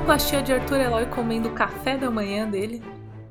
sonoplastia 0.00 0.42
de 0.42 0.52
Arthur 0.52 0.80
Eloy 0.80 1.06
comendo 1.06 1.48
o 1.48 1.52
café 1.52 1.96
da 1.96 2.10
manhã 2.10 2.48
dele. 2.48 2.82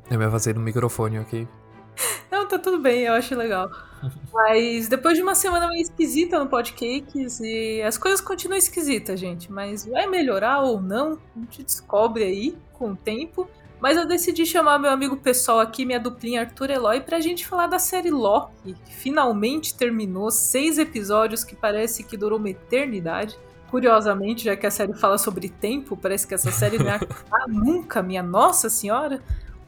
Eu 0.09 0.19
me 0.19 0.27
vazei 0.27 0.53
no 0.53 0.59
microfone, 0.59 1.19
ok? 1.19 1.47
Não, 2.31 2.47
tá 2.47 2.59
tudo 2.59 2.79
bem, 2.79 3.01
eu 3.01 3.13
acho 3.13 3.35
legal. 3.35 3.69
Mas 4.31 4.87
depois 4.87 5.17
de 5.17 5.23
uma 5.23 5.33
semana 5.33 5.67
meio 5.67 5.81
esquisita 5.81 6.37
no 6.37 6.47
Podcakes, 6.47 7.39
e 7.39 7.81
as 7.81 7.97
coisas 7.97 8.21
continuam 8.21 8.57
esquisitas, 8.57 9.19
gente. 9.19 9.51
Mas 9.51 9.85
vai 9.85 10.05
melhorar 10.07 10.61
ou 10.61 10.79
não, 10.79 11.17
a 11.35 11.39
gente 11.39 11.63
descobre 11.63 12.23
aí 12.23 12.55
com 12.73 12.91
o 12.91 12.95
tempo. 12.95 13.49
Mas 13.81 13.97
eu 13.97 14.05
decidi 14.05 14.45
chamar 14.45 14.77
meu 14.77 14.91
amigo 14.91 15.17
pessoal 15.17 15.59
aqui, 15.59 15.85
minha 15.85 15.99
duplinha 15.99 16.41
Arthur 16.41 16.69
Eloy, 16.69 17.01
pra 17.01 17.19
gente 17.19 17.47
falar 17.47 17.67
da 17.67 17.79
série 17.79 18.11
Loki, 18.11 18.75
que 18.85 18.93
finalmente 18.93 19.73
terminou. 19.73 20.29
Seis 20.29 20.77
episódios 20.77 21.43
que 21.43 21.55
parece 21.55 22.03
que 22.03 22.17
durou 22.17 22.37
uma 22.37 22.49
eternidade. 22.49 23.39
Curiosamente, 23.69 24.45
já 24.45 24.55
que 24.55 24.65
a 24.65 24.71
série 24.71 24.93
fala 24.93 25.17
sobre 25.17 25.49
tempo, 25.49 25.95
parece 25.95 26.27
que 26.27 26.33
essa 26.33 26.51
série 26.51 26.77
não 26.77 26.89
é 26.89 26.95
acabar 27.01 27.47
nunca, 27.47 28.01
minha 28.01 28.23
nossa 28.23 28.69
senhora. 28.69 29.21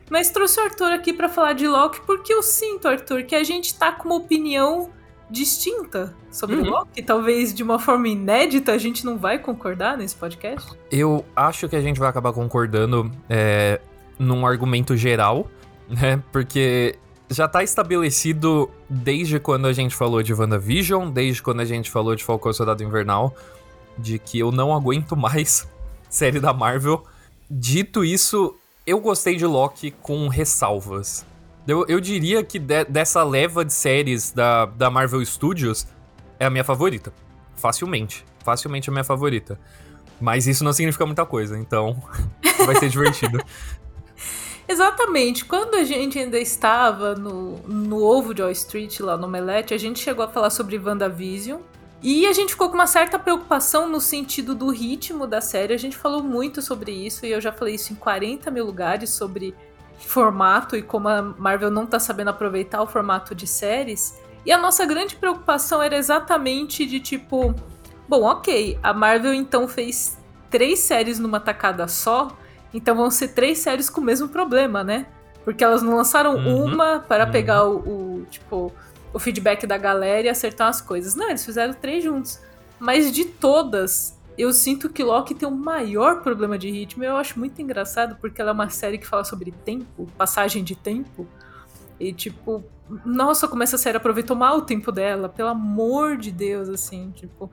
Mas 0.10 0.30
trouxe 0.30 0.60
o 0.60 0.64
Arthur 0.64 0.92
aqui 0.92 1.14
para 1.14 1.30
falar 1.30 1.54
de 1.54 1.68
Loki 1.68 2.02
porque 2.06 2.34
eu 2.34 2.44
sinto, 2.44 2.88
Arthur, 2.88 3.24
que 3.24 3.36
a 3.36 3.44
gente 3.44 3.74
tá 3.74 3.92
com 3.92 4.10
uma 4.10 4.16
opinião 4.16 4.90
distinta 5.30 6.14
sobre 6.30 6.58
uhum. 6.58 6.70
Loki. 6.70 7.02
Talvez 7.02 7.54
de 7.54 7.64
uma 7.64 7.80
forma 7.80 8.10
inédita 8.10 8.74
a 8.74 8.78
gente 8.78 9.06
não 9.06 9.18
vai 9.18 9.40
concordar 9.40 9.98
nesse 9.98 10.16
podcast. 10.16 10.70
Eu 10.92 11.24
acho 11.34 11.70
que 11.70 11.76
a 11.78 11.82
gente 11.82 12.00
vai 12.00 12.10
acabar 12.10 12.34
concordando 12.34 13.10
é, 13.30 13.80
num 14.20 14.46
argumento 14.46 14.98
geral, 14.98 15.50
né? 15.88 16.22
Porque 16.32 16.98
já 17.30 17.48
tá 17.48 17.64
estabelecido 17.64 18.70
desde 18.90 19.40
quando 19.40 19.66
a 19.66 19.74
gente 19.74 19.96
falou 19.96 20.22
de 20.22 20.34
WandaVision, 20.34 21.10
desde 21.10 21.42
quando 21.42 21.62
a 21.62 21.66
gente 21.66 21.90
falou 21.90 22.14
de 22.14 22.24
Falcão 22.24 22.52
Soldado 22.52 22.84
Invernal, 22.84 23.34
de 23.98 24.20
que 24.20 24.40
eu 24.40 24.52
não 24.52 24.74
aguento 24.74 25.16
mais 25.16 25.68
série 26.10 26.40
da 26.40 26.54
Marvel. 26.54 27.04
Dito 27.50 28.04
isso, 28.04 28.56
eu 28.86 29.00
gostei 29.00 29.36
de 29.36 29.46
Loki 29.46 29.92
com 29.92 30.28
ressalvas. 30.28 31.26
Eu, 31.68 31.86
eu 31.88 32.00
diria 32.00 32.44
que 32.44 32.58
de, 32.58 32.86
dessa 32.86 33.24
leva 33.24 33.64
de 33.64 33.74
séries 33.74 34.32
da, 34.32 34.66
da 34.66 34.90
Marvel 34.90 35.24
Studios 35.24 35.88
é 36.40 36.46
a 36.46 36.50
minha 36.50 36.64
favorita. 36.64 37.14
Facilmente. 37.56 38.26
Facilmente 38.44 38.90
a 38.90 38.94
minha 38.94 39.04
favorita. 39.04 39.60
Mas 40.20 40.48
isso 40.48 40.64
não 40.64 40.74
significa 40.74 41.06
muita 41.06 41.26
coisa, 41.26 41.58
então 41.58 42.02
vai 42.66 42.76
ser 42.76 42.90
divertido. 42.90 43.44
Exatamente. 44.68 45.46
Quando 45.46 45.76
a 45.76 45.84
gente 45.84 46.18
ainda 46.18 46.40
estava 46.40 47.16
no, 47.16 47.58
no 47.68 48.04
Ovo 48.04 48.34
de 48.34 48.42
Wall 48.42 48.52
Street, 48.52 49.00
lá 49.02 49.18
no 49.18 49.28
Omelete, 49.28 49.74
a 49.74 49.78
gente 49.78 50.00
chegou 50.00 50.24
a 50.24 50.28
falar 50.28 50.50
sobre 50.50 50.78
WandaVision. 50.78 51.60
E 52.04 52.26
a 52.26 52.34
gente 52.34 52.54
ficou 52.54 52.70
com 52.70 52.76
uma 52.76 52.88
certa 52.88 53.20
preocupação 53.20 53.88
no 53.88 54.02
sentido 54.02 54.56
do 54.56 54.70
ritmo 54.70 55.28
da 55.28 55.40
série. 55.40 55.74
A 55.74 55.78
gente 55.78 55.96
falou 55.96 56.24
muito 56.24 56.62
sobre 56.62 56.92
isso, 56.92 57.26
e 57.26 57.32
eu 57.32 57.40
já 57.40 57.52
falei 57.52 57.76
isso 57.76 57.94
em 57.94 57.96
40 57.96 58.50
mil 58.50 58.66
lugares 58.66 59.12
sobre 59.12 59.56
formato 60.00 60.76
e 60.76 60.82
como 60.82 61.08
a 61.08 61.22
Marvel 61.22 61.70
não 61.70 61.86
tá 61.86 62.00
sabendo 62.00 62.30
aproveitar 62.30 62.82
o 62.82 62.88
formato 62.88 63.36
de 63.36 63.46
séries. 63.46 64.20
E 64.46 64.52
a 64.52 64.58
nossa 64.58 64.86
grande 64.86 65.16
preocupação 65.16 65.82
era 65.82 65.96
exatamente 65.96 66.86
de 66.86 67.00
tipo. 67.00 67.54
Bom, 68.10 68.24
ok, 68.24 68.80
a 68.82 68.94
Marvel 68.94 69.34
então 69.34 69.68
fez 69.68 70.18
três 70.50 70.80
séries 70.80 71.20
numa 71.20 71.40
tacada 71.40 71.88
só, 71.88 72.36
então 72.74 72.96
vão 72.96 73.10
ser 73.10 73.30
três 73.30 73.60
séries 73.60 73.90
com 73.90 74.02
o 74.02 74.04
mesmo 74.04 74.28
problema, 74.28 74.84
né? 74.84 75.06
Porque 75.46 75.64
elas 75.64 75.82
não 75.82 75.96
lançaram 75.96 76.36
uhum, 76.36 76.66
uma 76.66 77.00
para 77.00 77.26
uhum. 77.26 77.32
pegar 77.32 77.64
o, 77.66 77.78
o, 77.78 78.26
tipo 78.30 78.74
o 79.14 79.20
feedback 79.20 79.66
da 79.68 79.78
galera 79.78 80.28
e 80.28 80.30
acertar 80.30 80.68
as 80.68 80.82
coisas. 80.82 81.16
Não, 81.16 81.30
eles 81.30 81.46
fizeram 81.46 81.74
três 81.74 82.04
juntos. 82.04 82.40
Mas 82.80 83.12
de 83.12 83.26
todas, 83.26 84.18
eu 84.38 84.52
sinto 84.54 84.90
que 84.90 85.04
Loki 85.04 85.36
tem 85.36 85.48
o 85.48 85.52
maior 85.52 86.22
problema 86.22 86.58
de 86.58 86.70
ritmo. 86.70 87.04
Eu 87.04 87.18
acho 87.18 87.38
muito 87.38 87.62
engraçado 87.62 88.18
porque 88.20 88.42
ela 88.42 88.52
é 88.52 88.54
uma 88.54 88.70
série 88.70 88.98
que 88.98 89.06
fala 89.06 89.24
sobre 89.24 89.52
tempo, 89.52 90.08
passagem 90.18 90.64
de 90.64 90.76
tempo. 90.76 91.28
E 92.00 92.12
tipo, 92.12 92.64
nossa, 93.06 93.48
como 93.48 93.64
essa 93.64 93.78
série 93.78 93.98
aproveitou 93.98 94.36
mal 94.36 94.58
o 94.58 94.62
tempo 94.62 94.92
dela, 94.92 95.30
pelo 95.30 95.50
amor 95.50 96.18
de 96.18 96.32
Deus, 96.32 96.70
assim, 96.70 97.12
tipo. 97.12 97.52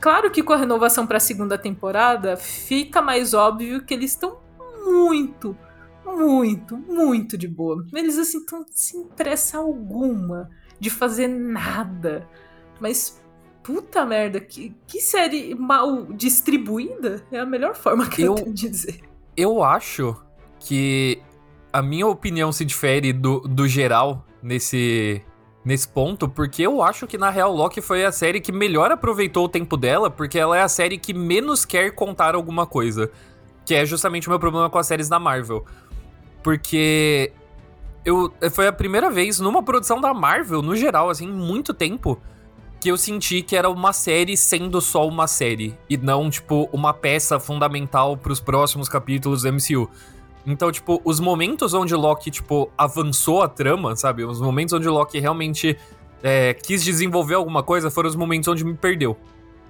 Claro 0.00 0.30
que 0.30 0.42
com 0.42 0.52
a 0.52 0.56
renovação 0.56 1.06
para 1.06 1.18
a 1.18 1.20
segunda 1.20 1.56
temporada 1.56 2.36
fica 2.36 3.00
mais 3.00 3.32
óbvio 3.32 3.82
que 3.82 3.94
eles 3.94 4.10
estão 4.10 4.38
muito, 4.84 5.56
muito, 6.04 6.76
muito 6.76 7.36
de 7.38 7.48
boa. 7.48 7.84
Eles 7.94 8.18
assim 8.18 8.38
estão 8.38 8.64
sem 8.70 9.04
pressa 9.04 9.58
alguma 9.58 10.50
de 10.78 10.90
fazer 10.90 11.28
nada. 11.28 12.28
Mas 12.80 13.22
puta 13.62 14.04
merda, 14.04 14.40
que, 14.40 14.74
que 14.86 15.00
série 15.00 15.54
mal 15.54 16.06
distribuída 16.12 17.24
é 17.30 17.38
a 17.38 17.46
melhor 17.46 17.74
forma 17.74 18.08
que 18.08 18.22
eu, 18.22 18.32
eu 18.32 18.34
tenho 18.34 18.52
de 18.52 18.68
dizer. 18.68 19.00
Eu 19.36 19.62
acho 19.62 20.16
que 20.58 21.22
a 21.72 21.80
minha 21.80 22.06
opinião 22.06 22.52
se 22.52 22.64
difere 22.64 23.12
do, 23.12 23.40
do 23.40 23.66
geral 23.66 24.26
nesse, 24.42 25.22
nesse 25.64 25.88
ponto, 25.88 26.28
porque 26.28 26.62
eu 26.62 26.82
acho 26.82 27.06
que 27.06 27.16
na 27.16 27.30
real 27.30 27.54
Loki 27.54 27.80
foi 27.80 28.04
a 28.04 28.12
série 28.12 28.40
que 28.40 28.52
melhor 28.52 28.90
aproveitou 28.90 29.44
o 29.46 29.48
tempo 29.48 29.76
dela, 29.76 30.10
porque 30.10 30.38
ela 30.38 30.58
é 30.58 30.62
a 30.62 30.68
série 30.68 30.98
que 30.98 31.14
menos 31.14 31.64
quer 31.64 31.92
contar 31.92 32.34
alguma 32.34 32.66
coisa. 32.66 33.10
Que 33.64 33.76
é 33.76 33.86
justamente 33.86 34.26
o 34.26 34.30
meu 34.30 34.40
problema 34.40 34.68
com 34.68 34.78
as 34.78 34.86
séries 34.86 35.08
da 35.08 35.20
Marvel. 35.20 35.64
Porque 36.42 37.32
eu 38.04 38.32
foi 38.50 38.66
a 38.66 38.72
primeira 38.72 39.10
vez 39.10 39.38
numa 39.38 39.62
produção 39.62 40.00
da 40.00 40.12
Marvel, 40.12 40.62
no 40.62 40.74
geral, 40.74 41.08
assim, 41.08 41.26
muito 41.28 41.72
tempo, 41.72 42.20
que 42.80 42.90
eu 42.90 42.96
senti 42.96 43.42
que 43.42 43.54
era 43.54 43.70
uma 43.70 43.92
série 43.92 44.36
sendo 44.36 44.80
só 44.80 45.06
uma 45.06 45.28
série 45.28 45.78
e 45.88 45.96
não, 45.96 46.28
tipo, 46.28 46.68
uma 46.72 46.92
peça 46.92 47.38
fundamental 47.38 48.16
para 48.16 48.32
os 48.32 48.40
próximos 48.40 48.88
capítulos 48.88 49.42
do 49.42 49.52
MCU. 49.52 49.88
Então, 50.44 50.72
tipo, 50.72 51.00
os 51.04 51.20
momentos 51.20 51.72
onde 51.74 51.94
Loki, 51.94 52.30
tipo, 52.30 52.70
avançou 52.76 53.42
a 53.42 53.48
trama, 53.48 53.94
sabe? 53.94 54.24
Os 54.24 54.40
momentos 54.40 54.74
onde 54.74 54.88
Loki 54.88 55.20
realmente 55.20 55.78
é, 56.22 56.54
quis 56.54 56.82
desenvolver 56.82 57.34
alguma 57.34 57.62
coisa 57.62 57.90
foram 57.90 58.08
os 58.08 58.16
momentos 58.16 58.48
onde 58.48 58.64
me 58.64 58.74
perdeu. 58.74 59.16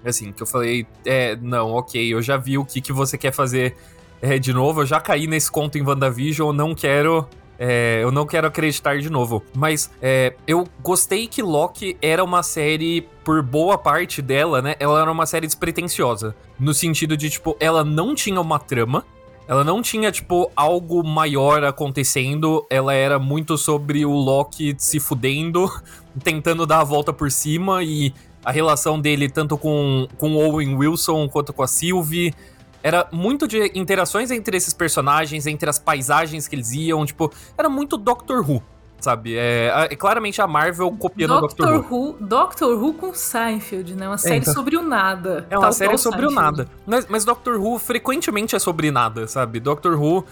Assim, 0.04 0.32
que 0.32 0.42
eu 0.42 0.46
falei, 0.46 0.86
é, 1.04 1.36
não, 1.36 1.70
ok, 1.72 2.12
eu 2.12 2.22
já 2.22 2.36
vi 2.36 2.56
o 2.56 2.64
que, 2.64 2.80
que 2.80 2.92
você 2.92 3.18
quer 3.18 3.32
fazer 3.32 3.76
é, 4.22 4.38
de 4.38 4.52
novo. 4.52 4.82
Eu 4.82 4.86
já 4.86 5.00
caí 5.00 5.26
nesse 5.26 5.50
conto 5.50 5.76
em 5.76 5.82
WandaVision, 5.82 6.48
eu 6.48 6.52
não 6.52 6.74
quero. 6.74 7.26
É, 7.58 8.00
eu 8.02 8.10
não 8.10 8.26
quero 8.26 8.46
acreditar 8.46 8.98
de 8.98 9.10
novo. 9.10 9.42
Mas 9.54 9.90
é, 10.00 10.34
eu 10.46 10.66
gostei 10.80 11.26
que 11.26 11.42
Loki 11.42 11.96
era 12.00 12.22
uma 12.22 12.42
série, 12.42 13.06
por 13.24 13.42
boa 13.42 13.76
parte 13.76 14.22
dela, 14.22 14.62
né? 14.62 14.76
Ela 14.78 15.02
era 15.02 15.12
uma 15.12 15.26
série 15.26 15.46
despretensiosa. 15.46 16.34
No 16.58 16.72
sentido 16.72 17.16
de, 17.16 17.28
tipo, 17.28 17.56
ela 17.60 17.84
não 17.84 18.14
tinha 18.14 18.40
uma 18.40 18.58
trama. 18.58 19.04
Ela 19.46 19.64
não 19.64 19.82
tinha, 19.82 20.10
tipo, 20.10 20.50
algo 20.56 21.04
maior 21.04 21.64
acontecendo. 21.64 22.64
Ela 22.70 22.94
era 22.94 23.18
muito 23.18 23.58
sobre 23.58 24.04
o 24.06 24.12
Loki 24.12 24.74
se 24.78 24.98
fudendo, 24.98 25.70
tentando 26.22 26.64
dar 26.64 26.80
a 26.80 26.84
volta 26.84 27.12
por 27.12 27.30
cima 27.30 27.82
e 27.82 28.14
a 28.44 28.50
relação 28.50 29.00
dele 29.00 29.28
tanto 29.28 29.56
com, 29.56 30.08
com 30.18 30.34
Owen 30.34 30.74
Wilson 30.74 31.28
quanto 31.28 31.52
com 31.52 31.62
a 31.62 31.68
Sylvie 31.68 32.34
era 32.82 33.08
muito 33.12 33.46
de 33.46 33.70
interações 33.74 34.30
entre 34.30 34.56
esses 34.56 34.74
personagens, 34.74 35.46
entre 35.46 35.68
as 35.70 35.78
paisagens 35.78 36.48
que 36.48 36.56
eles 36.56 36.72
iam, 36.72 37.04
tipo, 37.06 37.30
era 37.56 37.68
muito 37.68 37.96
Doctor 37.96 38.48
Who, 38.48 38.62
sabe? 39.00 39.36
É, 39.36 39.88
é 39.90 39.96
claramente 39.96 40.40
a 40.42 40.46
Marvel 40.46 40.90
copiando 40.92 41.40
Doctor 41.40 41.66
o 41.66 41.72
Doctor 41.72 41.92
Who. 41.92 42.08
Who. 42.08 42.16
Doctor 42.20 42.82
Who 42.82 42.94
com 42.94 43.14
Seinfeld, 43.14 43.94
né? 43.94 44.08
Uma 44.08 44.18
série 44.18 44.34
é, 44.34 44.38
então, 44.38 44.54
sobre 44.54 44.76
o 44.76 44.82
nada. 44.82 45.46
É 45.48 45.58
uma 45.58 45.72
série 45.72 45.96
sobre 45.98 46.20
Seinfeld. 46.20 46.38
o 46.38 46.42
nada. 46.42 46.68
Mas, 46.86 47.06
mas 47.08 47.24
Doctor 47.24 47.60
Who 47.60 47.78
frequentemente 47.78 48.56
é 48.56 48.58
sobre 48.58 48.90
nada, 48.90 49.26
sabe? 49.26 49.60
Doctor 49.60 50.00
Who 50.00 50.24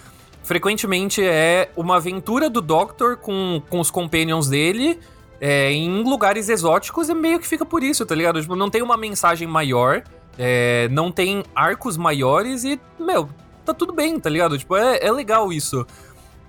frequentemente 0.42 1.22
é 1.22 1.70
uma 1.76 1.96
aventura 1.96 2.50
do 2.50 2.60
Doctor 2.60 3.16
com, 3.16 3.62
com 3.68 3.80
os 3.80 3.91
companions 3.91 4.48
dele. 4.48 4.98
É, 5.42 5.72
em 5.72 6.03
lugares 6.03 6.50
exóticos 6.50 7.08
e 7.08 7.14
meio 7.14 7.38
que 7.38 7.48
fica 7.48 7.64
por 7.64 7.82
isso, 7.82 8.04
tá 8.04 8.14
ligado? 8.14 8.42
Tipo, 8.42 8.54
não 8.54 8.68
tem 8.68 8.82
uma 8.82 8.96
mensagem 8.96 9.48
maior. 9.48 10.03
É, 10.38 10.88
não 10.91 11.10
tem 11.12 11.42
arcos 11.54 11.97
maiores 11.97 12.65
e, 12.65 12.80
meu, 12.98 13.28
tá 13.65 13.74
tudo 13.74 13.92
bem, 13.92 14.18
tá 14.18 14.30
ligado? 14.30 14.59
Tipo, 14.59 14.77
é, 14.77 14.98
é 15.00 15.12
legal 15.12 15.53
isso. 15.53 15.86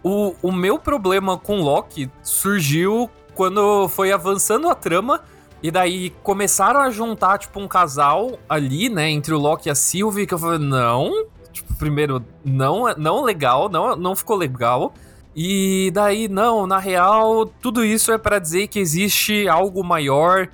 O, 0.04 0.36
o 0.42 0.51
meu 0.51 0.80
problema 0.80 1.38
com 1.38 1.62
Loki 1.62 2.10
surgiu 2.24 3.10
quando 3.36 3.88
foi 3.89 4.12
avançando 4.12 4.68
a 4.68 4.75
trama 4.75 5.22
e 5.62 5.69
daí 5.69 6.10
começaram 6.24 6.81
a 6.81 6.89
juntar, 6.89 7.38
tipo, 7.38 7.60
um 7.60 7.68
casal 7.68 8.39
ali, 8.50 8.89
né, 8.89 9.10
entre 9.10 9.33
o 9.33 9.39
Loki 9.39 9.69
e 9.69 9.72
a 9.72 9.75
Sylvie, 9.75 10.25
que 10.25 10.33
eu 10.33 10.39
falei, 10.39 10.57
não, 10.57 11.28
tipo, 11.51 11.75
primeiro, 11.75 12.24
não, 12.44 12.86
não 12.98 13.24
legal, 13.24 13.69
não, 13.69 13.95
não 13.95 14.16
ficou 14.16 14.36
legal. 14.36 14.94
E 15.36 15.92
daí, 15.94 16.28
não, 16.28 16.68
na 16.68 16.78
real, 16.78 17.45
tudo 17.45 17.86
isso 17.86 18.12
é 18.12 18.18
para 18.18 18.39
dizer 18.39 18.68
que 18.68 18.80
existe 18.80 19.48
algo 19.48 19.83
maior 19.83 20.50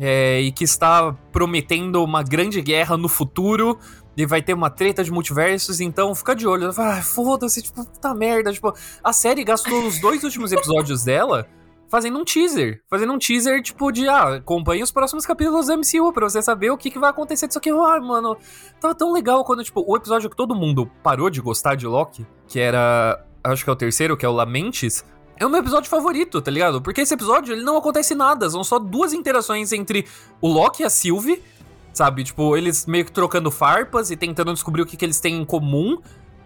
é, 0.00 0.40
e 0.40 0.52
que 0.52 0.64
está 0.64 1.12
prometendo 1.32 2.02
uma 2.02 2.22
grande 2.22 2.60
guerra 2.60 2.96
no 2.96 3.08
futuro. 3.08 3.78
E 4.16 4.26
vai 4.26 4.42
ter 4.42 4.52
uma 4.52 4.68
treta 4.68 5.04
de 5.04 5.12
multiversos, 5.12 5.80
então 5.80 6.12
fica 6.12 6.34
de 6.34 6.44
olho. 6.44 6.70
Ah, 6.76 7.00
foda-se, 7.00 7.62
tipo, 7.62 7.84
puta 7.84 8.12
merda. 8.14 8.52
Tipo, 8.52 8.74
a 9.02 9.12
série 9.12 9.44
gastou 9.44 9.86
os 9.86 10.00
dois 10.00 10.24
últimos 10.24 10.50
episódios 10.50 11.04
dela 11.04 11.46
fazendo 11.88 12.18
um 12.18 12.24
teaser. 12.24 12.82
Fazendo 12.88 13.12
um 13.12 13.18
teaser, 13.18 13.62
tipo, 13.62 13.90
de, 13.90 14.08
ah, 14.08 14.36
acompanhe 14.36 14.82
os 14.82 14.90
próximos 14.90 15.26
capítulos 15.26 15.66
do 15.66 15.78
MCU 15.78 16.12
pra 16.12 16.28
você 16.28 16.42
saber 16.42 16.70
o 16.70 16.76
que, 16.76 16.90
que 16.90 16.98
vai 16.98 17.10
acontecer 17.10 17.46
disso 17.46 17.58
aqui. 17.58 17.70
Ah, 17.70 18.00
mano, 18.00 18.36
tava 18.80 18.94
tão 18.94 19.12
legal 19.12 19.44
quando, 19.44 19.64
tipo, 19.64 19.84
o 19.86 19.96
episódio 19.96 20.28
que 20.28 20.36
todo 20.36 20.54
mundo 20.54 20.90
parou 21.02 21.30
de 21.30 21.40
gostar 21.40 21.74
de 21.74 21.86
Loki, 21.86 22.26
que 22.46 22.60
era, 22.60 23.24
acho 23.42 23.64
que 23.64 23.70
é 23.70 23.72
o 23.72 23.76
terceiro, 23.76 24.16
que 24.16 24.26
é 24.26 24.28
o 24.28 24.32
Lamentes, 24.32 25.04
é 25.38 25.46
o 25.46 25.50
meu 25.50 25.60
episódio 25.60 25.88
favorito, 25.88 26.40
tá 26.40 26.50
ligado? 26.50 26.80
Porque 26.80 27.00
esse 27.00 27.14
episódio, 27.14 27.54
ele 27.54 27.62
não 27.62 27.76
acontece 27.76 28.14
nada, 28.14 28.48
são 28.50 28.64
só 28.64 28.78
duas 28.78 29.12
interações 29.12 29.72
entre 29.72 30.06
o 30.40 30.48
Loki 30.48 30.82
e 30.82 30.86
a 30.86 30.90
Sylvie, 30.90 31.42
sabe? 31.92 32.24
Tipo, 32.24 32.56
eles 32.56 32.86
meio 32.86 33.04
que 33.04 33.12
trocando 33.12 33.50
farpas 33.50 34.10
e 34.10 34.16
tentando 34.16 34.52
descobrir 34.52 34.82
o 34.82 34.86
que, 34.86 34.96
que 34.96 35.04
eles 35.04 35.20
têm 35.20 35.36
em 35.36 35.44
comum 35.44 35.98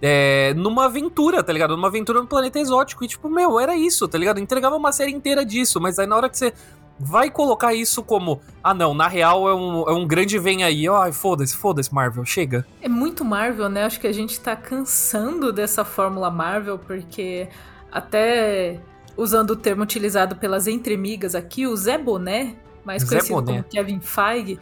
é, 0.03 0.53
numa 0.55 0.87
aventura, 0.87 1.43
tá 1.43 1.53
ligado? 1.53 1.77
Numa 1.77 1.89
aventura 1.89 2.21
no 2.21 2.27
planeta 2.27 2.59
exótico. 2.59 3.05
E, 3.05 3.09
tipo, 3.09 3.31
meu, 3.31 3.61
era 3.61 3.77
isso, 3.77 4.09
tá 4.09 4.19
ligado? 4.19 4.41
Entregava 4.41 4.77
uma 4.77 4.93
série 4.93 5.13
inteira 5.13 5.45
disso, 5.45 5.81
mas 5.81 5.99
aí 5.99 6.07
na 6.07 6.17
hora 6.17 6.29
que 6.29 6.37
você 6.37 6.53
vai 6.99 7.31
colocar 7.31 7.73
isso 7.73 8.03
como, 8.03 8.41
ah 8.63 8.75
não, 8.75 8.95
na 8.95 9.09
real 9.09 9.49
é 9.49 9.55
um, 9.55 9.89
é 9.89 9.93
um 9.93 10.07
grande 10.07 10.39
vem 10.39 10.63
aí, 10.63 10.89
ai, 10.89 11.13
foda-se, 11.13 11.57
foda-se, 11.57 11.93
Marvel, 11.93 12.25
chega. 12.25 12.67
É 12.81 12.89
muito 12.89 13.25
Marvel, 13.25 13.69
né? 13.69 13.85
Acho 13.85 14.01
que 14.01 14.07
a 14.07 14.13
gente 14.13 14.39
tá 14.41 14.55
cansando 14.55 15.53
dessa 15.53 15.85
fórmula 15.85 16.31
Marvel, 16.31 16.79
porque 16.79 17.49
até 17.93 18.81
usando 19.17 19.51
o 19.51 19.57
termo 19.57 19.83
utilizado 19.83 20.37
pelas 20.37 20.67
entremigas 20.67 21.35
aqui, 21.35 21.67
o 21.67 21.77
Zé 21.77 21.99
Boné, 21.99 22.57
mais 22.85 23.03
Zé 23.03 23.09
conhecido 23.09 23.35
Boné. 23.35 23.59
como 23.59 23.65
Kevin 23.65 24.01
Feige, 24.01 24.59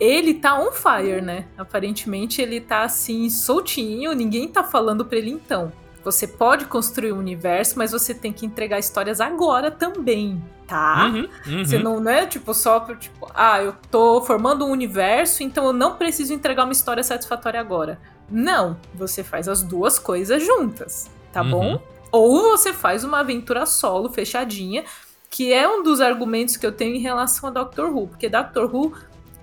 ele 0.00 0.34
tá 0.34 0.58
on 0.58 0.72
fire, 0.72 1.20
né? 1.20 1.46
Aparentemente 1.56 2.40
ele 2.40 2.60
tá 2.60 2.82
assim, 2.82 3.28
soltinho, 3.28 4.12
ninguém 4.14 4.48
tá 4.48 4.64
falando 4.64 5.04
pra 5.04 5.18
ele 5.18 5.30
então. 5.30 5.72
Você 6.04 6.26
pode 6.26 6.64
construir 6.64 7.12
um 7.12 7.18
universo, 7.18 7.78
mas 7.78 7.92
você 7.92 8.12
tem 8.12 8.32
que 8.32 8.44
entregar 8.44 8.80
histórias 8.80 9.20
agora 9.20 9.70
também, 9.70 10.42
tá? 10.66 11.06
Uhum, 11.06 11.28
uhum. 11.46 11.64
Você 11.64 11.78
não, 11.78 12.00
não 12.00 12.10
é 12.10 12.26
tipo 12.26 12.52
só 12.52 12.80
tipo, 12.96 13.30
ah, 13.32 13.62
eu 13.62 13.76
tô 13.88 14.20
formando 14.22 14.64
um 14.64 14.70
universo, 14.70 15.44
então 15.44 15.66
eu 15.66 15.72
não 15.72 15.94
preciso 15.94 16.32
entregar 16.32 16.64
uma 16.64 16.72
história 16.72 17.04
satisfatória 17.04 17.60
agora. 17.60 18.00
Não, 18.28 18.76
você 18.92 19.22
faz 19.22 19.46
as 19.46 19.62
duas 19.62 19.98
coisas 20.00 20.44
juntas, 20.44 21.08
tá 21.32 21.42
uhum. 21.42 21.50
bom? 21.50 21.82
Ou 22.12 22.50
você 22.50 22.72
faz 22.72 23.02
uma 23.02 23.20
aventura 23.20 23.66
solo 23.66 24.10
fechadinha, 24.10 24.84
que 25.30 25.52
é 25.52 25.66
um 25.66 25.82
dos 25.82 26.00
argumentos 26.00 26.56
que 26.56 26.66
eu 26.66 26.72
tenho 26.72 26.94
em 26.94 27.00
relação 27.00 27.48
a 27.48 27.52
Doctor 27.52 27.90
Who, 27.90 28.08
porque 28.08 28.28
Doctor 28.28 28.72
Who 28.72 28.92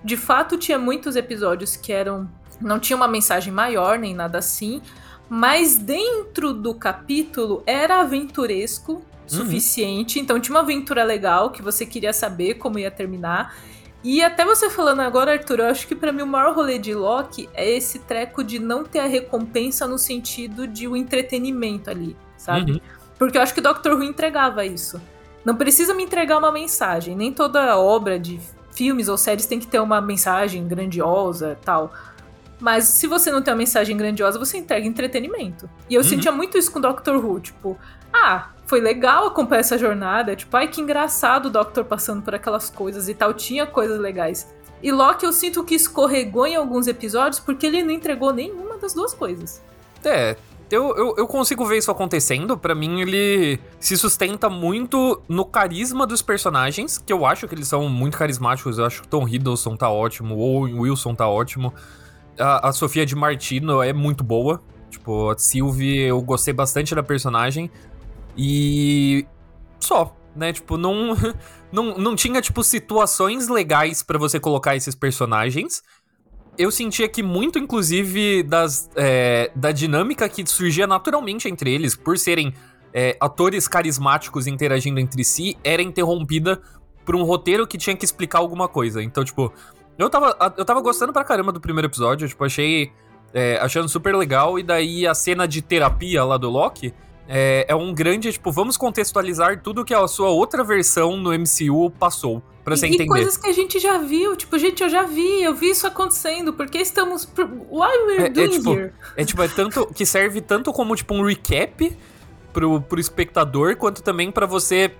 de 0.04 0.16
fato, 0.16 0.57
tinha 0.57 0.80
muitos 0.80 1.16
episódios 1.16 1.75
que 1.75 1.92
eram. 1.92 2.30
não 2.62 2.80
tinha 2.80 2.95
uma 2.95 3.07
mensagem 3.07 3.51
maior 3.51 4.00
nem 4.00 4.13
nada 4.13 4.38
assim, 4.38 4.81
mas 5.27 5.77
dentro 5.77 6.54
do 6.54 6.74
capítulo 6.74 7.63
era 7.66 8.00
aventuresco 8.00 8.94
uhum. 8.94 9.01
suficiente. 9.27 10.19
Então 10.19 10.39
tinha 10.39 10.56
uma 10.56 10.62
aventura 10.62 11.04
legal 11.04 11.51
que 11.51 11.62
você 11.62 11.86
queria 11.86 12.13
saber 12.13 12.56
como 12.56 12.80
ia 12.80 12.89
terminar. 12.89 13.56
E 14.04 14.24
até 14.24 14.46
você 14.46 14.69
falando 14.69 15.01
agora, 15.01 15.34
Arthur, 15.34 15.60
eu 15.60 15.66
acho 15.66 15.88
que 15.88 15.94
para 15.94 16.12
mim 16.12 16.22
o 16.22 16.28
maior 16.28 16.56
rolê 16.56 16.80
de 16.80 16.94
Loki 16.94 17.50
é 17.54 17.69
esse 17.69 18.00
treco 18.00 18.44
de 18.44 18.57
não 18.57 18.84
ter 18.84 19.00
a 19.00 19.06
recompensa 19.06 19.86
no 19.86 19.98
sentido 19.98 20.66
de 20.66 20.88
o 20.88 20.96
entretenimento 20.96 21.90
ali, 21.90 22.16
sabe? 22.38 22.74
Uhum. 22.74 22.80
Porque 23.18 23.38
eu 23.38 23.42
acho 23.42 23.54
que 23.54 23.60
o 23.60 23.63
Doctor 23.63 23.94
Who 23.94 24.04
entregava 24.04 24.66
isso. 24.66 25.01
Não 25.44 25.56
precisa 25.56 25.94
me 25.94 26.04
entregar 26.04 26.38
uma 26.38 26.51
mensagem. 26.51 27.13
Nem 27.16 27.34
toda 27.34 27.78
obra 27.78 28.18
de 28.18 28.40
filmes 28.72 29.10
ou 29.10 29.18
séries 29.18 29.46
tem 29.46 29.60
que 29.60 29.68
ter 29.68 29.80
uma 29.80 30.00
mensagem 30.00 30.66
grandiosa 30.66 31.57
tal. 31.66 31.92
Mas 32.60 32.86
se 32.86 33.07
você 33.07 33.30
não 33.31 33.42
tem 33.42 33.54
uma 33.54 33.57
mensagem 33.57 33.98
grandiosa, 33.98 34.40
você 34.40 34.57
entrega 34.57 34.88
entretenimento. 34.88 35.69
E 35.90 35.95
eu 35.95 36.02
uhum. 36.02 36.07
sentia 36.07 36.31
muito 36.31 36.57
isso 36.57 36.72
com 36.72 36.80
Doctor 36.80 37.18
Who, 37.18 37.42
tipo, 37.42 37.78
ah, 38.13 38.50
foi 38.69 38.80
legal 38.80 39.25
acompanhar 39.25 39.62
essa 39.62 39.80
jornada, 39.80 40.36
tipo, 40.36 40.56
ai 40.56 40.68
que 40.68 40.80
engraçado 40.80 41.48
o 41.48 41.50
Doctor 41.50 41.83
passando 41.83 42.21
por 42.21 42.36
aquelas 42.36 42.69
coisas 42.69 43.10
e 43.10 43.16
tal, 43.16 43.33
tinha 43.33 43.66
coisas 43.66 44.00
legais. 44.00 44.48
E 44.83 44.92
Loki 44.92 45.25
eu 45.25 45.33
sinto 45.33 45.63
que 45.63 45.74
escorregou 45.74 46.45
em 46.45 46.56
alguns 46.56 46.86
episódios 46.86 47.39
porque 47.39 47.66
ele 47.66 47.81
não 47.81 47.89
entregou 47.89 48.31
nenhuma 48.31 48.77
das 48.77 48.94
duas 48.94 49.12
coisas. 49.12 49.60
É, 50.06 50.38
eu, 50.69 50.95
eu, 50.95 51.16
eu, 51.18 51.27
consigo 51.27 51.66
ver 51.66 51.80
isso 51.80 51.89
acontecendo. 51.89 52.56
Para 52.56 52.75
mim, 52.75 53.01
ele 53.01 53.60
se 53.80 53.98
sustenta 53.98 54.50
muito 54.51 55.19
no 55.27 55.44
carisma 55.44 56.06
dos 56.06 56.21
personagens, 56.21 57.00
que 57.00 57.12
eu 57.12 57.25
acho 57.25 57.48
que 57.48 57.56
eles 57.56 57.68
são 57.68 57.89
muito 57.89 58.18
carismáticos. 58.19 58.77
Eu 58.77 58.86
acho 58.86 59.01
que 59.01 59.07
Tom 59.07 59.27
Hiddleston 59.27 59.75
tá 59.75 59.89
ótimo, 59.89 60.38
ou 60.38 60.62
Wilson 60.62 61.16
tá 61.16 61.27
ótimo. 61.27 61.74
A, 62.39 62.69
a 62.69 62.71
Sofia 62.71 63.04
de 63.04 63.16
Martino 63.16 63.81
é 63.81 63.92
muito 63.92 64.24
boa. 64.24 64.62
Tipo, 64.92 65.31
a 65.31 65.38
Sylvie, 65.38 66.01
eu 66.01 66.21
gostei 66.21 66.54
bastante 66.54 66.94
da 66.94 67.04
personagem. 67.04 67.69
E. 68.41 69.27
Só, 69.80 70.15
né? 70.33 70.53
Tipo, 70.53 70.77
não, 70.77 71.15
não, 71.71 71.97
não 71.97 72.15
tinha, 72.15 72.41
tipo, 72.41 72.63
situações 72.63 73.50
legais 73.50 74.01
para 74.01 74.18
você 74.18 74.39
colocar 74.39 74.75
esses 74.77 74.95
personagens 74.95 75.83
eu 76.59 76.69
sentia 76.69 77.07
que 77.07 77.24
muito, 77.24 77.57
inclusive, 77.57 78.44
das, 78.44 78.89
é, 78.97 79.50
da 79.56 79.71
dinâmica 79.71 80.27
que 80.27 80.45
surgia 80.45 80.86
naturalmente 80.86 81.47
entre 81.47 81.74
eles, 81.74 81.95
por 81.95 82.18
serem 82.18 82.53
é, 82.94 83.15
atores 83.18 83.65
carismáticos 83.65 84.45
interagindo 84.45 85.00
entre 85.00 85.24
si, 85.24 85.57
era 85.63 85.81
interrompida 85.81 86.62
por 87.06 87.15
um 87.15 87.24
roteiro 87.24 87.65
que 87.65 87.77
tinha 87.77 87.95
que 87.95 88.03
explicar 88.03 88.39
alguma 88.39 88.68
coisa. 88.68 89.01
Então, 89.01 89.24
tipo, 89.24 89.53
eu 89.97 90.09
tava, 90.09 90.35
eu 90.57 90.65
tava 90.65 90.81
gostando 90.81 91.13
pra 91.13 91.24
caramba 91.24 91.53
do 91.53 91.62
primeiro 91.62 91.88
episódio, 91.88 92.27
tipo, 92.27 92.44
achei. 92.44 92.92
É, 93.31 93.59
achando 93.62 93.88
super 93.88 94.15
legal, 94.15 94.57
e 94.57 94.63
daí 94.63 95.06
a 95.06 95.13
cena 95.13 95.47
de 95.47 95.62
terapia 95.62 96.24
lá 96.24 96.35
do 96.35 96.50
Loki 96.50 96.92
é, 97.31 97.68
é 97.68 97.76
um 97.76 97.94
grande, 97.94 98.34
tipo, 98.34 98.52
vamos 98.52 98.76
contextualizar 98.76 99.62
tudo 99.62 99.86
que 99.86 99.94
a 99.94 100.08
sua 100.08 100.30
outra 100.30 100.64
versão 100.64 101.16
no 101.16 101.30
MCU 101.31 101.92
passou. 101.92 102.42
Pra 102.64 102.76
você 102.76 102.88
e, 102.88 102.90
entender. 102.90 103.04
E 103.04 103.08
coisas 103.08 103.38
que 103.38 103.48
a 103.48 103.54
gente 103.54 103.78
já 103.78 104.00
viu, 104.00 104.36
tipo, 104.36 104.58
gente, 104.58 104.81
eu 104.81 104.90
já 104.90 105.04
vi, 105.04 105.44
eu 105.44 105.54
vi 105.54 105.70
isso 105.70 105.86
acontecendo, 105.86 106.52
porque 106.54 106.80
estamos. 106.80 107.30
Why 107.38 107.98
we're 108.08 108.24
é, 108.24 108.30
doing 108.30 108.46
é, 108.46 108.50
tipo, 108.50 108.74
here? 108.74 108.94
É 109.16 109.24
tipo, 109.24 109.44
é 109.44 109.48
tanto. 109.48 109.86
que 109.94 110.08
serve 110.08 110.42
tanto 110.42 110.74
como, 110.74 110.96
tipo, 110.96 111.14
um 111.14 111.24
recap 111.24 111.96
pro, 112.52 112.81
pro 112.81 113.00
espectador, 113.00 113.78
quanto 113.78 114.02
também 114.02 114.31
para 114.31 114.48
você 114.48 114.92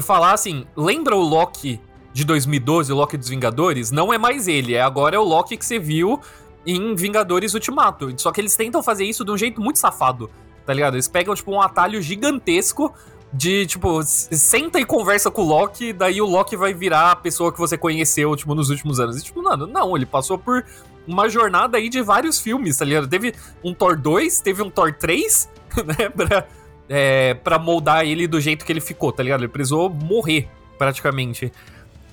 falar 0.00 0.32
assim: 0.32 0.64
lembra 0.76 1.16
o 1.16 1.22
Loki 1.22 1.80
de 2.12 2.24
2012, 2.24 2.92
o 2.92 2.96
Loki 2.96 3.16
dos 3.16 3.28
Vingadores? 3.28 3.90
Não 3.90 4.12
é 4.12 4.18
mais 4.18 4.46
ele, 4.46 4.74
é 4.74 4.80
agora 4.80 5.16
é 5.16 5.18
o 5.18 5.24
Loki 5.24 5.56
que 5.56 5.66
você 5.66 5.80
viu 5.80 6.20
em 6.64 6.94
Vingadores 6.94 7.52
Ultimato. 7.52 8.14
Só 8.16 8.30
que 8.30 8.40
eles 8.40 8.54
tentam 8.54 8.80
fazer 8.80 9.04
isso 9.04 9.24
de 9.24 9.32
um 9.32 9.36
jeito 9.36 9.60
muito 9.60 9.80
safado 9.80 10.30
tá 10.64 10.72
ligado? 10.72 10.94
Eles 10.94 11.08
pegam, 11.08 11.34
tipo, 11.34 11.52
um 11.52 11.60
atalho 11.60 12.00
gigantesco 12.00 12.92
de, 13.32 13.66
tipo, 13.66 14.00
senta 14.04 14.78
e 14.78 14.84
conversa 14.84 15.30
com 15.30 15.42
o 15.42 15.44
Loki, 15.44 15.92
daí 15.92 16.22
o 16.22 16.26
Loki 16.26 16.56
vai 16.56 16.72
virar 16.72 17.10
a 17.10 17.16
pessoa 17.16 17.52
que 17.52 17.58
você 17.58 17.76
conheceu, 17.76 18.34
tipo, 18.36 18.54
nos 18.54 18.70
últimos 18.70 19.00
anos. 19.00 19.18
E, 19.18 19.24
tipo, 19.24 19.42
mano, 19.42 19.66
não, 19.66 19.96
ele 19.96 20.06
passou 20.06 20.38
por 20.38 20.64
uma 21.06 21.28
jornada 21.28 21.76
aí 21.76 21.88
de 21.88 22.00
vários 22.00 22.40
filmes, 22.40 22.76
tá 22.76 22.84
ligado? 22.84 23.08
Teve 23.08 23.34
um 23.62 23.74
Thor 23.74 23.98
2, 23.98 24.40
teve 24.40 24.62
um 24.62 24.70
Thor 24.70 24.92
3, 24.92 25.50
né, 25.84 26.08
pra, 26.08 26.46
é, 26.88 27.34
pra 27.34 27.58
moldar 27.58 28.04
ele 28.04 28.26
do 28.26 28.40
jeito 28.40 28.64
que 28.64 28.72
ele 28.72 28.80
ficou, 28.80 29.12
tá 29.12 29.22
ligado? 29.22 29.40
Ele 29.40 29.48
precisou 29.48 29.90
morrer, 29.90 30.48
praticamente. 30.78 31.52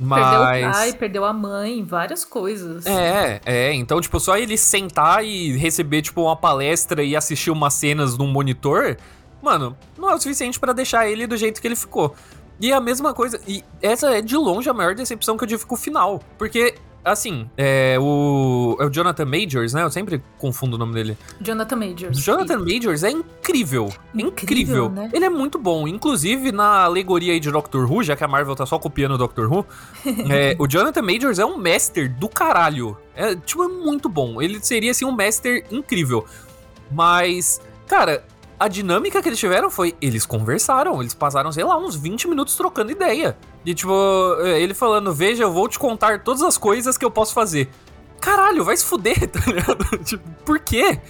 Mas... 0.01 0.21
Perdeu 0.23 0.41
o 0.41 0.71
pai, 0.71 0.93
perdeu 0.93 1.25
a 1.25 1.33
mãe, 1.33 1.83
várias 1.83 2.25
coisas. 2.25 2.87
É, 2.87 3.39
é. 3.45 3.73
Então, 3.73 4.01
tipo, 4.01 4.19
só 4.19 4.35
ele 4.35 4.57
sentar 4.57 5.23
e 5.23 5.55
receber, 5.55 6.01
tipo, 6.01 6.23
uma 6.23 6.35
palestra 6.35 7.03
e 7.03 7.15
assistir 7.15 7.51
umas 7.51 7.75
cenas 7.75 8.17
num 8.17 8.25
monitor, 8.25 8.97
mano, 9.43 9.77
não 9.97 10.09
é 10.09 10.15
o 10.15 10.19
suficiente 10.19 10.59
para 10.59 10.73
deixar 10.73 11.07
ele 11.07 11.27
do 11.27 11.37
jeito 11.37 11.61
que 11.61 11.67
ele 11.67 11.75
ficou. 11.75 12.15
E 12.59 12.73
a 12.73 12.81
mesma 12.81 13.13
coisa, 13.13 13.39
e 13.47 13.63
essa 13.81 14.09
é 14.09 14.21
de 14.21 14.35
longe 14.35 14.67
a 14.69 14.73
maior 14.73 14.95
decepção 14.95 15.37
que 15.37 15.43
eu 15.43 15.47
tive 15.47 15.65
com 15.65 15.75
o 15.75 15.77
final. 15.77 16.19
Porque 16.37 16.75
Assim, 17.03 17.49
é 17.57 17.97
o, 17.99 18.77
é 18.79 18.85
o 18.85 18.89
Jonathan 18.89 19.25
Majors, 19.25 19.73
né? 19.73 19.83
Eu 19.83 19.89
sempre 19.89 20.23
confundo 20.37 20.75
o 20.75 20.79
nome 20.79 20.93
dele. 20.93 21.17
Jonathan 21.39 21.75
Majors. 21.75 22.17
Jonathan 22.17 22.59
Majors 22.59 23.03
é 23.03 23.09
incrível. 23.09 23.91
Incrível, 24.13 24.29
incrível. 24.31 24.89
Né? 24.89 25.09
Ele 25.11 25.25
é 25.25 25.29
muito 25.29 25.57
bom. 25.57 25.87
Inclusive, 25.87 26.51
na 26.51 26.83
alegoria 26.83 27.33
aí 27.33 27.39
de 27.39 27.49
Doctor 27.51 27.91
Who, 27.91 28.03
já 28.03 28.15
que 28.15 28.23
a 28.23 28.27
Marvel 28.27 28.55
tá 28.55 28.65
só 28.65 28.77
copiando 28.77 29.13
o 29.13 29.17
Doctor 29.17 29.51
Who, 29.51 29.65
é, 30.29 30.55
o 30.59 30.67
Jonathan 30.67 31.01
Majors 31.01 31.39
é 31.39 31.45
um 31.45 31.57
master 31.57 32.13
do 32.13 32.29
caralho. 32.29 32.95
É, 33.15 33.35
tipo, 33.35 33.63
é 33.63 33.67
muito 33.67 34.07
bom. 34.07 34.41
Ele 34.41 34.59
seria, 34.61 34.91
assim, 34.91 35.05
um 35.05 35.11
master 35.11 35.65
incrível. 35.71 36.25
Mas, 36.91 37.59
cara, 37.87 38.23
a 38.61 38.67
dinâmica 38.67 39.23
que 39.23 39.27
eles 39.27 39.39
tiveram 39.39 39.71
foi, 39.71 39.95
eles 39.99 40.23
conversaram, 40.23 41.01
eles 41.01 41.15
passaram, 41.15 41.51
sei 41.51 41.63
lá, 41.63 41.75
uns 41.75 41.95
20 41.95 42.27
minutos 42.27 42.55
trocando 42.55 42.91
ideia. 42.91 43.35
E 43.65 43.73
tipo, 43.73 43.91
ele 44.55 44.75
falando, 44.75 45.11
veja, 45.11 45.41
eu 45.41 45.51
vou 45.51 45.67
te 45.67 45.79
contar 45.79 46.23
todas 46.23 46.43
as 46.43 46.59
coisas 46.59 46.95
que 46.95 47.03
eu 47.03 47.09
posso 47.09 47.33
fazer. 47.33 47.71
Caralho, 48.19 48.63
vai 48.63 48.77
se 48.77 48.85
fuder, 48.85 49.17
tá 49.31 49.39
ligado? 49.47 49.97
tipo, 50.03 50.29
por 50.45 50.59
quê? 50.59 51.01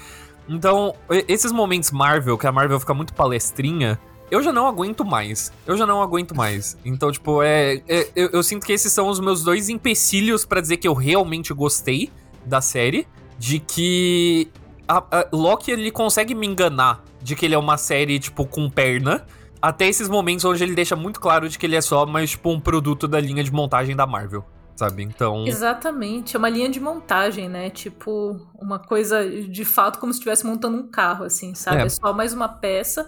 Então, 0.48 0.96
esses 1.28 1.52
momentos 1.52 1.92
Marvel, 1.92 2.38
que 2.38 2.48
a 2.48 2.54
Marvel 2.54 2.80
fica 2.80 2.94
muito 2.94 3.14
palestrinha, 3.14 4.00
eu 4.32 4.42
já 4.42 4.54
não 4.54 4.66
aguento 4.66 5.04
mais. 5.04 5.52
Eu 5.68 5.76
já 5.76 5.86
não 5.86 6.02
aguento 6.02 6.34
mais. 6.34 6.78
Então, 6.86 7.12
tipo, 7.12 7.44
é. 7.44 7.82
é 7.86 8.08
eu, 8.16 8.30
eu, 8.30 8.44
sinto 8.44 8.66
que 8.66 8.72
esses 8.72 8.94
são 8.94 9.10
os 9.10 9.20
meus 9.20 9.44
dois 9.44 9.68
empecilhos 9.68 10.46
para 10.46 10.62
dizer 10.62 10.78
que 10.78 10.88
eu 10.88 10.94
realmente 10.94 11.54
gostei 11.54 12.10
da 12.46 12.62
série. 12.62 13.06
De 13.38 13.60
que 13.60 14.50
a, 14.88 15.00
a, 15.00 15.28
Loki 15.34 15.70
ele 15.70 15.92
consegue 15.92 16.34
me 16.34 16.48
enganar 16.48 17.11
de 17.22 17.36
que 17.36 17.46
ele 17.46 17.56
é 17.56 17.58
uma 17.58 17.78
série, 17.78 18.20
tipo, 18.20 18.46
com 18.46 18.70
perna. 18.70 19.26
até 19.62 19.88
esses 19.88 20.10
momentos 20.10 20.44
onde 20.44 20.64
ele 20.64 20.74
deixa 20.74 20.96
muito 20.96 21.20
claro 21.20 21.48
de 21.48 21.58
que 21.58 21.66
ele 21.66 21.76
é 21.76 21.82
só 21.82 22.06
mais, 22.06 22.32
tipo, 22.32 22.50
um 22.50 22.60
produto 22.60 23.08
da 23.08 23.20
linha 23.20 23.44
de 23.44 23.52
montagem 23.52 23.96
da 23.96 24.08
Marvel. 24.08 24.44
Sabe? 24.76 25.04
Então. 25.04 25.46
Exatamente, 25.46 26.36
é 26.36 26.40
uma 26.40 26.50
linha 26.50 26.68
de 26.70 26.80
montagem, 26.80 27.48
né? 27.48 27.70
Tipo, 27.70 28.40
uma 28.60 28.80
coisa 28.80 29.30
de 29.30 29.64
fato 29.64 30.00
como 30.00 30.12
se 30.12 30.18
estivesse 30.18 30.46
montando 30.46 30.78
um 30.78 30.88
carro, 30.88 31.24
assim, 31.26 31.54
sabe? 31.54 31.84
É, 31.84 31.86
é 31.86 31.90
só 31.90 32.12
mais 32.14 32.34
uma 32.34 32.48
peça. 32.48 33.08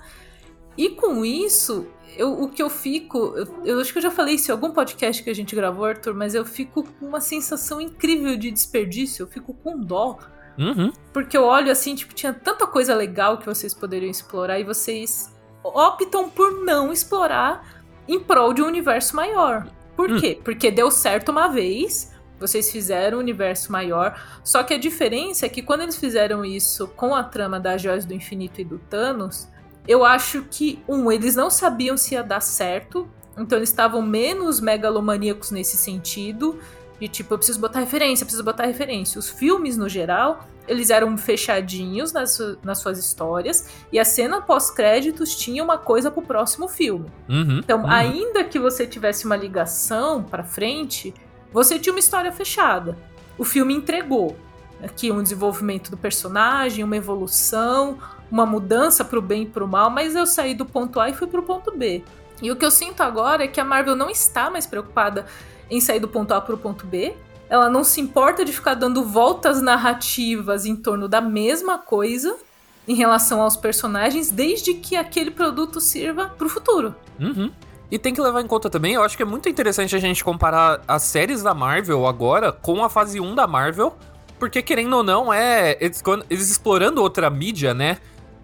E 0.77 0.89
com 0.89 1.24
isso, 1.25 1.88
eu, 2.17 2.43
o 2.43 2.50
que 2.50 2.62
eu 2.62 2.70
fico. 2.70 3.34
Eu, 3.36 3.65
eu, 3.65 3.79
acho 3.79 3.91
que 3.91 3.98
eu 3.98 4.03
já 4.03 4.12
falei 4.12 4.36
isso 4.36 4.51
em 4.51 4.53
algum 4.53 4.72
podcast 4.72 5.24
que 5.24 5.29
a 5.29 5.36
gente 5.36 5.55
gravou, 5.55 5.86
Arthur, 5.86 6.13
mas 6.13 6.36
eu 6.36 6.46
fico 6.46 6.84
com 6.84 7.08
uma 7.08 7.22
sensação 7.22 7.79
incrível 7.82 8.38
de 8.38 8.51
desperdício, 8.51 9.24
eu 9.24 9.27
fico 9.27 9.53
com 9.53 9.79
dó. 9.79 10.17
Uhum. 10.58 10.92
Porque 11.12 11.36
eu 11.36 11.44
olho 11.44 11.72
assim, 11.72 11.96
tipo, 11.96 12.14
tinha 12.14 12.34
tanta 12.34 12.68
coisa 12.68 12.94
legal 12.96 13.38
que 13.38 13.46
vocês 13.46 13.74
poderiam 13.74 14.10
explorar 14.10 14.60
e 14.60 14.64
vocês 14.64 15.34
optam 15.64 16.30
por 16.30 16.64
não 16.64 16.92
explorar 16.92 17.84
em 18.08 18.20
prol 18.20 18.54
de 18.54 18.62
um 18.62 18.68
universo 18.68 19.16
maior. 19.16 19.68
Por 19.96 20.12
hum. 20.12 20.20
quê? 20.20 20.40
Porque 20.44 20.70
deu 20.70 20.92
certo 20.92 21.30
uma 21.30 21.48
vez, 21.48 22.12
vocês 22.40 22.72
fizeram 22.72 23.18
um 23.18 23.22
universo 23.22 23.72
maior, 23.72 24.20
só 24.44 24.64
que 24.64 24.74
a 24.74 24.78
diferença 24.78 25.46
é 25.46 25.50
que 25.50 25.62
quando 25.62 25.82
eles 25.82 25.96
fizeram 25.96 26.44
isso 26.44 26.88
com 26.90 27.16
a 27.16 27.24
trama 27.24 27.60
das 27.60 27.82
Joias 27.82 28.06
do 28.06 28.14
Infinito 28.14 28.60
e 28.60 28.64
do 28.64 28.78
Thanos, 28.78 29.48
eu 29.88 30.06
acho 30.06 30.44
que, 30.50 30.82
um, 30.88 31.12
eles 31.12 31.36
não 31.36 31.50
sabiam 31.50 31.98
se 31.98 32.16
ia 32.16 32.24
dar 32.24 32.42
certo, 32.42 33.08
então 33.38 33.58
eles 33.58 33.70
estavam 33.70 34.02
menos 34.02 34.60
megalomaníacos 34.60 35.52
nesse 35.52 35.78
sentido, 35.78 36.60
de 37.00 37.08
tipo, 37.08 37.34
eu 37.34 37.38
preciso 37.38 37.60
botar 37.60 37.80
referência, 37.80 38.24
eu 38.24 38.26
preciso 38.26 38.44
botar 38.44 38.66
referência. 38.66 39.20
Os 39.20 39.30
filmes, 39.30 39.78
no 39.78 39.90
geral, 39.90 40.48
eles 40.68 40.90
eram 40.90 41.18
fechadinhos 41.18 42.14
nas, 42.14 42.40
nas 42.64 42.80
suas 42.80 42.98
histórias 42.98 43.70
e 43.92 44.00
a 44.00 44.06
cena 44.06 44.42
pós-créditos 44.42 45.36
tinha 45.36 45.64
uma 45.64 45.78
coisa 45.78 46.10
pro 46.10 46.22
próximo 46.22 46.68
filme. 46.68 47.12
Uhum, 47.28 47.60
então, 47.60 47.82
uhum. 47.82 47.90
ainda 47.90 48.44
que 48.44 48.60
você 48.60 48.88
tivesse 48.88 49.26
uma 49.26 49.36
ligação 49.36 50.24
para 50.24 50.44
frente, 50.44 51.14
você 51.52 51.78
tinha 51.78 51.94
uma 51.94 52.00
história 52.00 52.32
fechada. 52.32 52.98
O 53.38 53.44
filme 53.44 53.74
entregou 53.74 54.38
aqui 54.82 55.12
um 55.12 55.22
desenvolvimento 55.22 55.90
do 55.90 55.98
personagem, 55.98 56.84
uma 56.84 56.98
evolução, 56.98 57.98
uma 58.30 58.46
mudança 58.46 59.04
pro 59.04 59.22
bem 59.22 59.44
e 59.44 59.46
pro 59.46 59.68
mal, 59.68 59.90
mas 59.90 60.16
eu 60.16 60.26
saí 60.26 60.54
do 60.54 60.66
ponto 60.66 61.00
A 61.00 61.10
e 61.10 61.14
fui 61.14 61.28
pro 61.28 61.44
ponto 61.44 61.76
B. 61.76 62.04
E 62.42 62.52
o 62.52 62.56
que 62.56 62.66
eu 62.66 62.72
sinto 62.72 63.02
agora 63.02 63.44
é 63.44 63.48
que 63.48 63.60
a 63.60 63.64
Marvel 63.64 63.96
não 63.96 64.10
está 64.10 64.50
mais 64.50 64.66
preocupada 64.66 65.26
em 65.75 65.82
sair 65.82 66.00
do 66.00 66.08
ponto 66.08 66.34
A 66.34 66.39
pro 66.39 66.58
ponto 66.58 66.86
B, 66.86 67.15
ela 67.50 67.70
não 67.70 67.84
se 67.84 68.00
importa 68.00 68.46
de 68.46 68.53
ficar 68.53 68.74
dando 68.74 69.03
voltas 69.03 69.62
narrativas 69.62 70.65
em 70.65 70.75
torno 70.75 71.08
da 71.08 71.22
mesma 71.22 71.77
coisa 71.77 72.36
em 72.88 72.96
relação 72.96 73.42
aos 73.42 73.56
personagens, 73.56 74.30
desde 74.30 74.74
que 74.74 74.96
aquele 74.96 75.32
produto 75.32 75.80
sirva 75.80 76.27
pro 76.30 76.50
futuro. 76.50 76.96
Uhum. 77.20 77.51
E 77.89 77.98
tem 77.98 78.13
que 78.13 78.22
levar 78.22 78.42
em 78.42 78.48
conta 78.48 78.70
também, 78.70 78.94
eu 78.94 79.03
acho 79.03 79.15
que 79.15 79.24
é 79.24 79.25
muito 79.25 79.48
interessante 79.48 79.96
a 79.96 80.00
gente 80.00 80.24
comparar 80.24 80.82
as 80.88 81.03
séries 81.03 81.44
da 81.44 81.53
Marvel 81.53 82.08
agora 82.08 82.51
com 82.51 82.84
a 82.84 82.89
fase 82.89 83.20
1 83.20 83.36
da 83.36 83.46
Marvel, 83.46 83.96
porque 84.39 84.62
querendo 84.62 84.98
ou 84.98 85.03
não, 85.03 85.32
é. 85.32 85.77
Eles, 85.80 86.03
eles 86.30 86.51
explorando 86.51 87.01
outra 87.01 87.30
mídia, 87.30 87.74
né? 87.74 87.98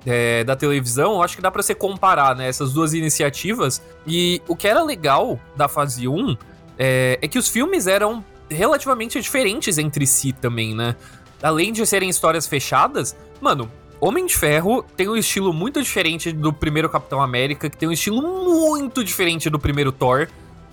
É, 0.06 0.46
da 0.46 0.56
televisão, 0.56 1.16
eu 1.16 1.22
acho 1.22 1.36
que 1.36 1.42
dá 1.42 1.52
para 1.52 1.62
você 1.62 1.76
comparar 1.76 2.34
né, 2.34 2.48
essas 2.48 2.72
duas 2.72 2.94
iniciativas. 2.94 3.82
E 4.08 4.42
o 4.48 4.56
que 4.56 4.66
era 4.66 4.82
legal 4.82 5.38
da 5.58 5.68
fase 5.68 6.08
1 6.08 6.38
é, 6.80 7.20
é 7.22 7.28
que 7.28 7.38
os 7.38 7.50
filmes 7.50 7.86
eram 7.86 8.24
relativamente 8.50 9.20
diferentes 9.20 9.78
entre 9.78 10.08
si 10.08 10.32
também, 10.32 10.74
né? 10.74 10.96
Além 11.44 11.74
de 11.74 11.86
serem 11.86 12.10
histórias 12.10 12.48
fechadas, 12.48 13.16
mano, 13.42 13.70
Homem 14.02 14.26
de 14.26 14.36
Ferro 14.36 14.84
tem 14.96 15.10
um 15.10 15.16
estilo 15.16 15.52
muito 15.52 15.82
diferente 15.82 16.32
do 16.32 16.54
primeiro 16.54 16.90
Capitão 16.90 17.22
América, 17.22 17.70
que 17.70 17.78
tem 17.78 17.90
um 17.90 17.92
estilo 17.92 18.22
muito 18.22 19.04
diferente 19.04 19.50
do 19.50 19.60
primeiro 19.60 19.92
Thor, 19.92 20.28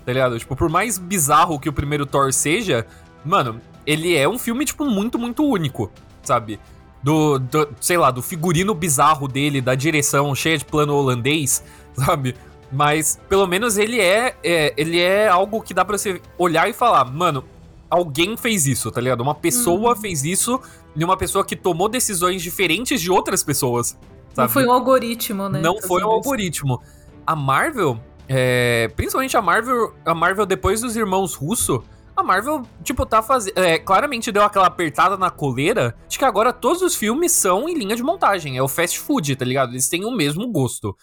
tá 0.05 0.13
ligado? 0.13 0.39
Tipo, 0.39 0.55
por 0.55 0.69
mais 0.69 0.97
bizarro 0.97 1.59
que 1.59 1.67
o 1.67 1.73
primeiro 1.73 2.05
Thor 2.05 2.31
seja, 2.31 2.87
mano, 3.25 3.59
ele 3.85 4.15
é 4.15 4.27
um 4.27 4.39
filme, 4.39 4.63
tipo, 4.63 4.85
muito, 4.85 5.19
muito 5.19 5.45
único, 5.45 5.91
sabe? 6.23 6.57
Do, 7.03 7.37
do 7.37 7.69
sei 7.81 7.97
lá, 7.97 8.11
do 8.11 8.21
figurino 8.21 8.73
bizarro 8.73 9.27
dele, 9.27 9.61
da 9.61 9.75
direção 9.75 10.33
cheia 10.33 10.57
de 10.57 10.65
plano 10.65 10.93
holandês, 10.95 11.63
sabe? 11.93 12.33
Mas, 12.71 13.19
pelo 13.29 13.47
menos 13.47 13.77
ele 13.77 13.99
é, 13.99 14.35
é 14.43 14.73
ele 14.75 14.99
é 14.99 15.27
algo 15.27 15.61
que 15.61 15.73
dá 15.73 15.85
pra 15.85 15.97
você 15.97 16.21
olhar 16.37 16.69
e 16.69 16.73
falar, 16.73 17.05
mano, 17.05 17.43
alguém 17.89 18.35
fez 18.35 18.67
isso, 18.67 18.91
tá 18.91 18.99
ligado? 18.99 19.21
Uma 19.21 19.35
pessoa 19.35 19.91
uhum. 19.93 19.95
fez 19.95 20.23
isso 20.23 20.59
e 20.95 21.03
uma 21.03 21.15
pessoa 21.15 21.45
que 21.45 21.55
tomou 21.55 21.87
decisões 21.87 22.41
diferentes 22.41 23.01
de 23.01 23.11
outras 23.11 23.43
pessoas. 23.43 23.97
Sabe? 24.33 24.47
Não 24.47 24.49
foi 24.49 24.65
um 24.65 24.71
algoritmo, 24.71 25.49
né? 25.49 25.61
Não 25.61 25.81
foi 25.81 26.03
um 26.03 26.09
algoritmo. 26.09 26.81
A 27.25 27.35
Marvel, 27.35 27.99
é, 28.27 28.89
principalmente 28.95 29.35
a 29.37 29.41
Marvel, 29.41 29.93
a 30.05 30.13
Marvel 30.13 30.45
depois 30.45 30.81
dos 30.81 30.95
irmãos 30.95 31.33
Russo, 31.33 31.83
a 32.15 32.23
Marvel, 32.23 32.63
tipo, 32.83 33.05
tá 33.05 33.21
fazendo. 33.21 33.57
É, 33.57 33.77
claramente 33.77 34.31
deu 34.31 34.43
aquela 34.43 34.65
apertada 34.65 35.17
na 35.17 35.29
coleira 35.29 35.95
de 36.09 36.17
que 36.17 36.25
agora 36.25 36.51
todos 36.51 36.81
os 36.81 36.95
filmes 36.95 37.31
são 37.31 37.69
em 37.69 37.77
linha 37.77 37.95
de 37.95 38.01
montagem. 38.01 38.57
É 38.57 38.61
o 38.61 38.67
fast 38.67 38.99
food, 38.99 39.35
tá 39.35 39.45
ligado? 39.45 39.71
Eles 39.71 39.87
têm 39.87 40.03
o 40.03 40.11
mesmo 40.11 40.51
gosto. 40.51 40.95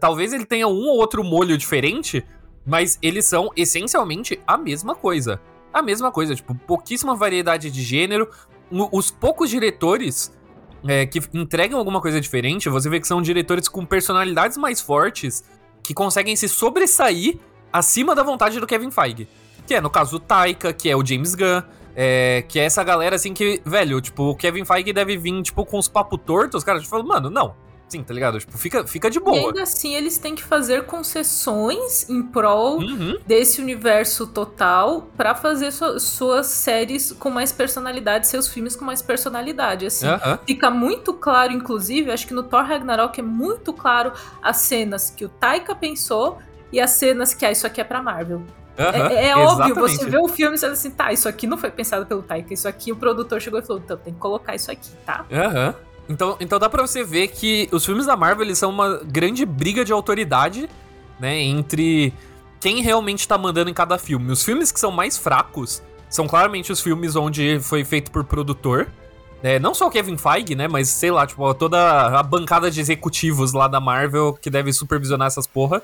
Talvez 0.00 0.32
ele 0.32 0.44
tenha 0.44 0.68
um 0.68 0.88
ou 0.88 0.98
outro 0.98 1.24
molho 1.24 1.58
diferente, 1.58 2.24
mas 2.64 2.98
eles 3.02 3.24
são 3.26 3.50
essencialmente 3.56 4.40
a 4.46 4.56
mesma 4.56 4.94
coisa 4.94 5.40
a 5.72 5.82
mesma 5.82 6.10
coisa, 6.10 6.34
tipo, 6.34 6.54
pouquíssima 6.54 7.14
variedade 7.14 7.70
de 7.70 7.82
gênero. 7.82 8.28
Os 8.92 9.10
poucos 9.10 9.50
diretores 9.50 10.32
é, 10.86 11.06
que 11.06 11.20
entregam 11.32 11.78
alguma 11.78 12.00
coisa 12.00 12.20
diferente, 12.20 12.68
você 12.68 12.88
vê 12.88 13.00
que 13.00 13.06
são 13.06 13.22
diretores 13.22 13.68
com 13.68 13.84
personalidades 13.84 14.56
mais 14.56 14.80
fortes 14.80 15.44
que 15.82 15.94
conseguem 15.94 16.36
se 16.36 16.48
sobressair 16.48 17.38
acima 17.72 18.14
da 18.14 18.22
vontade 18.22 18.60
do 18.60 18.66
Kevin 18.66 18.90
Feige. 18.90 19.28
Que 19.66 19.74
é, 19.74 19.80
no 19.80 19.90
caso, 19.90 20.16
o 20.16 20.20
Taika, 20.20 20.72
que 20.72 20.88
é 20.88 20.96
o 20.96 21.04
James 21.04 21.34
Gunn, 21.34 21.62
é, 21.94 22.44
que 22.46 22.58
é 22.58 22.64
essa 22.64 22.82
galera 22.84 23.16
assim 23.16 23.34
que, 23.34 23.60
velho, 23.64 24.00
tipo, 24.00 24.30
o 24.30 24.36
Kevin 24.36 24.64
Feige 24.64 24.92
deve 24.92 25.16
vir, 25.16 25.42
tipo, 25.42 25.64
com 25.64 25.78
os 25.78 25.88
papos 25.88 26.20
tortos, 26.24 26.58
os 26.58 26.64
caras 26.64 26.82
tipo, 26.82 26.90
falam, 26.90 27.06
mano, 27.06 27.30
não, 27.30 27.54
Sim, 27.88 28.02
tá 28.02 28.12
ligado? 28.12 28.38
Tipo, 28.38 28.58
fica, 28.58 28.86
fica 28.86 29.10
de 29.10 29.18
boa. 29.18 29.36
E 29.36 29.44
ainda 29.46 29.62
assim, 29.62 29.94
eles 29.94 30.18
têm 30.18 30.34
que 30.34 30.44
fazer 30.44 30.84
concessões 30.84 32.08
em 32.08 32.22
prol 32.22 32.80
uhum. 32.80 33.18
desse 33.26 33.62
universo 33.62 34.26
total 34.26 35.08
para 35.16 35.34
fazer 35.34 35.72
su 35.72 35.98
suas 35.98 36.48
séries 36.48 37.12
com 37.12 37.30
mais 37.30 37.50
personalidade, 37.50 38.28
seus 38.28 38.48
filmes 38.48 38.76
com 38.76 38.84
mais 38.84 39.00
personalidade. 39.00 39.86
Assim, 39.86 40.06
uhum. 40.06 40.38
fica 40.46 40.70
muito 40.70 41.14
claro, 41.14 41.52
inclusive, 41.52 42.10
acho 42.10 42.26
que 42.26 42.34
no 42.34 42.42
Thor 42.42 42.64
Ragnarok 42.64 43.18
é 43.18 43.22
muito 43.22 43.72
claro 43.72 44.12
as 44.42 44.58
cenas 44.58 45.10
que 45.10 45.24
o 45.24 45.28
Taika 45.28 45.74
pensou 45.74 46.38
e 46.70 46.78
as 46.78 46.90
cenas 46.90 47.32
que, 47.32 47.46
ah, 47.46 47.50
isso 47.50 47.66
aqui 47.66 47.80
é 47.80 47.84
pra 47.84 48.02
Marvel. 48.02 48.38
Uhum, 48.78 49.06
é, 49.10 49.30
é 49.30 49.36
óbvio, 49.36 49.74
você 49.74 50.08
vê 50.08 50.18
o 50.18 50.28
filme 50.28 50.54
e 50.54 50.58
você 50.58 50.66
fala 50.66 50.72
assim, 50.74 50.90
tá, 50.90 51.12
isso 51.12 51.28
aqui 51.28 51.46
não 51.46 51.56
foi 51.56 51.70
pensado 51.70 52.06
pelo 52.06 52.22
Taika, 52.22 52.52
isso 52.52 52.68
aqui 52.68 52.92
o 52.92 52.96
produtor 52.96 53.40
chegou 53.40 53.58
e 53.58 53.62
falou, 53.62 53.82
então 53.82 53.96
tem 53.96 54.12
que 54.12 54.20
colocar 54.20 54.54
isso 54.54 54.70
aqui, 54.70 54.90
tá? 55.04 55.24
Aham. 55.32 55.68
Uhum. 55.68 55.87
Então, 56.08 56.36
então 56.40 56.58
dá 56.58 56.68
pra 56.68 56.86
você 56.86 57.04
ver 57.04 57.28
que 57.28 57.68
os 57.70 57.84
filmes 57.84 58.06
da 58.06 58.16
Marvel 58.16 58.46
eles 58.46 58.58
são 58.58 58.70
uma 58.70 59.00
grande 59.04 59.44
briga 59.44 59.84
de 59.84 59.92
autoridade, 59.92 60.68
né? 61.20 61.38
Entre 61.40 62.12
quem 62.60 62.82
realmente 62.82 63.28
tá 63.28 63.36
mandando 63.36 63.68
em 63.70 63.74
cada 63.74 63.98
filme. 63.98 64.32
Os 64.32 64.42
filmes 64.42 64.72
que 64.72 64.80
são 64.80 64.90
mais 64.90 65.18
fracos 65.18 65.82
são 66.08 66.26
claramente 66.26 66.72
os 66.72 66.80
filmes 66.80 67.14
onde 67.14 67.60
foi 67.60 67.84
feito 67.84 68.10
por 68.10 68.24
produtor. 68.24 68.88
É, 69.42 69.58
não 69.58 69.74
só 69.74 69.86
o 69.86 69.90
Kevin 69.90 70.16
Feige, 70.16 70.54
né? 70.54 70.66
Mas 70.66 70.88
sei 70.88 71.10
lá, 71.10 71.26
tipo, 71.26 71.52
toda 71.54 72.18
a 72.18 72.22
bancada 72.22 72.70
de 72.70 72.80
executivos 72.80 73.52
lá 73.52 73.68
da 73.68 73.80
Marvel 73.80 74.32
que 74.32 74.50
deve 74.50 74.72
supervisionar 74.72 75.26
essas 75.26 75.46
porra. 75.46 75.82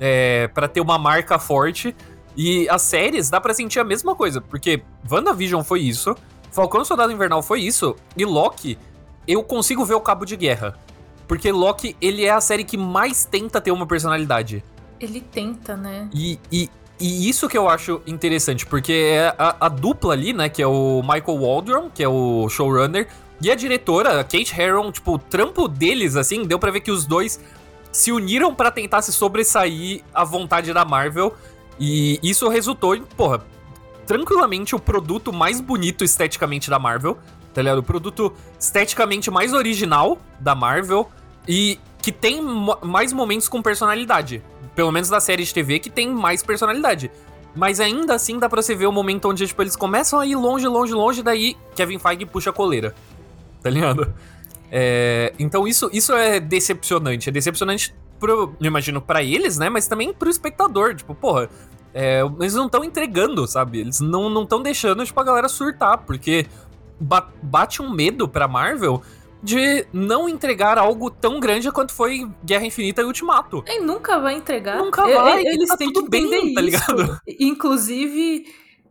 É, 0.00 0.48
para 0.48 0.66
ter 0.66 0.80
uma 0.80 0.98
marca 0.98 1.38
forte. 1.38 1.94
E 2.36 2.68
as 2.68 2.82
séries 2.82 3.28
dá 3.28 3.40
pra 3.40 3.52
sentir 3.52 3.80
a 3.80 3.84
mesma 3.84 4.14
coisa, 4.14 4.40
porque 4.40 4.82
WandaVision 5.10 5.62
foi 5.62 5.80
isso, 5.80 6.14
Falcão 6.50 6.84
Soldado 6.84 7.12
Invernal 7.12 7.42
foi 7.42 7.60
isso, 7.60 7.96
e 8.16 8.24
Loki 8.24 8.78
eu 9.26 9.42
consigo 9.42 9.84
ver 9.84 9.94
o 9.94 10.00
Cabo 10.00 10.24
de 10.24 10.36
Guerra. 10.36 10.78
Porque 11.26 11.52
Loki, 11.52 11.96
ele 12.00 12.24
é 12.24 12.30
a 12.30 12.40
série 12.40 12.64
que 12.64 12.76
mais 12.76 13.24
tenta 13.24 13.60
ter 13.60 13.70
uma 13.70 13.86
personalidade. 13.86 14.64
Ele 14.98 15.20
tenta, 15.20 15.76
né? 15.76 16.08
E, 16.12 16.38
e, 16.50 16.68
e 16.98 17.28
isso 17.28 17.48
que 17.48 17.56
eu 17.56 17.68
acho 17.68 18.02
interessante, 18.06 18.66
porque 18.66 18.92
é 18.92 19.34
a, 19.38 19.66
a, 19.66 19.68
dupla 19.68 20.12
ali, 20.12 20.32
né, 20.32 20.48
que 20.48 20.60
é 20.60 20.66
o 20.66 21.00
Michael 21.02 21.38
Waldron, 21.40 21.88
que 21.88 22.02
é 22.02 22.08
o 22.08 22.48
showrunner, 22.48 23.08
e 23.40 23.50
a 23.50 23.54
diretora, 23.54 24.20
a 24.20 24.24
Kate 24.24 24.60
Herron, 24.60 24.92
tipo, 24.92 25.14
o 25.14 25.18
trampo 25.18 25.66
deles, 25.66 26.16
assim, 26.16 26.42
deu 26.42 26.58
para 26.58 26.70
ver 26.70 26.80
que 26.80 26.90
os 26.90 27.06
dois 27.06 27.40
se 27.90 28.12
uniram 28.12 28.54
para 28.54 28.70
tentar 28.70 29.00
se 29.02 29.12
sobressair 29.12 30.02
à 30.12 30.24
vontade 30.24 30.72
da 30.72 30.84
Marvel. 30.84 31.34
E 31.78 32.20
isso 32.22 32.48
resultou 32.48 32.94
em, 32.94 33.02
porra, 33.02 33.42
tranquilamente 34.06 34.74
o 34.74 34.78
produto 34.78 35.32
mais 35.32 35.60
bonito 35.60 36.04
esteticamente 36.04 36.68
da 36.68 36.78
Marvel 36.78 37.16
tá 37.52 37.62
ligado? 37.62 37.78
O 37.78 37.82
produto 37.82 38.32
esteticamente 38.58 39.30
mais 39.30 39.52
original 39.52 40.18
da 40.38 40.54
Marvel 40.54 41.10
e 41.48 41.78
que 42.00 42.12
tem 42.12 42.40
mais 42.82 43.12
momentos 43.12 43.48
com 43.48 43.60
personalidade. 43.62 44.42
Pelo 44.74 44.92
menos 44.92 45.08
da 45.08 45.20
série 45.20 45.44
de 45.44 45.52
TV 45.52 45.78
que 45.78 45.90
tem 45.90 46.08
mais 46.08 46.42
personalidade. 46.42 47.10
Mas 47.54 47.80
ainda 47.80 48.14
assim 48.14 48.38
dá 48.38 48.48
pra 48.48 48.62
você 48.62 48.74
ver 48.74 48.86
o 48.86 48.92
momento 48.92 49.28
onde 49.28 49.46
tipo, 49.46 49.60
eles 49.62 49.74
começam 49.74 50.20
a 50.20 50.26
ir 50.26 50.36
longe, 50.36 50.66
longe, 50.66 50.92
longe, 50.92 51.22
daí 51.22 51.56
Kevin 51.74 51.98
Feige 51.98 52.24
puxa 52.24 52.50
a 52.50 52.52
coleira. 52.52 52.94
Tá 53.62 53.68
ligado? 53.68 54.12
É, 54.70 55.32
então 55.38 55.66
isso, 55.66 55.90
isso 55.92 56.12
é 56.12 56.38
decepcionante. 56.38 57.28
É 57.28 57.32
decepcionante 57.32 57.94
pro. 58.18 58.54
Eu 58.60 58.66
imagino 58.66 59.00
para 59.00 59.22
eles, 59.22 59.58
né? 59.58 59.68
Mas 59.68 59.88
também 59.88 60.12
pro 60.12 60.30
espectador. 60.30 60.94
Tipo, 60.94 61.14
porra. 61.14 61.50
É, 61.92 62.22
eles 62.38 62.54
não 62.54 62.66
estão 62.66 62.84
entregando, 62.84 63.48
sabe? 63.48 63.80
Eles 63.80 63.98
não 63.98 64.44
estão 64.44 64.62
deixando, 64.62 65.04
tipo, 65.04 65.18
a 65.18 65.24
galera 65.24 65.48
surtar, 65.48 65.98
porque 65.98 66.46
bate 67.00 67.80
um 67.80 67.90
medo 67.90 68.28
pra 68.28 68.46
Marvel 68.46 69.02
de 69.42 69.86
não 69.92 70.28
entregar 70.28 70.78
algo 70.78 71.10
tão 71.10 71.40
grande 71.40 71.70
quanto 71.72 71.92
foi 71.92 72.30
Guerra 72.44 72.66
Infinita 72.66 73.02
e 73.02 73.04
Ultimato. 73.04 73.64
E 73.66 73.80
nunca 73.80 74.18
vai 74.18 74.34
entregar. 74.34 74.78
Nunca 74.78 75.06
vai. 75.06 75.42
Eles 75.42 75.68
tá 75.68 75.76
têm 75.76 75.92
tudo 75.92 76.10
que 76.10 76.10
bem, 76.10 76.54
tá 76.54 76.60
ligado? 76.60 77.20
Inclusive, 77.26 78.44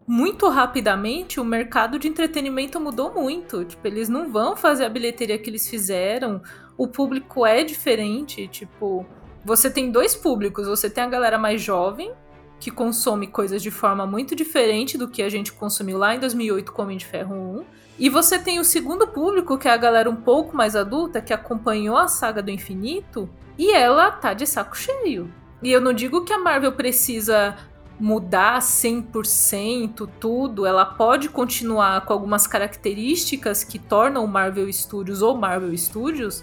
muito 0.07 0.49
rapidamente, 0.49 1.39
o 1.39 1.45
mercado 1.45 1.99
de 1.99 2.07
entretenimento 2.07 2.79
mudou 2.79 3.13
muito. 3.13 3.63
Tipo, 3.63 3.87
eles 3.87 4.09
não 4.09 4.31
vão 4.31 4.55
fazer 4.55 4.85
a 4.85 4.89
bilheteria 4.89 5.37
que 5.37 5.49
eles 5.49 5.69
fizeram. 5.69 6.41
O 6.75 6.87
público 6.87 7.45
é 7.45 7.63
diferente. 7.63 8.47
Tipo, 8.47 9.05
você 9.45 9.69
tem 9.69 9.91
dois 9.91 10.15
públicos. 10.15 10.67
Você 10.67 10.89
tem 10.89 11.03
a 11.03 11.07
galera 11.07 11.37
mais 11.37 11.61
jovem, 11.61 12.11
que 12.59 12.71
consome 12.71 13.27
coisas 13.27 13.61
de 13.61 13.69
forma 13.69 14.07
muito 14.07 14.35
diferente 14.35 14.97
do 14.97 15.07
que 15.07 15.21
a 15.21 15.29
gente 15.29 15.53
consumiu 15.53 15.99
lá 15.99 16.15
em 16.15 16.19
2008 16.19 16.71
com 16.71 16.81
Homem 16.81 16.97
de 16.97 17.05
Ferro 17.05 17.35
1. 17.59 17.88
E 17.99 18.09
você 18.09 18.39
tem 18.39 18.59
o 18.59 18.63
segundo 18.63 19.05
público, 19.05 19.57
que 19.57 19.67
é 19.67 19.71
a 19.71 19.77
galera 19.77 20.09
um 20.09 20.15
pouco 20.15 20.55
mais 20.55 20.73
adulta, 20.73 21.21
que 21.21 21.33
acompanhou 21.33 21.97
a 21.97 22.07
saga 22.07 22.41
do 22.41 22.49
infinito, 22.49 23.29
e 23.57 23.73
ela 23.73 24.09
tá 24.09 24.33
de 24.33 24.47
saco 24.47 24.77
cheio. 24.77 25.29
E 25.61 25.69
eu 25.69 25.81
não 25.81 25.91
digo 25.91 26.23
que 26.23 26.31
a 26.31 26.39
Marvel 26.39 26.71
precisa 26.71 27.57
mudar 27.99 28.59
100% 28.59 30.09
tudo, 30.17 30.65
ela 30.65 30.85
pode 30.85 31.27
continuar 31.27 32.05
com 32.05 32.13
algumas 32.13 32.47
características 32.47 33.65
que 33.65 33.77
tornam 33.77 34.23
o 34.23 34.27
Marvel 34.27 34.71
Studios 34.71 35.21
ou 35.21 35.35
Marvel 35.35 35.77
Studios, 35.77 36.41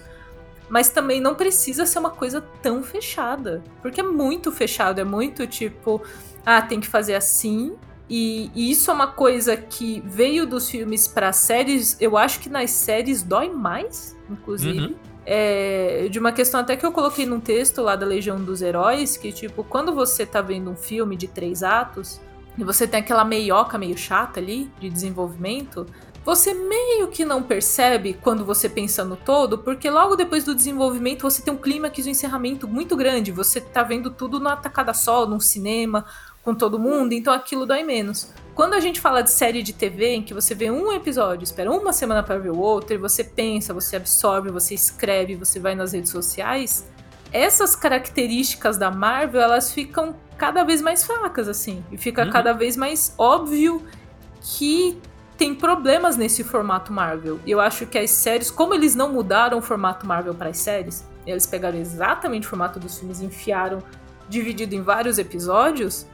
mas 0.69 0.89
também 0.89 1.19
não 1.19 1.33
precisa 1.33 1.87
ser 1.87 1.97
uma 1.97 2.11
coisa 2.11 2.41
tão 2.61 2.83
fechada, 2.83 3.63
porque 3.81 4.01
é 4.01 4.03
muito 4.03 4.51
fechado, 4.51 5.01
é 5.01 5.03
muito 5.03 5.47
tipo, 5.47 5.99
ah, 6.45 6.61
tem 6.61 6.79
que 6.79 6.87
fazer 6.87 7.15
assim, 7.15 7.75
e, 8.09 8.49
e, 8.55 8.71
isso 8.71 8.89
é 8.89 8.93
uma 8.93 9.07
coisa 9.07 9.57
que 9.57 10.01
veio 10.05 10.45
dos 10.45 10.69
filmes 10.69 11.07
para 11.07 11.33
séries. 11.33 11.97
Eu 11.99 12.17
acho 12.17 12.39
que 12.39 12.49
nas 12.49 12.71
séries 12.71 13.21
dói 13.21 13.49
mais, 13.49 14.15
inclusive. 14.29 14.79
Uhum. 14.79 14.95
É, 15.29 16.07
de 16.09 16.17
uma 16.19 16.31
questão 16.31 16.61
até 16.61 16.77
que 16.77 16.85
eu 16.85 16.91
coloquei 16.93 17.25
num 17.25 17.41
texto 17.41 17.81
lá 17.81 17.97
da 17.97 18.05
Legião 18.05 18.41
dos 18.41 18.61
Heróis, 18.61 19.17
que, 19.17 19.33
tipo, 19.33 19.61
quando 19.61 19.93
você 19.93 20.25
tá 20.25 20.39
vendo 20.41 20.71
um 20.71 20.75
filme 20.75 21.17
de 21.17 21.27
três 21.27 21.63
atos, 21.63 22.21
e 22.57 22.63
você 22.63 22.87
tem 22.87 23.01
aquela 23.01 23.25
meioca 23.25 23.77
meio 23.77 23.97
chata 23.97 24.39
ali, 24.39 24.71
de 24.79 24.89
desenvolvimento, 24.89 25.85
você 26.27 26.53
meio 26.53 27.07
que 27.07 27.23
não 27.23 27.41
percebe 27.41 28.13
quando 28.13 28.43
você 28.43 28.67
pensa 28.67 29.01
no 29.05 29.15
todo, 29.15 29.59
porque 29.59 29.89
logo 29.89 30.15
depois 30.17 30.43
do 30.43 30.53
desenvolvimento 30.53 31.21
você 31.21 31.41
tem 31.41 31.53
um 31.53 31.57
clímax 31.57 31.99
e 31.99 32.09
um 32.09 32.11
encerramento 32.11 32.67
muito 32.67 32.97
grande. 32.97 33.31
Você 33.31 33.61
tá 33.61 33.81
vendo 33.81 34.11
tudo 34.11 34.37
numa 34.37 34.57
tacada 34.57 34.93
só, 34.93 35.25
num 35.25 35.39
cinema, 35.39 36.05
com 36.47 36.55
todo 36.55 36.79
mundo, 36.79 37.11
então 37.11 37.33
aquilo 37.33 37.65
dói 37.65 37.83
menos. 37.83 38.31
Quando 38.55 38.73
a 38.73 38.79
gente 38.79 39.01
fala 39.01 39.21
de 39.21 39.29
série 39.29 39.61
de 39.61 39.73
TV 39.73 40.13
em 40.13 40.23
que 40.23 40.33
você 40.33 40.55
vê 40.55 40.71
um 40.71 40.93
episódio, 40.93 41.43
espera 41.43 41.69
uma 41.69 41.91
semana 41.91 42.23
para 42.23 42.37
ver 42.37 42.51
o 42.51 42.57
outro, 42.57 42.93
e 42.95 42.97
você 42.97 43.21
pensa, 43.21 43.73
você 43.73 43.97
absorve, 43.97 44.49
você 44.49 44.73
escreve, 44.73 45.35
você 45.35 45.59
vai 45.59 45.75
nas 45.75 45.91
redes 45.91 46.09
sociais, 46.09 46.87
essas 47.33 47.75
características 47.75 48.77
da 48.77 48.89
Marvel, 48.89 49.41
elas 49.41 49.73
ficam 49.73 50.15
cada 50.37 50.63
vez 50.63 50.81
mais 50.81 51.03
fracas, 51.03 51.49
assim. 51.49 51.83
E 51.91 51.97
fica 51.97 52.23
uhum. 52.23 52.31
cada 52.31 52.53
vez 52.53 52.77
mais 52.77 53.13
óbvio 53.17 53.85
que 54.39 54.97
tem 55.37 55.53
problemas 55.53 56.15
nesse 56.15 56.45
formato 56.45 56.93
Marvel. 56.93 57.41
E 57.45 57.51
eu 57.51 57.59
acho 57.59 57.85
que 57.85 57.97
as 57.97 58.11
séries, 58.11 58.49
como 58.49 58.73
eles 58.73 58.95
não 58.95 59.11
mudaram 59.11 59.57
o 59.57 59.61
formato 59.61 60.07
Marvel 60.07 60.33
para 60.33 60.47
as 60.47 60.59
séries, 60.59 61.05
eles 61.25 61.45
pegaram 61.45 61.77
exatamente 61.77 62.47
o 62.47 62.49
formato 62.49 62.79
dos 62.79 62.97
filmes 62.97 63.19
e 63.19 63.25
enfiaram 63.25 63.83
dividido 64.29 64.75
em 64.75 64.81
vários 64.81 65.17
episódios, 65.17 66.05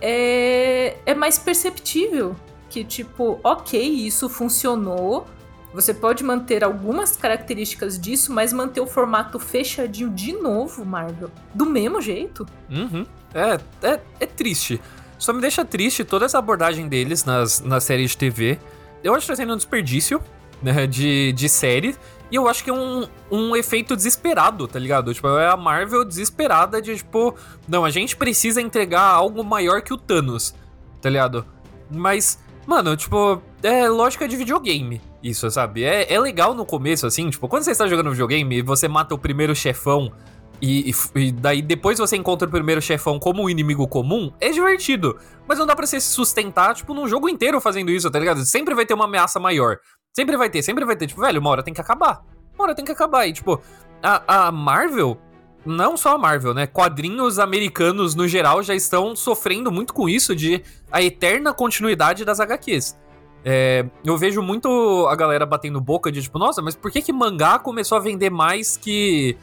é, 0.00 0.96
é 1.06 1.14
mais 1.14 1.38
perceptível. 1.38 2.36
Que, 2.68 2.84
tipo, 2.84 3.38
ok, 3.42 3.80
isso 3.80 4.28
funcionou. 4.28 5.26
Você 5.72 5.92
pode 5.92 6.22
manter 6.22 6.62
algumas 6.62 7.16
características 7.16 7.98
disso, 7.98 8.32
mas 8.32 8.52
manter 8.52 8.80
o 8.80 8.86
formato 8.86 9.38
fechadinho 9.38 10.10
de 10.10 10.32
novo, 10.32 10.84
Marvel. 10.84 11.30
Do 11.52 11.66
mesmo 11.66 12.00
jeito. 12.00 12.46
Uhum. 12.70 13.06
É, 13.34 13.60
é, 13.86 14.00
é 14.20 14.26
triste. 14.26 14.80
Só 15.18 15.32
me 15.32 15.40
deixa 15.40 15.64
triste 15.64 16.04
toda 16.04 16.26
essa 16.26 16.38
abordagem 16.38 16.88
deles 16.88 17.24
nas, 17.24 17.60
nas 17.60 17.84
séries 17.84 18.12
de 18.12 18.18
TV. 18.18 18.58
Eu 19.02 19.14
acho 19.14 19.26
que 19.26 19.32
tá 19.32 19.36
sendo 19.36 19.52
um 19.52 19.56
desperdício 19.56 20.20
né, 20.64 20.86
de, 20.86 21.32
de 21.32 21.48
série. 21.48 21.94
E 22.30 22.36
eu 22.36 22.48
acho 22.48 22.64
que 22.64 22.70
é 22.70 22.72
um, 22.72 23.06
um 23.30 23.54
efeito 23.54 23.94
desesperado, 23.94 24.66
tá 24.66 24.78
ligado? 24.78 25.12
Tipo, 25.12 25.28
é 25.38 25.48
a 25.48 25.56
Marvel 25.56 26.04
desesperada 26.04 26.80
de, 26.80 26.96
tipo, 26.96 27.36
não, 27.68 27.84
a 27.84 27.90
gente 27.90 28.16
precisa 28.16 28.60
entregar 28.60 29.02
algo 29.02 29.44
maior 29.44 29.82
que 29.82 29.92
o 29.92 29.98
Thanos, 29.98 30.54
tá 31.00 31.10
ligado? 31.10 31.44
Mas, 31.90 32.38
mano, 32.66 32.96
tipo, 32.96 33.40
é 33.62 33.88
lógica 33.88 34.26
de 34.26 34.36
videogame, 34.36 35.00
isso, 35.22 35.48
sabe? 35.50 35.84
É, 35.84 36.12
é 36.12 36.18
legal 36.18 36.54
no 36.54 36.64
começo, 36.64 37.06
assim, 37.06 37.28
tipo, 37.28 37.46
quando 37.46 37.62
você 37.62 37.72
está 37.72 37.86
jogando 37.86 38.10
videogame 38.10 38.56
e 38.56 38.62
você 38.62 38.88
mata 38.88 39.14
o 39.14 39.18
primeiro 39.18 39.54
chefão 39.54 40.10
e, 40.60 40.90
e, 40.90 40.94
e, 41.20 41.32
daí 41.32 41.60
depois 41.60 41.98
você 41.98 42.16
encontra 42.16 42.48
o 42.48 42.50
primeiro 42.50 42.80
chefão 42.80 43.18
como 43.18 43.42
um 43.42 43.50
inimigo 43.50 43.86
comum, 43.86 44.32
é 44.40 44.48
divertido. 44.48 45.18
Mas 45.46 45.58
não 45.58 45.66
dá 45.66 45.76
pra 45.76 45.86
você 45.86 46.00
se 46.00 46.08
sustentar, 46.08 46.74
tipo, 46.74 46.94
num 46.94 47.06
jogo 47.06 47.28
inteiro 47.28 47.60
fazendo 47.60 47.90
isso, 47.90 48.10
tá 48.10 48.18
ligado? 48.18 48.44
Sempre 48.46 48.74
vai 48.74 48.86
ter 48.86 48.94
uma 48.94 49.04
ameaça 49.04 49.38
maior. 49.38 49.78
Sempre 50.16 50.36
vai 50.36 50.48
ter, 50.48 50.62
sempre 50.62 50.84
vai 50.84 50.96
ter. 50.96 51.08
Tipo, 51.08 51.22
velho, 51.22 51.40
uma 51.40 51.50
hora 51.50 51.62
tem 51.62 51.74
que 51.74 51.80
acabar. 51.80 52.24
Uma 52.54 52.64
hora 52.64 52.74
tem 52.74 52.84
que 52.84 52.92
acabar. 52.92 53.26
E, 53.26 53.32
tipo, 53.32 53.60
a, 54.00 54.46
a 54.46 54.52
Marvel, 54.52 55.18
não 55.66 55.96
só 55.96 56.14
a 56.14 56.18
Marvel, 56.18 56.54
né? 56.54 56.68
Quadrinhos 56.68 57.40
americanos 57.40 58.14
no 58.14 58.28
geral 58.28 58.62
já 58.62 58.74
estão 58.74 59.16
sofrendo 59.16 59.72
muito 59.72 59.92
com 59.92 60.08
isso 60.08 60.34
de 60.36 60.62
a 60.90 61.02
eterna 61.02 61.52
continuidade 61.52 62.24
das 62.24 62.38
HQs. 62.38 62.96
É, 63.44 63.84
eu 64.04 64.16
vejo 64.16 64.40
muito 64.40 65.06
a 65.10 65.16
galera 65.16 65.44
batendo 65.44 65.80
boca 65.80 66.10
de 66.10 66.22
tipo, 66.22 66.38
nossa, 66.38 66.62
mas 66.62 66.74
por 66.74 66.90
que 66.90 67.02
que 67.02 67.12
mangá 67.12 67.58
começou 67.58 67.98
a 67.98 68.00
vender 68.00 68.30
mais 68.30 68.76
que 68.76 69.36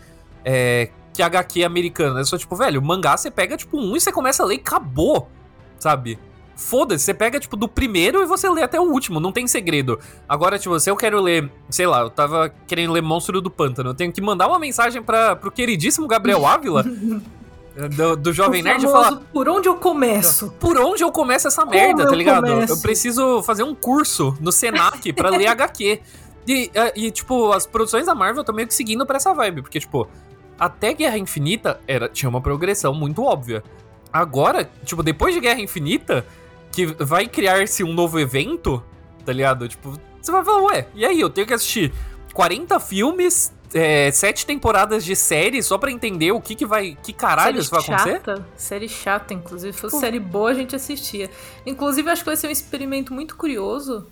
é, 0.44 0.90
que 1.14 1.22
HQ 1.22 1.64
americana? 1.64 2.22
Eu 2.22 2.26
sou 2.26 2.40
tipo, 2.40 2.56
velho, 2.56 2.82
mangá 2.82 3.16
você 3.18 3.30
pega 3.30 3.58
tipo 3.58 3.78
um 3.78 3.96
e 3.96 4.02
você 4.02 4.12
começa 4.12 4.42
a 4.42 4.46
ler 4.46 4.56
e 4.56 4.60
acabou, 4.60 5.30
sabe? 5.78 6.18
Foda-se, 6.62 7.04
você 7.04 7.14
pega, 7.14 7.40
tipo, 7.40 7.58
do 7.58 7.68
primeiro 7.68 8.22
e 8.22 8.26
você 8.26 8.48
lê 8.48 8.62
até 8.62 8.80
o 8.80 8.84
último, 8.84 9.20
não 9.20 9.32
tem 9.32 9.48
segredo. 9.48 10.00
Agora, 10.30 10.60
tipo, 10.60 10.80
se 10.80 10.90
eu 10.92 10.96
quero 10.96 11.20
ler, 11.20 11.52
sei 11.70 11.88
lá, 11.88 12.02
eu 12.02 12.10
tava 12.10 12.54
querendo 12.68 12.94
ler 12.94 13.02
Monstro 13.02 13.42
do 13.42 13.50
Pântano, 13.50 13.90
eu 13.90 13.94
tenho 13.96 14.12
que 14.12 14.22
mandar 14.22 14.48
uma 14.48 14.60
mensagem 14.60 15.02
para 15.02 15.36
pro 15.36 15.52
queridíssimo 15.52 16.08
Gabriel 16.08 16.46
Ávila. 16.46 16.86
Do, 17.96 18.18
do 18.18 18.34
Jovem 18.34 18.62
Nerd 18.62 18.84
e 18.84 18.88
falar. 18.88 19.16
Por 19.32 19.48
onde 19.48 19.70
eu 19.70 19.76
começo? 19.76 20.54
Por 20.60 20.78
onde 20.78 21.06
eu 21.06 21.10
começo 21.10 21.48
essa 21.48 21.62
Como 21.62 21.72
merda, 21.72 22.06
tá 22.06 22.14
ligado? 22.14 22.46
Começo? 22.46 22.74
Eu 22.74 22.78
preciso 22.82 23.42
fazer 23.44 23.64
um 23.64 23.74
curso 23.74 24.38
no 24.42 24.52
Senac 24.52 25.14
para 25.14 25.30
ler 25.30 25.48
HQ. 25.56 26.02
E, 26.46 26.70
é, 26.74 26.92
e, 26.94 27.10
tipo, 27.12 27.54
as 27.54 27.66
produções 27.66 28.08
da 28.08 28.14
Marvel 28.14 28.42
estão 28.42 28.54
meio 28.54 28.68
que 28.68 28.74
seguindo 28.74 29.06
pra 29.06 29.16
essa 29.16 29.34
vibe, 29.34 29.62
porque, 29.62 29.80
tipo, 29.80 30.06
até 30.60 30.94
Guerra 30.94 31.18
Infinita 31.18 31.80
era, 31.88 32.10
tinha 32.10 32.30
uma 32.30 32.42
progressão 32.42 32.94
muito 32.94 33.24
óbvia. 33.24 33.64
Agora, 34.12 34.70
tipo, 34.84 35.02
depois 35.02 35.34
de 35.34 35.40
Guerra 35.40 35.62
Infinita, 35.62 36.26
que 36.72 36.86
vai 36.86 37.28
criar-se 37.28 37.84
um 37.84 37.94
novo 37.94 38.20
evento, 38.20 38.84
tá 39.26 39.34
ligado? 39.34 39.68
Tipo, 39.68 40.00
você 40.22 40.32
vai 40.32 40.44
falar, 40.44 40.64
ué, 40.64 40.88
e 40.94 41.06
aí? 41.06 41.20
Eu 41.20 41.30
tenho 41.30 41.46
que 41.46 41.54
assistir 41.54 41.94
40 42.34 42.80
filmes, 42.80 43.54
é, 43.74 44.12
sete 44.12 44.46
temporadas 44.46 45.04
de 45.04 45.16
série 45.16 45.62
só 45.62 45.78
para 45.78 45.92
entender 45.92 46.32
o 46.32 46.42
que 46.42 46.56
que 46.56 46.66
vai, 46.66 46.98
que 47.02 47.14
caralho 47.14 47.62
vai 47.64 47.80
acontecer? 47.80 48.14
Chata, 48.14 48.48
série 48.56 48.90
chata, 48.90 49.34
inclusive. 49.34 49.74
Se 49.74 49.80
fosse 49.80 50.00
série 50.00 50.20
boa, 50.20 50.52
a 50.52 50.54
gente 50.54 50.76
assistia. 50.76 51.30
Inclusive, 51.66 52.10
acho 52.10 52.22
que 52.22 52.30
vai 52.30 52.38
ser 52.38 52.48
um 52.48 52.52
experimento 52.52 53.14
muito 53.14 53.36
curioso, 53.36 54.08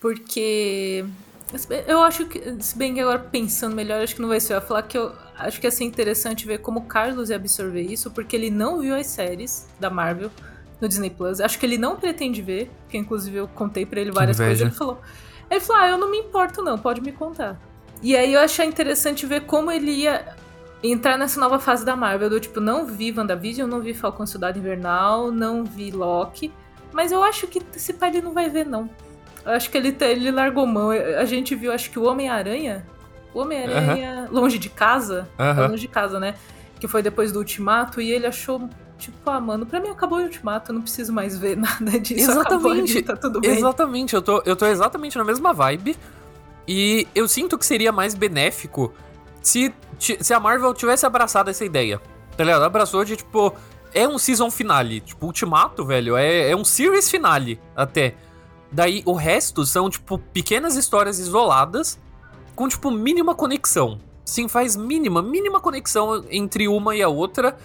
porque 0.00 1.04
eu 1.86 2.02
acho 2.02 2.26
que, 2.26 2.56
se 2.60 2.76
bem 2.76 2.94
que 2.94 3.00
agora 3.00 3.18
pensando 3.18 3.74
melhor, 3.74 4.02
acho 4.02 4.14
que 4.14 4.20
não 4.20 4.28
vai 4.28 4.40
ser. 4.40 4.54
Eu 4.54 4.56
ia 4.56 4.62
falar 4.62 4.82
que 4.82 4.98
eu 4.98 5.12
acho 5.38 5.60
que 5.60 5.66
ia 5.66 5.70
ser 5.70 5.84
interessante 5.84 6.46
ver 6.46 6.58
como 6.58 6.80
o 6.80 6.84
Carlos 6.84 7.30
ia 7.30 7.36
absorver 7.36 7.82
isso, 7.82 8.10
porque 8.10 8.34
ele 8.34 8.50
não 8.50 8.80
viu 8.80 8.94
as 8.94 9.06
séries 9.06 9.68
da 9.78 9.88
Marvel 9.88 10.30
no 10.80 10.88
Disney 10.88 11.10
Plus. 11.10 11.40
Acho 11.40 11.58
que 11.58 11.66
ele 11.66 11.78
não 11.78 11.96
pretende 11.96 12.42
ver, 12.42 12.70
porque 12.82 12.98
inclusive 12.98 13.36
eu 13.36 13.48
contei 13.48 13.86
para 13.86 14.00
ele 14.00 14.10
várias 14.10 14.36
coisas. 14.36 14.60
Ele 14.60 14.70
falou, 14.70 15.00
ele 15.50 15.60
falou: 15.60 15.82
"Ah, 15.82 15.88
eu 15.88 15.98
não 15.98 16.10
me 16.10 16.18
importo 16.18 16.62
não, 16.62 16.78
pode 16.78 17.00
me 17.00 17.12
contar". 17.12 17.58
E 18.02 18.16
aí 18.16 18.32
eu 18.34 18.40
achei 18.40 18.66
interessante 18.66 19.24
ver 19.26 19.42
como 19.42 19.70
ele 19.70 19.90
ia 19.90 20.36
entrar 20.82 21.16
nessa 21.18 21.40
nova 21.40 21.58
fase 21.58 21.84
da 21.84 21.96
Marvel, 21.96 22.28
do 22.28 22.38
tipo, 22.38 22.60
não 22.60 22.86
vi 22.86 23.12
WandaVision, 23.16 23.68
não 23.68 23.80
vi 23.80 23.94
Falcão 23.94 24.26
Cidade 24.26 24.58
Invernal, 24.58 25.32
não 25.32 25.64
vi 25.64 25.90
Loki, 25.90 26.52
mas 26.92 27.10
eu 27.10 27.22
acho 27.22 27.46
que 27.46 27.62
esse 27.74 27.94
pai 27.94 28.10
ele 28.10 28.22
não 28.22 28.32
vai 28.32 28.48
ver 28.48 28.66
não. 28.66 28.88
Eu 29.44 29.52
acho 29.52 29.70
que 29.70 29.78
ele, 29.78 29.92
tá, 29.92 30.06
ele 30.06 30.30
largou 30.30 30.66
mão. 30.66 30.90
A 30.90 31.24
gente 31.24 31.54
viu, 31.54 31.72
acho 31.72 31.90
que 31.90 31.98
o 31.98 32.04
Homem-Aranha, 32.04 32.84
o 33.32 33.40
Homem-Aranha 33.40 34.28
longe 34.30 34.58
de 34.58 34.68
casa, 34.68 35.28
longe 35.68 35.82
de 35.82 35.88
casa, 35.88 36.18
né? 36.18 36.34
Que 36.80 36.88
foi 36.88 37.02
depois 37.02 37.32
do 37.32 37.38
Ultimato, 37.38 38.00
e 38.00 38.10
ele 38.10 38.26
achou 38.26 38.68
Tipo, 38.98 39.30
ah, 39.30 39.40
mano, 39.40 39.66
pra 39.66 39.80
mim 39.80 39.88
acabou 39.88 40.18
o 40.18 40.22
ultimato, 40.22 40.70
eu 40.70 40.74
não 40.74 40.82
preciso 40.82 41.12
mais 41.12 41.36
ver 41.38 41.56
nada 41.58 41.98
disso. 41.98 42.30
Exatamente. 42.30 42.92
Ali, 42.98 43.02
tá 43.02 43.16
tudo 43.16 43.40
bem. 43.40 43.50
Exatamente, 43.50 44.14
eu 44.14 44.22
tô, 44.22 44.42
eu 44.44 44.56
tô 44.56 44.66
exatamente 44.66 45.16
na 45.18 45.24
mesma 45.24 45.52
vibe. 45.52 45.96
E 46.68 47.06
eu 47.14 47.28
sinto 47.28 47.56
que 47.56 47.64
seria 47.64 47.92
mais 47.92 48.14
benéfico 48.14 48.92
se, 49.40 49.72
se 49.98 50.34
a 50.34 50.40
Marvel 50.40 50.74
tivesse 50.74 51.06
abraçado 51.06 51.48
essa 51.48 51.64
ideia, 51.64 52.00
tá 52.36 52.42
ligado? 52.42 52.64
Abraçou 52.64 53.04
de, 53.04 53.16
tipo, 53.16 53.54
é 53.94 54.08
um 54.08 54.18
season 54.18 54.50
finale. 54.50 55.00
Tipo, 55.00 55.26
Ultimato, 55.26 55.84
velho, 55.84 56.16
é, 56.16 56.50
é 56.50 56.56
um 56.56 56.64
series 56.64 57.08
finale 57.08 57.60
até. 57.74 58.16
Daí 58.72 59.02
o 59.06 59.12
resto 59.12 59.64
são, 59.64 59.88
tipo, 59.88 60.18
pequenas 60.18 60.74
histórias 60.74 61.20
isoladas 61.20 61.98
com, 62.56 62.68
tipo, 62.68 62.90
mínima 62.90 63.34
conexão. 63.34 64.00
Sim, 64.24 64.48
faz 64.48 64.74
mínima, 64.74 65.22
mínima 65.22 65.60
conexão 65.60 66.24
entre 66.30 66.66
uma 66.66 66.96
e 66.96 67.02
a 67.02 67.08
outra. 67.08 67.56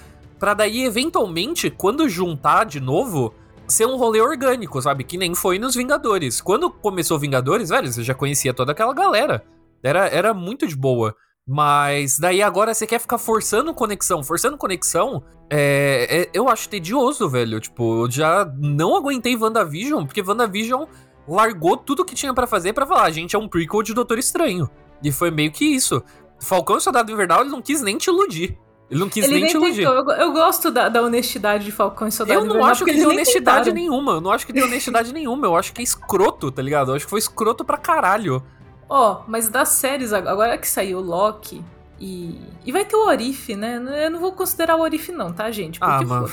Pra 0.41 0.55
daí, 0.55 0.83
eventualmente, 0.83 1.69
quando 1.69 2.09
juntar 2.09 2.63
de 2.63 2.79
novo, 2.79 3.31
ser 3.67 3.85
um 3.85 3.95
rolê 3.95 4.19
orgânico, 4.19 4.81
sabe? 4.81 5.03
Que 5.03 5.15
nem 5.15 5.35
foi 5.35 5.59
nos 5.59 5.75
Vingadores. 5.75 6.41
Quando 6.41 6.67
começou 6.67 7.19
Vingadores, 7.19 7.69
velho, 7.69 7.93
você 7.93 8.01
já 8.01 8.15
conhecia 8.15 8.51
toda 8.51 8.71
aquela 8.71 8.91
galera. 8.91 9.45
Era, 9.83 10.07
era 10.07 10.33
muito 10.33 10.65
de 10.65 10.75
boa. 10.75 11.15
Mas 11.47 12.17
daí 12.17 12.41
agora 12.41 12.73
você 12.73 12.87
quer 12.87 12.97
ficar 12.99 13.19
forçando 13.19 13.71
conexão. 13.71 14.23
Forçando 14.23 14.57
conexão, 14.57 15.21
é, 15.47 16.07
é, 16.09 16.29
eu 16.33 16.49
acho 16.49 16.67
tedioso, 16.69 17.29
velho. 17.29 17.59
Tipo, 17.59 18.05
eu 18.05 18.09
já 18.09 18.51
não 18.57 18.95
aguentei 18.95 19.37
WandaVision, 19.37 20.07
porque 20.07 20.23
WandaVision 20.23 20.85
largou 21.27 21.77
tudo 21.77 22.03
que 22.03 22.15
tinha 22.15 22.33
para 22.33 22.47
fazer 22.47 22.73
para 22.73 22.87
falar, 22.87 23.03
a 23.03 23.11
gente 23.11 23.35
é 23.35 23.39
um 23.39 23.47
prequel 23.47 23.83
de 23.83 23.93
Doutor 23.93 24.17
Estranho. 24.17 24.67
E 25.03 25.11
foi 25.11 25.29
meio 25.29 25.51
que 25.51 25.65
isso. 25.65 26.01
Falcão 26.39 26.77
e 26.77 26.81
Soldado 26.81 27.11
Invernal, 27.11 27.41
ele 27.41 27.51
não 27.51 27.61
quis 27.61 27.83
nem 27.83 27.95
te 27.99 28.09
iludir. 28.09 28.57
Ele 28.91 28.99
não 28.99 29.07
quis 29.07 29.23
ele 29.23 29.35
nem, 29.35 29.43
nem 29.43 29.51
te 29.51 29.55
iludir. 29.55 29.83
Eu, 29.83 30.09
eu, 30.09 30.33
gosto 30.33 30.69
da, 30.69 30.89
da, 30.89 31.01
honestidade 31.01 31.63
de 31.63 31.71
Falcão 31.71 32.09
e 32.09 32.11
Soldado 32.11 32.41
Eu 32.41 32.45
não 32.45 32.65
acho 32.65 32.83
que 32.83 32.91
tem 32.91 33.07
honestidade 33.07 33.69
tentaram. 33.69 33.73
nenhuma. 33.73 34.11
Eu 34.13 34.21
não 34.21 34.31
acho 34.31 34.45
que 34.45 34.51
tem 34.51 34.61
honestidade 34.61 35.13
nenhuma. 35.15 35.47
Eu 35.47 35.55
acho 35.55 35.71
que 35.71 35.79
é 35.79 35.83
escroto, 35.83 36.51
tá 36.51 36.61
ligado? 36.61 36.91
Eu 36.91 36.95
acho 36.95 37.05
que 37.05 37.09
foi 37.09 37.19
escroto 37.19 37.63
pra 37.63 37.77
caralho. 37.77 38.43
Ó, 38.89 39.13
oh, 39.13 39.23
mas 39.29 39.47
das 39.47 39.69
séries, 39.69 40.11
agora 40.11 40.57
que 40.57 40.67
saiu 40.67 40.99
Loki 40.99 41.63
e. 41.97 42.37
E 42.65 42.71
vai 42.73 42.83
ter 42.83 42.97
o 42.97 43.07
Orif, 43.07 43.55
né? 43.55 43.81
Eu 44.03 44.11
não 44.11 44.19
vou 44.19 44.33
considerar 44.33 44.75
o 44.75 44.81
Orif, 44.81 45.09
não, 45.13 45.31
tá, 45.31 45.49
gente? 45.51 45.79
Porque 45.79 46.03
ah, 46.03 46.05
mano. 46.05 46.29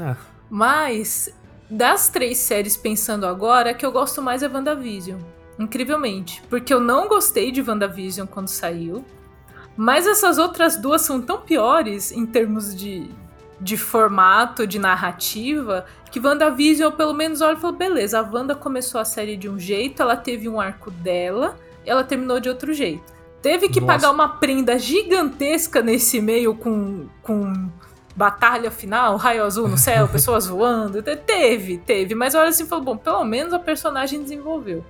É. 0.00 0.16
Mas, 0.50 1.32
das 1.70 2.08
três 2.08 2.38
séries 2.38 2.76
pensando 2.76 3.26
agora, 3.26 3.70
a 3.70 3.74
que 3.74 3.86
eu 3.86 3.92
gosto 3.92 4.20
mais 4.20 4.42
é 4.42 4.48
WandaVision. 4.48 5.20
Incrivelmente. 5.56 6.42
Porque 6.50 6.74
eu 6.74 6.80
não 6.80 7.06
gostei 7.06 7.52
de 7.52 7.62
WandaVision 7.62 8.26
quando 8.26 8.48
saiu. 8.48 9.04
Mas 9.82 10.06
essas 10.06 10.38
outras 10.38 10.76
duas 10.76 11.02
são 11.02 11.20
tão 11.20 11.40
piores 11.40 12.12
em 12.12 12.24
termos 12.24 12.72
de, 12.72 13.10
de 13.60 13.76
formato, 13.76 14.64
de 14.64 14.78
narrativa, 14.78 15.84
que 16.08 16.20
WandaVision, 16.20 16.92
pelo 16.92 17.12
menos 17.12 17.40
olho 17.40 17.58
e 17.58 17.60
falo, 17.60 17.72
beleza, 17.74 18.20
a 18.20 18.22
Wanda 18.22 18.54
começou 18.54 19.00
a 19.00 19.04
série 19.04 19.36
de 19.36 19.48
um 19.48 19.58
jeito, 19.58 20.00
ela 20.00 20.14
teve 20.14 20.48
um 20.48 20.60
arco 20.60 20.88
dela, 20.88 21.58
ela 21.84 22.04
terminou 22.04 22.38
de 22.38 22.48
outro 22.48 22.72
jeito. 22.72 23.12
Teve 23.42 23.68
que 23.68 23.80
Nossa. 23.80 23.94
pagar 23.94 24.12
uma 24.12 24.28
prenda 24.28 24.78
gigantesca 24.78 25.82
nesse 25.82 26.20
meio 26.20 26.54
com, 26.54 27.08
com 27.20 27.68
batalha 28.14 28.70
final, 28.70 29.16
raio 29.16 29.42
azul 29.42 29.66
no 29.66 29.76
céu, 29.76 30.06
pessoas 30.06 30.46
voando. 30.46 31.02
Teve, 31.02 31.78
teve. 31.78 32.14
Mas 32.14 32.36
olha 32.36 32.50
assim, 32.50 32.66
falou, 32.66 32.84
bom, 32.84 32.96
pelo 32.96 33.24
menos 33.24 33.52
a 33.52 33.58
personagem 33.58 34.22
desenvolveu. 34.22 34.84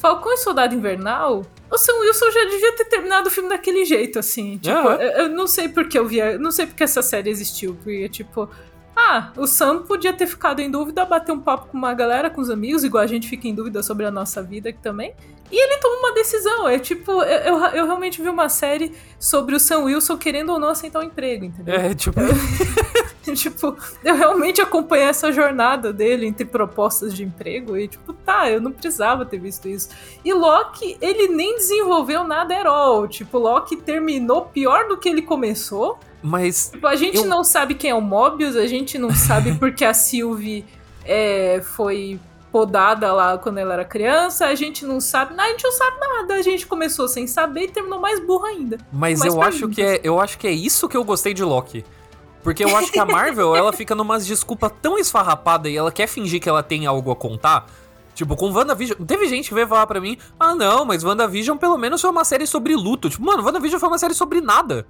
Falcão 0.00 0.32
e 0.32 0.38
Soldado 0.38 0.74
Invernal, 0.74 1.44
o 1.70 1.76
Sam 1.76 1.92
Wilson 2.00 2.30
já 2.30 2.44
devia 2.46 2.74
ter 2.74 2.86
terminado 2.86 3.28
o 3.28 3.30
filme 3.30 3.50
daquele 3.50 3.84
jeito, 3.84 4.18
assim. 4.18 4.56
Tipo, 4.56 4.78
uhum. 4.78 4.94
eu, 4.94 5.10
eu, 5.10 5.28
não 5.28 5.46
sei 5.46 5.68
porque 5.68 5.98
eu 5.98 6.06
via. 6.06 6.38
Não 6.38 6.50
sei 6.50 6.66
porque 6.66 6.82
essa 6.82 7.02
série 7.02 7.28
existiu. 7.28 7.74
Porque, 7.74 8.08
tipo, 8.08 8.48
ah, 8.96 9.30
o 9.36 9.46
Sam 9.46 9.82
podia 9.82 10.14
ter 10.14 10.26
ficado 10.26 10.60
em 10.60 10.70
dúvida, 10.70 11.04
bater 11.04 11.32
um 11.32 11.38
papo 11.38 11.68
com 11.68 11.76
uma 11.76 11.92
galera, 11.92 12.30
com 12.30 12.40
os 12.40 12.48
amigos, 12.48 12.82
igual 12.82 13.04
a 13.04 13.06
gente 13.06 13.28
fica 13.28 13.46
em 13.46 13.54
dúvida 13.54 13.82
sobre 13.82 14.06
a 14.06 14.10
nossa 14.10 14.42
vida 14.42 14.70
aqui 14.70 14.78
também. 14.82 15.14
E 15.52 15.62
ele 15.62 15.78
toma 15.82 15.98
uma 15.98 16.14
decisão. 16.14 16.66
É 16.66 16.78
tipo, 16.78 17.12
eu, 17.22 17.58
eu, 17.58 17.64
eu 17.66 17.84
realmente 17.84 18.22
vi 18.22 18.28
uma 18.30 18.48
série 18.48 18.94
sobre 19.18 19.54
o 19.54 19.60
Sam 19.60 19.80
Wilson 19.80 20.16
querendo 20.16 20.50
ou 20.50 20.58
não 20.58 20.68
aceitar 20.68 21.00
o 21.00 21.02
um 21.02 21.06
emprego, 21.06 21.44
entendeu? 21.44 21.74
É, 21.74 21.94
tipo. 21.94 22.18
tipo, 23.34 23.76
eu 24.02 24.14
realmente 24.14 24.60
acompanhei 24.60 25.06
essa 25.06 25.30
jornada 25.32 25.92
dele 25.92 26.26
entre 26.26 26.44
propostas 26.44 27.14
de 27.14 27.22
emprego 27.24 27.76
e, 27.76 27.88
tipo, 27.88 28.12
tá, 28.12 28.50
eu 28.50 28.60
não 28.60 28.72
precisava 28.72 29.24
ter 29.24 29.38
visto 29.38 29.68
isso. 29.68 29.90
E 30.24 30.32
Loki, 30.32 30.96
ele 31.00 31.28
nem 31.28 31.56
desenvolveu 31.56 32.24
nada 32.24 32.56
at 32.56 32.66
all. 32.66 33.06
Tipo, 33.06 33.38
Loki 33.38 33.76
terminou 33.76 34.42
pior 34.46 34.88
do 34.88 34.96
que 34.96 35.08
ele 35.08 35.22
começou. 35.22 35.98
Mas. 36.22 36.70
Tipo, 36.72 36.86
a 36.86 36.96
gente 36.96 37.18
eu... 37.18 37.26
não 37.26 37.44
sabe 37.44 37.74
quem 37.74 37.90
é 37.90 37.94
o 37.94 38.00
Mobius, 38.00 38.56
a 38.56 38.66
gente 38.66 38.98
não 38.98 39.10
sabe 39.10 39.54
porque 39.58 39.84
a 39.84 39.94
Sylvie 39.94 40.64
é, 41.04 41.60
foi 41.62 42.18
podada 42.50 43.12
lá 43.12 43.38
quando 43.38 43.58
ela 43.58 43.74
era 43.74 43.84
criança, 43.84 44.46
a 44.46 44.54
gente 44.54 44.84
não 44.84 45.00
sabe, 45.00 45.34
a 45.38 45.48
gente 45.48 45.62
não 45.62 45.72
sabe 45.72 45.96
nada, 46.00 46.34
a 46.34 46.42
gente 46.42 46.66
começou 46.66 47.06
sem 47.06 47.26
saber 47.26 47.62
e 47.64 47.68
terminou 47.68 48.00
mais 48.00 48.18
burro 48.18 48.44
ainda. 48.44 48.76
Mas 48.92 49.24
eu 49.24 49.40
acho 49.40 49.68
que 49.68 49.80
é, 49.80 50.00
eu 50.02 50.20
acho 50.20 50.36
que 50.36 50.48
é 50.48 50.50
isso 50.50 50.88
que 50.88 50.96
eu 50.96 51.04
gostei 51.04 51.32
de 51.32 51.44
Loki. 51.44 51.84
Porque 52.42 52.64
eu 52.64 52.76
acho 52.76 52.90
que 52.90 52.98
a 52.98 53.04
Marvel, 53.06 53.54
ela 53.54 53.72
fica 53.72 53.94
numas 53.94 54.26
desculpas 54.26 54.72
tão 54.80 54.98
esfarrapada 54.98 55.68
e 55.68 55.76
ela 55.76 55.92
quer 55.92 56.06
fingir 56.06 56.40
que 56.40 56.48
ela 56.48 56.62
tem 56.62 56.86
algo 56.86 57.10
a 57.10 57.16
contar. 57.16 57.66
Tipo, 58.14 58.36
com 58.36 58.52
WandaVision. 58.52 58.98
Teve 59.06 59.28
gente 59.28 59.48
que 59.48 59.54
veio 59.54 59.68
falar 59.68 59.86
pra 59.86 60.00
mim: 60.00 60.18
ah, 60.38 60.54
não, 60.54 60.84
mas 60.84 61.04
WandaVision 61.04 61.56
pelo 61.56 61.78
menos 61.78 62.00
foi 62.00 62.10
uma 62.10 62.24
série 62.24 62.46
sobre 62.46 62.74
luto. 62.74 63.08
Tipo, 63.08 63.24
mano, 63.24 63.42
WandaVision 63.42 63.80
foi 63.80 63.88
uma 63.88 63.98
série 63.98 64.14
sobre 64.14 64.40
nada. 64.40 64.86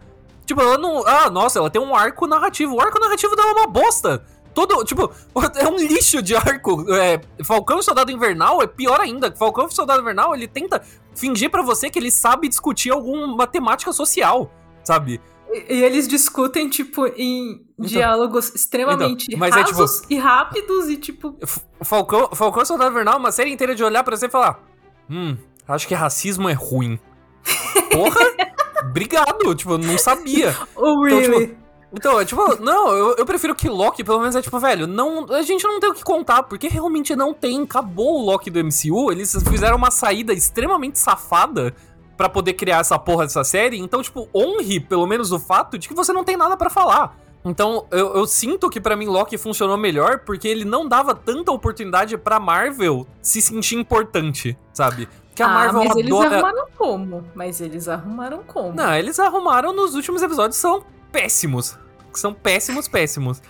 Tipo, 0.47 0.61
ela 0.61 0.79
não. 0.79 1.07
Ah, 1.07 1.31
nossa, 1.31 1.59
ela 1.59 1.71
tem 1.71 1.81
um 1.81 1.95
arco 1.95 2.27
narrativo. 2.27 2.75
O 2.75 2.81
arco 2.81 2.99
narrativo 2.99 3.37
dela 3.37 3.51
é 3.51 3.53
uma 3.53 3.67
bosta. 3.69 4.25
Todo, 4.53 4.85
tipo, 4.85 5.11
é 5.57 5.69
um 5.69 5.77
lixo 5.77 6.21
de 6.21 6.35
arco. 6.35 6.93
É, 6.93 7.21
Falcão 7.45 7.79
e 7.79 7.83
Soldado 7.83 8.11
Invernal 8.11 8.61
é 8.63 8.67
pior 8.67 9.01
ainda. 9.01 9.31
Falcão 9.33 9.67
e 9.67 9.75
Soldado 9.75 10.03
Invernal, 10.03 10.35
ele 10.35 10.49
tenta 10.49 10.83
fingir 11.15 11.51
para 11.51 11.63
você 11.63 11.89
que 11.89 11.99
ele 11.99 12.11
sabe 12.11 12.49
discutir 12.49 12.91
alguma 12.91 13.47
temática 13.47 13.93
social, 13.93 14.51
sabe? 14.83 15.21
E, 15.53 15.83
eles 15.83 16.07
discutem, 16.07 16.69
tipo, 16.69 17.07
em 17.07 17.67
então, 17.79 17.87
diálogos 17.87 18.55
extremamente 18.55 19.27
então, 19.27 19.39
mas 19.39 19.55
rasos 19.55 19.99
é, 19.99 20.01
tipo, 20.03 20.15
e 20.15 20.17
rápidos 20.19 20.89
e, 20.89 20.97
tipo... 20.97 21.37
Falcão, 21.83 22.29
Falcão 22.35 22.65
Soldado 22.65 22.91
Invernal, 22.91 23.19
uma 23.19 23.33
série 23.33 23.51
inteira 23.51 23.75
de 23.75 23.83
olhar 23.83 24.05
para 24.05 24.17
você 24.17 24.27
e 24.27 24.31
falar... 24.31 24.63
Hum, 25.11 25.37
acho 25.67 25.89
que 25.89 25.95
racismo 25.95 26.49
é 26.49 26.53
ruim. 26.53 26.99
Porra! 27.91 28.51
obrigado, 28.85 29.55
tipo, 29.55 29.73
eu 29.73 29.79
não 29.79 29.99
sabia. 29.99 30.57
Oh, 30.77 31.03
really? 31.03 31.27
Então, 31.27 31.41
tipo, 31.41 31.61
então, 31.93 32.21
é 32.21 32.25
tipo, 32.25 32.63
não, 32.63 32.93
eu, 32.93 33.17
eu 33.17 33.27
prefiro 33.27 33.55
que 33.55 33.69
Loki, 33.69 34.05
pelo 34.05 34.21
menos, 34.21 34.37
é 34.37 34.43
tipo, 34.43 34.59
velho, 34.61 34.87
não, 34.87 35.27
a 35.33 35.43
gente 35.43 35.65
não 35.65 35.81
tem 35.81 35.91
o 35.91 35.95
que 35.95 36.05
contar, 36.05 36.45
porque 36.45 36.69
realmente 36.69 37.17
não 37.17 37.35
tem. 37.35 37.63
Acabou 37.63 38.21
o 38.21 38.25
Loki 38.25 38.51
do 38.51 38.63
MCU, 38.63 39.11
eles 39.11 39.35
fizeram 39.49 39.77
uma 39.77 39.91
saída 39.91 40.33
extremamente 40.33 40.99
safada 40.99 41.75
para 42.21 42.29
poder 42.29 42.53
criar 42.53 42.81
essa 42.81 42.99
porra 42.99 43.25
dessa 43.25 43.43
série, 43.43 43.79
então, 43.79 44.03
tipo, 44.03 44.29
honre 44.35 44.79
pelo 44.79 45.07
menos 45.07 45.33
o 45.33 45.39
fato 45.41 45.79
de 45.79 45.89
que 45.89 45.95
você 45.95 46.13
não 46.13 46.23
tem 46.23 46.37
nada 46.37 46.55
para 46.55 46.69
falar. 46.69 47.17
Então, 47.43 47.87
eu, 47.91 48.15
eu, 48.15 48.27
sinto 48.27 48.69
que 48.69 48.79
para 48.79 48.95
mim 48.95 49.07
Loki 49.07 49.39
funcionou 49.39 49.79
melhor 49.79 50.19
porque 50.19 50.47
ele 50.47 50.67
não 50.67 50.87
dava 50.87 51.15
tanta 51.15 51.51
oportunidade 51.51 52.19
pra 52.19 52.39
Marvel 52.39 53.07
se 53.23 53.41
sentir 53.41 53.77
importante, 53.77 54.55
sabe? 54.71 55.09
Que 55.35 55.43
a 55.43 55.47
ah, 55.47 55.49
Marvel 55.49 55.85
mas 55.85 55.91
adora... 55.93 56.27
eles 56.27 56.35
arrumaram 56.35 56.67
como? 56.77 57.25
Mas 57.35 57.61
eles 57.63 57.89
arrumaram 57.89 58.43
como? 58.47 58.75
Não, 58.75 58.95
eles 58.95 59.19
arrumaram 59.19 59.73
nos 59.73 59.95
últimos 59.95 60.21
episódios, 60.21 60.59
são 60.59 60.85
péssimos. 61.11 61.79
São 62.13 62.35
péssimos, 62.35 62.87
péssimos. 62.87 63.41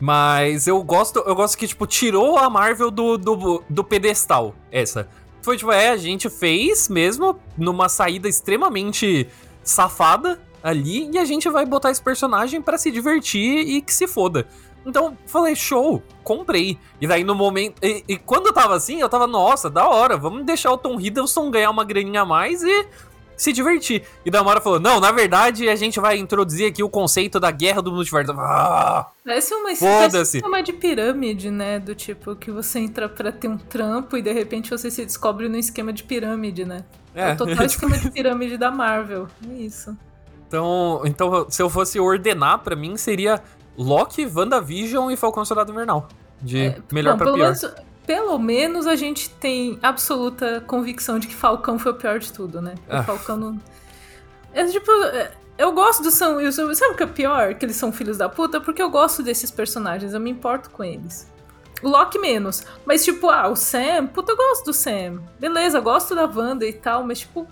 Mas 0.00 0.66
eu 0.66 0.82
gosto, 0.82 1.20
eu 1.20 1.36
gosto 1.36 1.56
que, 1.56 1.68
tipo, 1.68 1.86
tirou 1.86 2.36
a 2.36 2.50
Marvel 2.50 2.90
do, 2.90 3.16
do, 3.16 3.62
do 3.70 3.84
pedestal, 3.84 4.52
essa. 4.72 5.08
Foi, 5.46 5.56
tipo, 5.56 5.70
é, 5.70 5.90
a 5.90 5.96
gente 5.96 6.28
fez 6.28 6.88
mesmo 6.88 7.38
numa 7.56 7.88
saída 7.88 8.28
extremamente 8.28 9.28
safada 9.62 10.40
ali 10.60 11.08
e 11.12 11.18
a 11.18 11.24
gente 11.24 11.48
vai 11.48 11.64
botar 11.64 11.92
esse 11.92 12.02
personagem 12.02 12.60
para 12.60 12.76
se 12.76 12.90
divertir 12.90 13.60
e 13.60 13.80
que 13.80 13.94
se 13.94 14.08
foda. 14.08 14.48
Então, 14.84 15.16
falei, 15.24 15.54
show, 15.54 16.02
comprei. 16.24 16.76
E 17.00 17.06
daí 17.06 17.22
no 17.22 17.32
momento. 17.32 17.76
E, 17.80 18.02
e, 18.08 18.16
quando 18.16 18.48
eu 18.48 18.52
tava 18.52 18.74
assim, 18.74 19.00
eu 19.00 19.08
tava, 19.08 19.28
nossa, 19.28 19.70
da 19.70 19.88
hora, 19.88 20.16
vamos 20.16 20.44
deixar 20.44 20.72
o 20.72 20.76
Tom 20.76 21.00
Hiddleston 21.00 21.48
ganhar 21.48 21.70
uma 21.70 21.84
graninha 21.84 22.22
a 22.22 22.26
mais 22.26 22.64
e 22.64 22.88
se 23.36 23.52
divertir. 23.52 24.02
E 24.24 24.30
da 24.30 24.42
Mara 24.42 24.60
falou: 24.60 24.80
não, 24.80 24.98
na 24.98 25.12
verdade, 25.12 25.68
a 25.68 25.76
gente 25.76 26.00
vai 26.00 26.16
introduzir 26.18 26.68
aqui 26.68 26.82
o 26.82 26.88
conceito 26.88 27.38
da 27.38 27.50
guerra 27.50 27.82
do 27.82 27.92
multiverso. 27.92 28.32
Ah, 28.32 29.10
parece 29.24 29.54
uma 29.54 29.70
uma 30.44 30.62
de 30.62 30.72
pirâmide, 30.72 31.50
né? 31.50 31.78
Do 31.78 31.94
tipo 31.94 32.34
que 32.34 32.50
você 32.50 32.78
entra 32.78 33.08
pra 33.08 33.30
ter 33.30 33.48
um 33.48 33.58
trampo 33.58 34.16
e 34.16 34.22
de 34.22 34.32
repente 34.32 34.70
você 34.70 34.90
se 34.90 35.04
descobre 35.04 35.48
no 35.48 35.56
esquema 35.56 35.92
de 35.92 36.02
pirâmide, 36.02 36.64
né? 36.64 36.84
É, 37.14 37.30
é 37.30 37.32
o 37.34 37.36
total 37.36 37.64
esquema 37.66 37.98
de 37.98 38.10
pirâmide 38.10 38.56
da 38.56 38.70
Marvel. 38.70 39.28
É 39.48 39.54
isso. 39.54 39.96
Então, 40.48 41.02
então, 41.04 41.46
se 41.50 41.60
eu 41.60 41.68
fosse 41.68 41.98
ordenar, 41.98 42.60
para 42.60 42.76
mim 42.76 42.96
seria 42.96 43.42
Loki, 43.76 44.26
WandaVision 44.26 45.10
e 45.10 45.16
Falcão 45.16 45.44
Soldado 45.44 45.72
Invernal. 45.72 46.08
De 46.40 46.66
é, 46.66 46.78
melhor 46.92 47.12
não, 47.12 47.18
pra 47.18 47.32
pior. 47.32 47.44
Menos, 47.46 47.74
pelo 48.06 48.38
menos 48.38 48.86
a 48.86 48.94
gente 48.94 49.28
tem 49.30 49.78
absoluta 49.82 50.62
convicção 50.66 51.18
de 51.18 51.26
que 51.26 51.34
Falcão 51.34 51.78
foi 51.78 51.92
o 51.92 51.94
pior 51.94 52.18
de 52.18 52.32
tudo, 52.32 52.62
né? 52.62 52.74
Ah. 52.88 53.02
Falcão 53.02 53.36
não. 53.36 53.60
É 54.52 54.64
tipo. 54.66 54.90
É, 54.90 55.32
eu 55.58 55.72
gosto 55.72 56.02
do 56.02 56.10
Sam 56.10 56.36
Wilson. 56.36 56.72
Sabe 56.74 56.94
o 56.94 56.96
que 56.96 57.02
é 57.02 57.06
pior? 57.06 57.54
Que 57.54 57.64
eles 57.64 57.76
são 57.76 57.92
filhos 57.92 58.16
da 58.16 58.28
puta? 58.28 58.60
Porque 58.60 58.82
eu 58.82 58.90
gosto 58.90 59.22
desses 59.22 59.50
personagens, 59.50 60.14
eu 60.14 60.20
me 60.20 60.30
importo 60.30 60.70
com 60.70 60.84
eles. 60.84 61.30
O 61.82 61.88
Loki 61.88 62.18
menos. 62.18 62.64
Mas, 62.84 63.04
tipo, 63.04 63.28
ah, 63.28 63.48
o 63.48 63.56
Sam, 63.56 64.06
puta, 64.06 64.32
eu 64.32 64.36
gosto 64.36 64.66
do 64.66 64.72
Sam. 64.72 65.22
Beleza, 65.38 65.80
gosto 65.80 66.14
da 66.14 66.24
Wanda 66.26 66.66
e 66.66 66.72
tal, 66.72 67.04
mas, 67.04 67.20
tipo, 67.20 67.46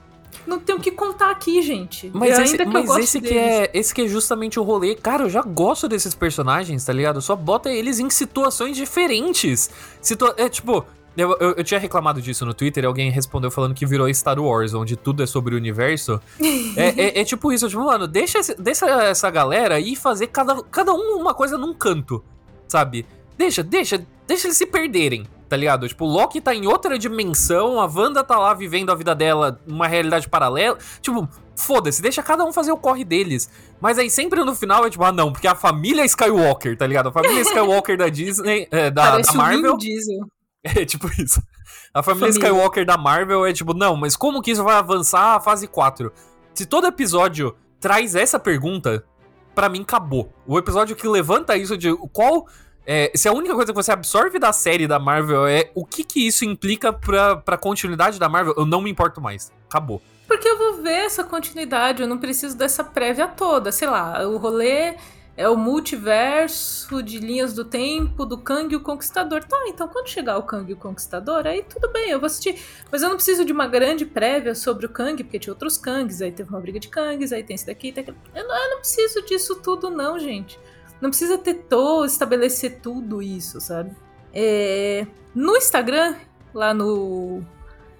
não 0.46 0.58
tem 0.58 0.74
o 0.74 0.80
que 0.80 0.90
contar 0.90 1.30
aqui, 1.30 1.62
gente. 1.62 2.10
Mas, 2.12 2.38
esse, 2.38 2.56
que, 2.56 2.64
mas 2.64 2.96
esse 2.96 3.20
que 3.20 3.36
é 3.36 3.70
esse 3.72 3.94
que 3.94 4.02
é 4.02 4.08
justamente 4.08 4.58
o 4.58 4.62
rolê. 4.62 4.94
Cara, 4.94 5.24
eu 5.24 5.30
já 5.30 5.42
gosto 5.42 5.88
desses 5.88 6.14
personagens, 6.14 6.84
tá 6.84 6.92
ligado? 6.92 7.20
Só 7.20 7.34
bota 7.34 7.70
eles 7.70 7.98
em 7.98 8.10
situações 8.10 8.76
diferentes. 8.76 9.70
Situa 10.00 10.34
é 10.36 10.48
tipo, 10.48 10.84
eu, 11.16 11.36
eu, 11.40 11.52
eu, 11.52 11.64
tinha 11.64 11.78
reclamado 11.78 12.20
disso 12.20 12.44
no 12.44 12.52
Twitter 12.52 12.84
alguém 12.84 13.10
respondeu 13.10 13.50
falando 13.50 13.74
que 13.74 13.86
virou 13.86 14.12
Star 14.12 14.38
Wars, 14.38 14.74
onde 14.74 14.96
tudo 14.96 15.22
é 15.22 15.26
sobre 15.26 15.54
o 15.54 15.58
universo. 15.58 16.20
é, 16.76 16.88
é, 16.88 17.20
é, 17.20 17.24
tipo 17.24 17.52
isso, 17.52 17.68
tipo, 17.68 17.84
mano, 17.84 18.08
deixa, 18.08 18.40
deixa 18.58 18.86
essa 18.86 19.30
galera 19.30 19.78
ir 19.78 19.94
fazer 19.94 20.26
cada, 20.28 20.60
cada 20.64 20.92
um 20.92 21.16
uma 21.16 21.32
coisa 21.32 21.56
num 21.56 21.72
canto, 21.72 22.22
sabe? 22.66 23.06
Deixa, 23.38 23.62
deixa, 23.62 24.04
deixa 24.26 24.46
eles 24.48 24.56
se 24.56 24.66
perderem, 24.66 25.24
tá 25.48 25.56
ligado? 25.56 25.88
Tipo, 25.88 26.04
o 26.04 26.08
Loki 26.08 26.40
tá 26.40 26.54
em 26.54 26.66
outra 26.66 26.98
dimensão, 26.98 27.80
a 27.80 27.86
Wanda 27.86 28.24
tá 28.24 28.38
lá 28.38 28.54
vivendo 28.54 28.90
a 28.90 28.94
vida 28.94 29.14
dela 29.14 29.60
numa 29.66 29.86
realidade 29.86 30.28
paralela. 30.28 30.78
Tipo, 31.00 31.28
foda-se, 31.56 32.02
deixa 32.02 32.22
cada 32.22 32.44
um 32.44 32.52
fazer 32.52 32.72
o 32.72 32.76
corre 32.76 33.04
deles. 33.04 33.50
Mas 33.80 33.98
aí 33.98 34.10
sempre 34.10 34.42
no 34.44 34.54
final 34.54 34.84
é 34.84 34.90
tipo, 34.90 35.04
ah 35.04 35.12
não, 35.12 35.32
porque 35.32 35.46
a 35.46 35.54
família 35.54 36.04
Skywalker, 36.04 36.76
tá 36.76 36.86
ligado? 36.86 37.08
A 37.08 37.12
família 37.12 37.40
Skywalker 37.42 37.96
da 37.96 38.08
Disney, 38.08 38.68
é, 38.70 38.90
da, 38.90 39.10
Parece 39.12 39.32
da 39.32 39.38
Marvel. 39.38 39.76
É 40.66 40.82
tipo 40.82 41.08
isso. 41.20 41.42
A 41.92 42.02
família, 42.02 42.32
família, 42.32 42.48
Skywalker 42.48 42.86
da 42.86 42.96
Marvel 42.96 43.44
é 43.44 43.52
tipo, 43.52 43.74
não, 43.74 43.94
mas 43.96 44.16
como 44.16 44.40
que 44.40 44.50
isso 44.50 44.64
vai 44.64 44.76
avançar 44.76 45.36
a 45.36 45.40
fase 45.40 45.68
4? 45.68 46.10
Se 46.54 46.64
todo 46.64 46.86
episódio 46.86 47.54
traz 47.78 48.14
essa 48.14 48.38
pergunta, 48.38 49.04
para 49.54 49.68
mim 49.68 49.82
acabou. 49.82 50.32
O 50.46 50.58
episódio 50.58 50.96
que 50.96 51.06
levanta 51.06 51.56
isso 51.56 51.76
de 51.76 51.94
qual. 52.12 52.46
É, 52.86 53.10
se 53.14 53.28
a 53.28 53.32
única 53.32 53.54
coisa 53.54 53.72
que 53.72 53.76
você 53.76 53.92
absorve 53.92 54.38
da 54.38 54.52
série 54.52 54.86
da 54.86 54.98
Marvel 54.98 55.46
é 55.46 55.70
o 55.74 55.84
que 55.84 56.04
que 56.04 56.26
isso 56.26 56.44
implica 56.44 56.92
pra, 56.92 57.36
pra 57.36 57.56
continuidade 57.56 58.18
da 58.18 58.28
Marvel, 58.28 58.54
eu 58.56 58.66
não 58.66 58.82
me 58.82 58.90
importo 58.90 59.20
mais. 59.20 59.52
Acabou. 59.68 60.02
Porque 60.26 60.48
eu 60.48 60.58
vou 60.58 60.82
ver 60.82 61.04
essa 61.04 61.24
continuidade, 61.24 62.02
eu 62.02 62.08
não 62.08 62.18
preciso 62.18 62.56
dessa 62.56 62.82
prévia 62.84 63.26
toda. 63.26 63.72
Sei 63.72 63.88
lá, 63.88 64.26
o 64.26 64.36
rolê 64.36 64.96
é 65.36 65.48
o 65.48 65.56
multiverso 65.56 67.02
de 67.02 67.18
linhas 67.18 67.52
do 67.54 67.64
tempo 67.64 68.24
do 68.24 68.38
Kang 68.38 68.74
o 68.74 68.80
Conquistador. 68.80 69.42
Tá, 69.44 69.64
então 69.66 69.88
quando 69.88 70.08
chegar 70.08 70.38
o 70.38 70.42
Kang 70.42 70.72
o 70.72 70.76
Conquistador, 70.76 71.46
aí 71.46 71.62
tudo 71.62 71.90
bem, 71.92 72.10
eu 72.10 72.20
vou 72.20 72.26
assistir. 72.26 72.62
Mas 72.90 73.02
eu 73.02 73.08
não 73.08 73.16
preciso 73.16 73.44
de 73.44 73.52
uma 73.52 73.66
grande 73.66 74.06
prévia 74.06 74.54
sobre 74.54 74.86
o 74.86 74.88
Kang, 74.88 75.22
porque 75.22 75.38
tinha 75.38 75.52
outros 75.52 75.76
Kangs, 75.76 76.22
aí 76.22 76.30
teve 76.30 76.50
uma 76.50 76.60
briga 76.60 76.78
de 76.78 76.88
Kangs, 76.88 77.32
aí 77.32 77.42
tem 77.42 77.54
esse 77.54 77.66
daqui, 77.66 77.92
tem 77.92 78.02
aquele... 78.02 78.16
eu, 78.34 78.46
não, 78.46 78.56
eu 78.56 78.70
não 78.70 78.78
preciso 78.78 79.22
disso 79.22 79.56
tudo, 79.56 79.90
não, 79.90 80.18
gente. 80.18 80.58
Não 81.04 81.10
precisa 81.10 81.36
ter 81.36 81.66
todo, 81.68 82.06
estabelecer 82.06 82.80
tudo 82.80 83.20
isso, 83.20 83.60
sabe? 83.60 83.94
É... 84.32 85.06
No 85.34 85.54
Instagram, 85.54 86.14
lá 86.54 86.72
no 86.72 87.42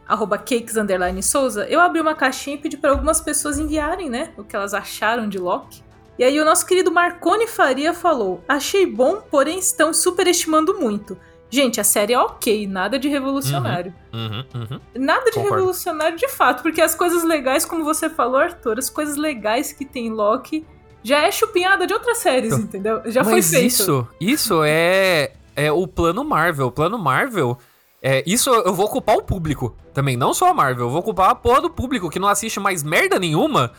arroba 0.08 0.38
cakes 0.38 0.74
Souza, 1.22 1.66
eu 1.66 1.82
abri 1.82 2.00
uma 2.00 2.14
caixinha 2.14 2.56
e 2.56 2.58
pedi 2.58 2.78
para 2.78 2.92
algumas 2.92 3.20
pessoas 3.20 3.58
enviarem, 3.58 4.08
né, 4.08 4.32
o 4.38 4.42
que 4.42 4.56
elas 4.56 4.72
acharam 4.72 5.28
de 5.28 5.36
Loki. 5.36 5.84
E 6.18 6.24
aí 6.24 6.40
o 6.40 6.46
nosso 6.46 6.64
querido 6.64 6.90
Marconi 6.90 7.46
Faria 7.46 7.92
falou: 7.92 8.42
Achei 8.48 8.86
bom, 8.86 9.20
porém 9.20 9.58
estão 9.58 9.92
superestimando 9.92 10.72
muito. 10.80 11.18
Gente, 11.50 11.78
a 11.82 11.84
série 11.84 12.14
é 12.14 12.18
ok, 12.18 12.66
nada 12.66 12.98
de 12.98 13.06
revolucionário. 13.06 13.94
Uhum, 14.14 14.44
uhum, 14.54 14.60
uhum. 14.70 14.80
Nada 14.94 15.26
de 15.26 15.32
Concordo. 15.32 15.56
revolucionário 15.56 16.16
de 16.16 16.28
fato, 16.28 16.62
porque 16.62 16.80
as 16.80 16.94
coisas 16.94 17.22
legais, 17.22 17.66
como 17.66 17.84
você 17.84 18.08
falou, 18.08 18.38
Arthur, 18.38 18.78
as 18.78 18.88
coisas 18.88 19.16
legais 19.16 19.74
que 19.74 19.84
tem 19.84 20.10
Loki 20.10 20.66
já 21.04 21.20
é 21.20 21.30
chupinhada 21.30 21.86
de 21.86 21.94
outras 21.94 22.18
séries, 22.18 22.52
então, 22.52 22.64
entendeu? 22.64 23.02
Já 23.06 23.22
Mas 23.22 23.32
foi 23.32 23.42
feito. 23.42 23.66
Isso, 23.66 24.08
isso 24.20 24.64
é, 24.64 25.32
é 25.54 25.70
o 25.70 25.86
plano 25.86 26.24
Marvel. 26.24 26.66
O 26.66 26.72
plano 26.72 26.98
Marvel. 26.98 27.56
É, 28.02 28.22
isso 28.26 28.50
eu 28.50 28.74
vou 28.74 28.86
ocupar 28.86 29.16
o 29.16 29.22
público 29.22 29.76
também, 29.92 30.16
não 30.16 30.34
só 30.34 30.48
a 30.48 30.54
Marvel. 30.54 30.86
Eu 30.86 30.90
vou 30.90 31.00
ocupar 31.00 31.30
a 31.30 31.34
porra 31.34 31.60
do 31.60 31.70
público 31.70 32.10
que 32.10 32.18
não 32.18 32.28
assiste 32.28 32.58
mais 32.58 32.82
merda 32.82 33.18
nenhuma 33.18 33.70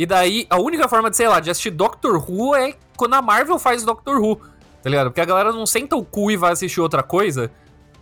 e 0.00 0.06
daí, 0.06 0.46
a 0.48 0.58
única 0.58 0.88
forma 0.88 1.10
de, 1.10 1.16
sei 1.18 1.28
lá, 1.28 1.40
de 1.40 1.50
assistir 1.50 1.70
Doctor 1.70 2.16
Who 2.16 2.54
é 2.54 2.74
quando 2.96 3.14
a 3.14 3.20
Marvel 3.20 3.58
faz 3.58 3.84
Doctor 3.84 4.18
Who, 4.18 4.36
tá 4.82 4.88
ligado? 4.88 5.10
Porque 5.10 5.20
a 5.20 5.26
galera 5.26 5.52
não 5.52 5.66
senta 5.66 5.94
o 5.94 6.02
cu 6.02 6.30
e 6.30 6.38
vai 6.38 6.52
assistir 6.52 6.80
outra 6.80 7.02
coisa. 7.02 7.50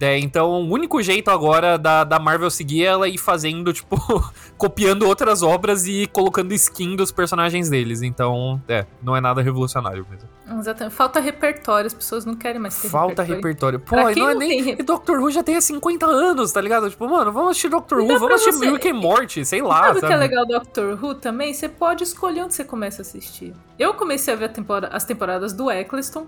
É, 0.01 0.19
então, 0.19 0.63
o 0.63 0.71
único 0.71 1.03
jeito 1.03 1.31
agora 1.31 1.77
da, 1.77 2.05
da 2.05 2.19
Marvel 2.19 2.51
seguir 2.51 2.85
é 2.85 2.87
ela 2.87 3.09
ir 3.09 3.19
fazendo, 3.19 3.73
tipo, 3.73 3.97
copiando 4.57 5.07
outras 5.07 5.43
obras 5.43 5.87
e 5.87 6.07
colocando 6.07 6.53
skin 6.55 6.95
dos 6.95 7.11
personagens 7.11 7.69
deles. 7.69 8.03
Então, 8.03 8.63
é, 8.69 8.87
não 9.03 9.17
é 9.17 9.21
nada 9.21 9.43
revolucionário 9.43 10.07
mesmo. 10.09 10.29
Exatamente. 10.59 10.95
Falta 10.95 11.21
repertório, 11.21 11.87
as 11.87 11.95
pessoas 11.95 12.25
não 12.25 12.35
querem 12.35 12.61
mais 12.61 12.81
ter 12.81 12.89
Falta 12.89 13.23
repertório. 13.23 13.79
repertório. 13.79 14.15
Pô, 14.15 14.21
não 14.21 14.31
é 14.31 14.35
nem. 14.35 14.77
Tem... 14.77 14.85
Doctor 14.85 15.21
Who 15.21 15.31
já 15.31 15.43
tem 15.43 15.61
50 15.61 16.07
anos, 16.07 16.53
tá 16.53 16.61
ligado? 16.61 16.89
Tipo, 16.89 17.09
mano, 17.09 17.31
vamos 17.31 17.51
assistir 17.51 17.69
Doctor 17.69 17.99
Who, 18.01 18.19
vamos 18.19 18.35
assistir 18.37 18.53
você... 18.53 18.71
Rick 18.71 18.89
and 18.89 18.95
Morty, 18.95 19.45
sei 19.45 19.61
lá. 19.61 19.89
Sabe 19.89 19.99
o 19.99 20.07
que 20.07 20.13
é 20.13 20.17
legal 20.17 20.47
do 20.47 20.55
Doctor 20.55 20.99
Who 21.05 21.15
também? 21.17 21.53
Você 21.53 21.69
pode 21.69 22.03
escolher 22.03 22.43
onde 22.43 22.55
você 22.55 22.65
começa 22.65 23.03
a 23.03 23.05
assistir. 23.05 23.55
Eu 23.79 23.95
comecei 23.95 24.33
a 24.33 24.37
ver 24.37 24.47
a 24.47 24.89
as 24.93 25.05
temporadas 25.05 25.53
do 25.53 25.71
Eccleston. 25.71 26.27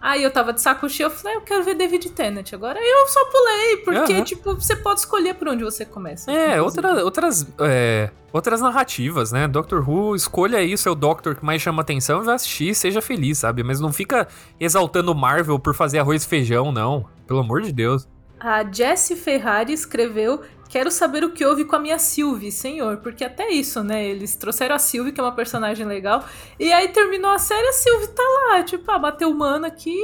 Aí 0.00 0.22
eu 0.22 0.30
tava 0.30 0.52
de 0.52 0.60
saco 0.60 0.88
cheio, 0.88 1.06
eu 1.06 1.10
falei, 1.10 1.36
ah, 1.36 1.38
eu 1.38 1.42
quero 1.42 1.64
ver 1.64 1.74
David 1.74 2.10
Tennant 2.10 2.52
agora. 2.52 2.78
Aí 2.78 2.86
eu 2.86 3.08
só 3.08 3.24
pulei, 3.24 3.76
porque, 3.78 4.12
uhum. 4.14 4.24
tipo, 4.24 4.54
você 4.54 4.76
pode 4.76 5.00
escolher 5.00 5.34
por 5.34 5.48
onde 5.48 5.64
você 5.64 5.84
começa. 5.84 6.30
É, 6.30 6.60
outra, 6.60 7.04
outras, 7.04 7.46
é, 7.60 8.10
outras 8.32 8.60
narrativas, 8.60 9.32
né? 9.32 9.48
Doctor 9.48 9.88
Who, 9.88 10.14
escolha 10.14 10.58
aí 10.58 10.74
o 10.74 10.78
seu 10.78 10.94
Doctor 10.94 11.34
que 11.34 11.44
mais 11.44 11.60
chama 11.60 11.82
atenção 11.82 12.22
e 12.22 12.24
vai 12.24 12.34
assistir, 12.34 12.74
seja 12.74 13.00
feliz, 13.00 13.38
sabe? 13.38 13.62
Mas 13.62 13.80
não 13.80 13.92
fica 13.92 14.28
exaltando 14.60 15.14
Marvel 15.14 15.58
por 15.58 15.74
fazer 15.74 15.98
arroz 15.98 16.24
e 16.24 16.28
feijão, 16.28 16.70
não. 16.70 17.06
Pelo 17.26 17.40
amor 17.40 17.62
de 17.62 17.72
Deus. 17.72 18.06
A 18.38 18.62
Jessie 18.70 19.16
Ferrari 19.16 19.72
escreveu 19.72 20.42
Quero 20.76 20.90
saber 20.90 21.24
o 21.24 21.30
que 21.30 21.42
houve 21.42 21.64
com 21.64 21.74
a 21.74 21.78
minha 21.78 21.98
Sylvie, 21.98 22.52
senhor. 22.52 22.98
Porque 22.98 23.24
até 23.24 23.48
isso, 23.48 23.82
né? 23.82 24.06
Eles 24.06 24.36
trouxeram 24.36 24.74
a 24.74 24.78
Sylvie, 24.78 25.10
que 25.10 25.18
é 25.18 25.22
uma 25.22 25.32
personagem 25.32 25.86
legal. 25.86 26.22
E 26.60 26.70
aí 26.70 26.88
terminou 26.88 27.30
a 27.30 27.38
série, 27.38 27.66
a 27.66 27.72
Sylvie 27.72 28.08
tá 28.08 28.22
lá. 28.22 28.62
Tipo, 28.62 28.90
ah, 28.90 28.98
bateu 28.98 29.30
humano 29.30 29.64
aqui, 29.64 29.96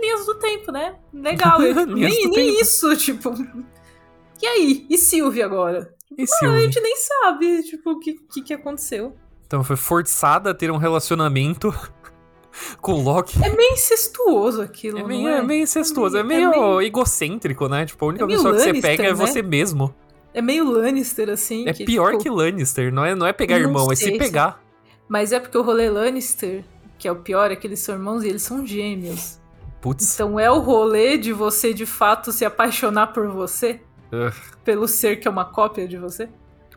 linhas 0.00 0.24
do 0.26 0.36
tempo, 0.36 0.70
né? 0.70 0.94
Legal. 1.12 1.58
nem, 1.84 2.30
nem 2.30 2.60
isso, 2.60 2.96
tipo. 2.96 3.34
E 4.40 4.46
aí? 4.46 4.86
E 4.88 4.96
Sylvie 4.96 5.42
agora? 5.42 5.92
E 6.16 6.24
Sylvie? 6.24 6.58
a 6.58 6.60
gente 6.60 6.80
nem 6.80 6.94
sabe, 6.96 7.62
tipo, 7.64 7.90
o 7.90 7.98
que, 7.98 8.14
que, 8.32 8.40
que 8.40 8.54
aconteceu. 8.54 9.16
Então 9.48 9.64
foi 9.64 9.74
forçada 9.74 10.50
a 10.50 10.54
ter 10.54 10.70
um 10.70 10.76
relacionamento 10.76 11.74
com 12.80 12.92
o 12.92 13.02
Loki. 13.02 13.36
É 13.44 13.48
meio 13.48 13.72
incestuoso 13.72 14.62
aquilo, 14.62 15.00
é 15.00 15.02
meio, 15.02 15.28
é? 15.28 15.38
é? 15.38 15.42
meio 15.42 15.64
incestuoso, 15.64 16.16
é 16.16 16.22
meio, 16.22 16.46
é 16.46 16.50
meio, 16.52 16.82
egocêntrico, 16.82 17.68
né? 17.68 17.84
Tipo, 17.84 18.04
a 18.04 18.08
única 18.10 18.24
é 18.26 18.28
pessoa 18.28 18.54
que 18.54 18.60
você 18.60 18.80
pega 18.80 19.02
é 19.02 19.06
né? 19.06 19.10
é 19.10 19.14
você 19.14 19.42
mesmo. 19.42 19.92
É 20.32 20.40
meio 20.40 20.64
Lannister, 20.64 21.28
assim. 21.28 21.68
É 21.68 21.72
que, 21.72 21.84
pior 21.84 22.12
tipo, 22.12 22.22
que 22.22 22.30
Lannister, 22.30 22.92
não 22.92 23.04
é, 23.04 23.14
não 23.14 23.26
é 23.26 23.32
pegar 23.32 23.58
irmão, 23.58 23.90
é 23.90 23.96
se 23.96 24.16
pegar. 24.16 24.62
Mas 25.08 25.32
é 25.32 25.40
porque 25.40 25.58
o 25.58 25.62
rolê 25.62 25.90
Lannister, 25.90 26.64
que 26.96 27.08
é 27.08 27.12
o 27.12 27.16
pior, 27.16 27.50
é 27.50 27.56
que 27.56 27.66
eles 27.66 27.80
são 27.80 27.96
irmãos 27.96 28.22
e 28.22 28.28
eles 28.28 28.42
são 28.42 28.64
gêmeos. 28.64 29.40
Putz. 29.80 30.14
Então 30.14 30.38
é 30.38 30.50
o 30.50 30.60
rolê 30.60 31.16
de 31.16 31.32
você 31.32 31.72
de 31.72 31.86
fato 31.86 32.32
se 32.32 32.44
apaixonar 32.44 33.08
por 33.08 33.28
você. 33.28 33.80
Uh. 34.12 34.32
Pelo 34.62 34.86
ser 34.86 35.16
que 35.16 35.26
é 35.26 35.30
uma 35.30 35.44
cópia 35.44 35.88
de 35.88 35.96
você. 35.96 36.28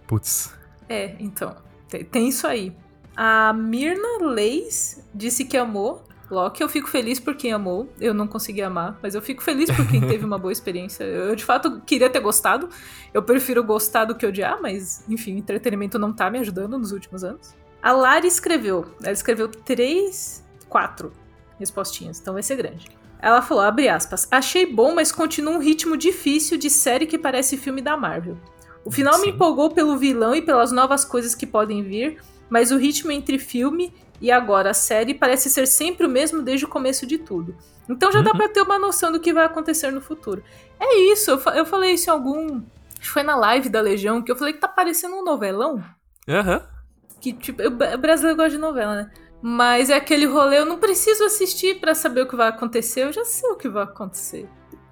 Putz. 0.07 0.53
É, 0.89 1.15
então. 1.19 1.55
Tem, 1.87 2.03
tem 2.03 2.29
isso 2.29 2.47
aí. 2.47 2.75
A 3.15 3.53
Mirna 3.53 4.25
Leis 4.25 5.07
disse 5.13 5.45
que 5.45 5.57
amou 5.57 6.03
Loki. 6.29 6.61
Eu 6.61 6.69
fico 6.69 6.89
feliz 6.89 7.19
por 7.19 7.35
quem 7.35 7.51
amou. 7.51 7.91
Eu 7.99 8.13
não 8.13 8.27
consegui 8.27 8.61
amar, 8.61 8.99
mas 9.01 9.15
eu 9.15 9.21
fico 9.21 9.43
feliz 9.43 9.69
por 9.69 9.87
quem 9.87 10.01
teve 10.01 10.25
uma 10.25 10.37
boa 10.37 10.51
experiência. 10.53 11.03
Eu, 11.03 11.35
de 11.35 11.43
fato, 11.43 11.81
queria 11.85 12.09
ter 12.09 12.19
gostado. 12.19 12.69
Eu 13.13 13.23
prefiro 13.23 13.63
gostar 13.63 14.05
do 14.05 14.15
que 14.15 14.25
odiar, 14.25 14.59
mas, 14.61 15.03
enfim, 15.09 15.37
entretenimento 15.37 15.99
não 15.99 16.13
tá 16.13 16.29
me 16.29 16.39
ajudando 16.39 16.77
nos 16.77 16.91
últimos 16.91 17.23
anos. 17.23 17.55
A 17.81 17.91
Lari 17.91 18.27
escreveu. 18.27 18.85
Ela 19.01 19.11
escreveu 19.11 19.47
três, 19.47 20.43
quatro 20.69 21.11
respostinhas, 21.59 22.19
então 22.19 22.33
vai 22.33 22.43
ser 22.43 22.55
grande. 22.55 22.87
Ela 23.19 23.41
falou, 23.41 23.63
abre 23.63 23.87
aspas, 23.87 24.27
achei 24.29 24.65
bom, 24.65 24.93
mas 24.93 25.11
continua 25.11 25.53
um 25.53 25.59
ritmo 25.59 25.95
difícil 25.95 26.57
de 26.57 26.69
série 26.69 27.05
que 27.05 27.17
parece 27.17 27.55
filme 27.55 27.81
da 27.81 27.95
Marvel. 27.95 28.37
O 28.83 28.91
final 28.91 29.13
Sim. 29.13 29.21
me 29.21 29.31
empolgou 29.31 29.69
pelo 29.69 29.97
vilão 29.97 30.35
e 30.35 30.41
pelas 30.41 30.71
novas 30.71 31.05
coisas 31.05 31.33
que 31.33 31.47
podem 31.47 31.81
vir, 31.81 32.17
mas 32.49 32.71
o 32.71 32.77
ritmo 32.77 33.11
entre 33.11 33.39
filme 33.39 33.93
e 34.23 34.31
agora 34.31 34.69
a 34.69 34.73
série 34.73 35.13
parece 35.13 35.49
ser 35.49 35.67
sempre 35.67 36.07
o 36.07 36.09
mesmo 36.09 36.41
desde 36.41 36.63
o 36.63 36.69
começo 36.69 37.05
de 37.05 37.17
tudo. 37.17 37.57
Então 37.89 38.09
já 38.09 38.19
uhum. 38.19 38.23
dá 38.23 38.31
pra 38.31 38.47
ter 38.47 38.61
uma 38.61 38.79
noção 38.79 39.11
do 39.11 39.19
que 39.19 39.33
vai 39.33 39.43
acontecer 39.43 39.91
no 39.91 39.99
futuro. 39.99 40.41
É 40.79 40.97
isso, 41.11 41.29
eu, 41.29 41.39
eu 41.53 41.65
falei 41.65 41.91
isso 41.91 42.09
em 42.09 42.13
algum. 42.13 42.61
Acho 42.97 43.01
que 43.01 43.09
foi 43.09 43.21
na 43.21 43.35
live 43.35 43.67
da 43.67 43.81
Legião, 43.81 44.21
que 44.21 44.31
eu 44.31 44.37
falei 44.37 44.53
que 44.53 44.61
tá 44.61 44.67
parecendo 44.69 45.17
um 45.17 45.25
novelão. 45.25 45.83
Aham. 46.25 46.55
Uhum. 46.55 46.73
Que, 47.19 47.33
tipo, 47.33 47.61
o 47.61 47.97
brasileiro 47.97 48.37
gosta 48.37 48.51
de 48.51 48.57
novela, 48.57 48.95
né? 48.95 49.11
Mas 49.41 49.89
é 49.89 49.95
aquele 49.95 50.25
rolê, 50.25 50.59
eu 50.59 50.65
não 50.65 50.77
preciso 50.77 51.25
assistir 51.25 51.81
para 51.81 51.93
saber 51.93 52.21
o 52.21 52.27
que 52.27 52.35
vai 52.35 52.47
acontecer, 52.47 53.03
eu 53.03 53.11
já 53.11 53.25
sei 53.25 53.49
o 53.49 53.57
que 53.57 53.67
vai 53.67 53.83
acontecer. 53.83 54.47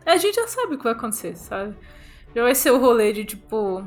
A 0.06 0.18
gente 0.18 0.36
já 0.36 0.48
sabe 0.48 0.76
o 0.76 0.78
que 0.78 0.84
vai 0.84 0.94
acontecer, 0.94 1.38
sabe? 1.38 1.74
Já 2.36 2.44
vai 2.44 2.54
ser 2.54 2.72
o 2.72 2.78
rolê 2.78 3.14
de, 3.14 3.24
tipo, 3.24 3.82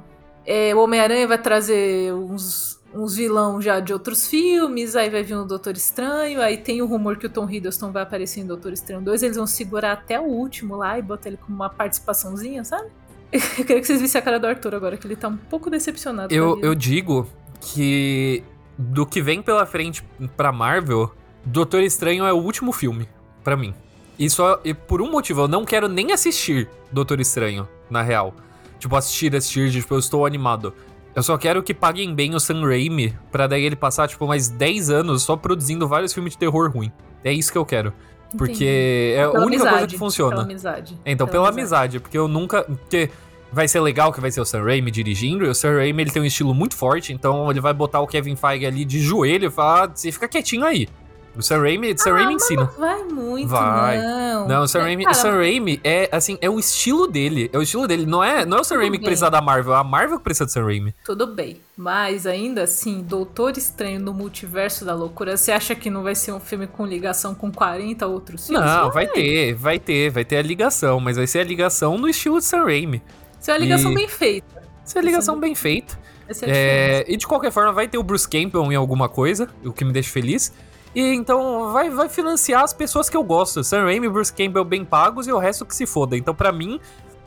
é, 0.47 0.75
o 0.75 0.79
Homem-Aranha 0.79 1.29
vai 1.29 1.37
trazer 1.37 2.15
uns 2.15 2.74
uns 2.95 3.17
vilão 3.17 3.61
já 3.61 3.81
de 3.81 3.93
outros 3.93 4.27
filmes, 4.27 4.95
aí 4.95 5.11
vai 5.11 5.23
vir 5.23 5.35
o 5.35 5.45
Doutor 5.45 5.77
Estranho, 5.77 6.41
aí 6.41 6.57
tem 6.57 6.81
o 6.81 6.87
rumor 6.87 7.17
que 7.17 7.27
o 7.27 7.31
Tom 7.31 7.49
Hiddleston 7.49 7.91
vai 7.91 8.03
aparecer 8.03 8.41
em 8.41 8.47
Doutor 8.47 8.73
Estranho 8.73 9.03
2, 9.03 9.23
eles 9.23 9.37
vão 9.37 9.47
segurar 9.47 9.93
até 9.93 10.21
o 10.21 10.25
último 10.25 10.77
lá 10.77 10.99
e 10.99 11.03
botar 11.03 11.29
ele 11.29 11.37
como 11.37 11.57
uma 11.57 11.69
participaçãozinha, 11.69 12.65
sabe? 12.65 12.89
Eu 13.33 13.65
queria 13.65 13.81
que 13.81 13.87
vocês 13.87 14.01
vissem 14.01 14.19
a 14.19 14.23
cara 14.23 14.39
do 14.39 14.47
Arthur 14.47 14.75
agora, 14.75 14.97
que 14.97 15.07
ele 15.07 15.17
tá 15.17 15.29
um 15.29 15.37
pouco 15.37 15.69
decepcionado. 15.69 16.33
Eu, 16.33 16.61
eu 16.63 16.75
digo 16.75 17.27
que 17.61 18.45
do 18.79 19.05
que 19.05 19.21
vem 19.21 19.43
pela 19.43 19.67
frente 19.67 20.05
pra 20.37 20.53
Marvel, 20.53 21.13
Doutor 21.45 21.83
Estranho 21.83 22.25
é 22.25 22.33
o 22.33 22.37
último 22.37 22.73
filme, 22.73 23.09
para 23.43 23.57
mim. 23.57 23.75
E 24.19 24.31
só 24.31 24.61
e 24.65 24.73
por 24.73 25.03
um 25.03 25.11
motivo, 25.11 25.43
eu 25.43 25.49
não 25.49 25.65
quero 25.65 25.89
nem 25.89 26.13
assistir 26.13 26.69
Doutor 26.93 27.21
Estranho, 27.21 27.69
na 27.91 28.03
real. 28.03 28.35
Tipo, 28.79 28.97
assistir, 28.97 29.35
assistir, 29.35 29.71
tipo, 29.73 29.95
eu 29.95 29.99
estou 29.99 30.25
animado. 30.25 30.75
Eu 31.15 31.23
só 31.23 31.39
quero 31.39 31.63
que 31.63 31.73
paguem 31.73 32.15
bem 32.15 32.35
o 32.35 32.41
Sam 32.41 32.63
Raimi, 32.63 33.17
pra 33.31 33.47
daí 33.47 33.65
ele 33.65 33.77
passar, 33.77 34.09
tipo, 34.09 34.27
mais 34.27 34.49
10 34.49 34.91
anos 34.91 35.23
só 35.23 35.37
produzindo 35.37 35.87
vários 35.87 36.13
filmes 36.13 36.33
de 36.33 36.39
terror 36.39 36.71
ruim. 36.71 36.91
É 37.23 37.33
isso 37.33 37.53
que 37.53 37.59
eu 37.59 37.65
quero. 37.65 37.93
Porque 38.37 38.53
Entendi. 38.53 38.67
é 38.67 39.23
a 39.23 39.31
única 39.31 39.45
amizade, 39.45 39.71
coisa 39.71 39.87
que 39.87 39.99
funciona. 39.99 40.31
Pela 40.33 40.43
amizade. 40.43 40.99
Então, 41.07 41.27
pela, 41.27 41.45
pela 41.45 41.49
amizade. 41.51 41.83
amizade. 41.83 42.01
porque 42.01 42.19
eu 42.19 42.27
nunca. 42.27 42.65
Porque 42.65 43.09
vai 43.53 43.69
ser 43.69 43.81
legal 43.81 44.13
que 44.13 44.21
vai 44.21 44.31
ser 44.33 44.41
o 44.41 44.45
Sam 44.45 44.65
Raimi 44.65 44.91
dirigindo, 44.91 45.45
e 45.45 45.49
o 45.49 45.55
Sam 45.55 45.77
Raimi 45.77 46.03
ele 46.03 46.11
tem 46.11 46.21
um 46.21 46.25
estilo 46.25 46.53
muito 46.53 46.75
forte, 46.77 47.13
então 47.13 47.49
ele 47.49 47.61
vai 47.61 47.73
botar 47.73 48.01
o 48.01 48.07
Kevin 48.07 48.35
Feige 48.35 48.67
ali 48.67 48.85
de 48.85 48.99
joelho 48.99 49.47
e 49.47 49.51
falar: 49.51 49.85
ah, 49.85 49.91
você 49.95 50.11
fica 50.11 50.27
quietinho 50.27 50.65
aí. 50.65 50.89
O 51.37 51.43
Sam 51.43 51.61
Raimi, 51.61 51.99
Sam 51.99 52.11
ah, 52.11 52.15
Raimi 52.19 52.35
ensina. 52.35 52.65
Vai 52.79 53.03
muito, 53.03 53.49
vai. 53.49 53.99
não. 53.99 54.47
Não, 54.47 54.63
o 54.63 54.69
Sam, 54.69 54.83
Raimi, 54.83 55.05
Sam 55.15 55.33
Raimi 55.33 55.81
é, 55.83 56.09
assim, 56.13 56.39
é 56.41 56.49
o 56.49 56.59
estilo 56.59 57.07
dele. 57.09 57.51
É 57.53 57.59
o 57.59 57.63
estilo 57.63 57.89
dele. 57.89 58.07
Não 58.07 58.23
é, 58.23 58.45
não 58.45 58.59
é 58.59 58.61
o 58.61 58.65
Sam 58.65 58.77
Raimi 58.77 58.93
bem. 58.93 59.01
que 59.01 59.07
precisa 59.07 59.31
da 59.31 59.41
Marvel, 59.41 59.75
é 59.75 59.79
a 59.79 59.85
Marvel 59.85 60.19
que 60.19 60.25
precisa 60.25 60.45
do 60.45 60.53
Sam 60.53 60.65
Raimi. 60.65 60.95
Tudo 61.05 61.27
bem. 61.27 61.61
Mas 61.77 62.27
ainda 62.27 62.63
assim, 62.63 63.03
Doutor 63.03 63.59
Estranho 63.59 64.01
no 64.01 64.15
Multiverso 64.15 64.85
da 64.85 64.95
Loucura, 64.95 65.37
você 65.37 65.51
acha 65.51 65.75
que 65.75 65.91
não 65.91 66.03
vai 66.03 66.15
ser 66.15 66.33
um 66.33 66.41
filme 66.41 66.67
com 66.67 66.87
ligação 66.87 67.35
com 67.35 67.51
40 67.51 68.07
outros 68.07 68.47
filmes? 68.47 68.65
Não, 68.65 68.91
vai, 68.91 69.07
vai 69.07 69.15
ter, 69.15 69.55
vai 69.55 69.79
ter, 69.79 70.11
vai 70.11 70.25
ter 70.25 70.37
a 70.37 70.43
ligação, 70.43 71.01
mas 71.01 71.17
vai 71.17 71.27
ser 71.27 71.41
a 71.41 71.45
ligação 71.45 71.99
no 71.99 72.09
estilo 72.09 72.39
de 72.39 72.45
Sam 72.45 72.65
Raimi. 72.65 73.03
Isso 73.41 73.51
é 73.51 73.55
uma 73.55 73.61
ligação 73.61 73.93
e... 73.93 73.95
bem 73.95 74.09
feita. 74.09 74.63
Isso 74.85 74.97
é 74.97 75.01
uma 75.01 75.07
ligação 75.07 75.41
bem 75.41 75.55
feita. 75.55 75.99
É, 76.43 77.05
e 77.07 77.17
de 77.17 77.27
qualquer 77.27 77.51
forma, 77.51 77.73
vai 77.73 77.87
ter 77.87 77.99
o 77.99 78.03
Bruce 78.03 78.27
Campbell 78.27 78.73
em 78.73 78.77
alguma 78.77 79.09
coisa, 79.09 79.49
o 79.65 79.73
que 79.73 79.85
me 79.85 79.93
deixa 79.93 80.11
feliz. 80.11 80.53
E 80.95 81.15
então 81.15 81.73
vai, 81.73 81.91
vai 81.91 82.09
financiar 82.09 82.63
as 82.63 82.73
pessoas 82.73 83.11
que 83.11 83.17
eu 83.17 83.25
gosto. 83.25 83.65
Sam 83.65 83.85
Raimi 83.85 84.09
Bruce 84.09 84.33
Campbell 84.33 84.65
bem 84.65 84.85
pagos 84.85 85.27
e 85.27 85.33
o 85.33 85.39
resto 85.39 85.67
que 85.67 85.75
se 85.75 85.87
foda. 85.87 86.17
Então, 86.17 86.35
para 86.35 86.53
mim, 86.53 86.81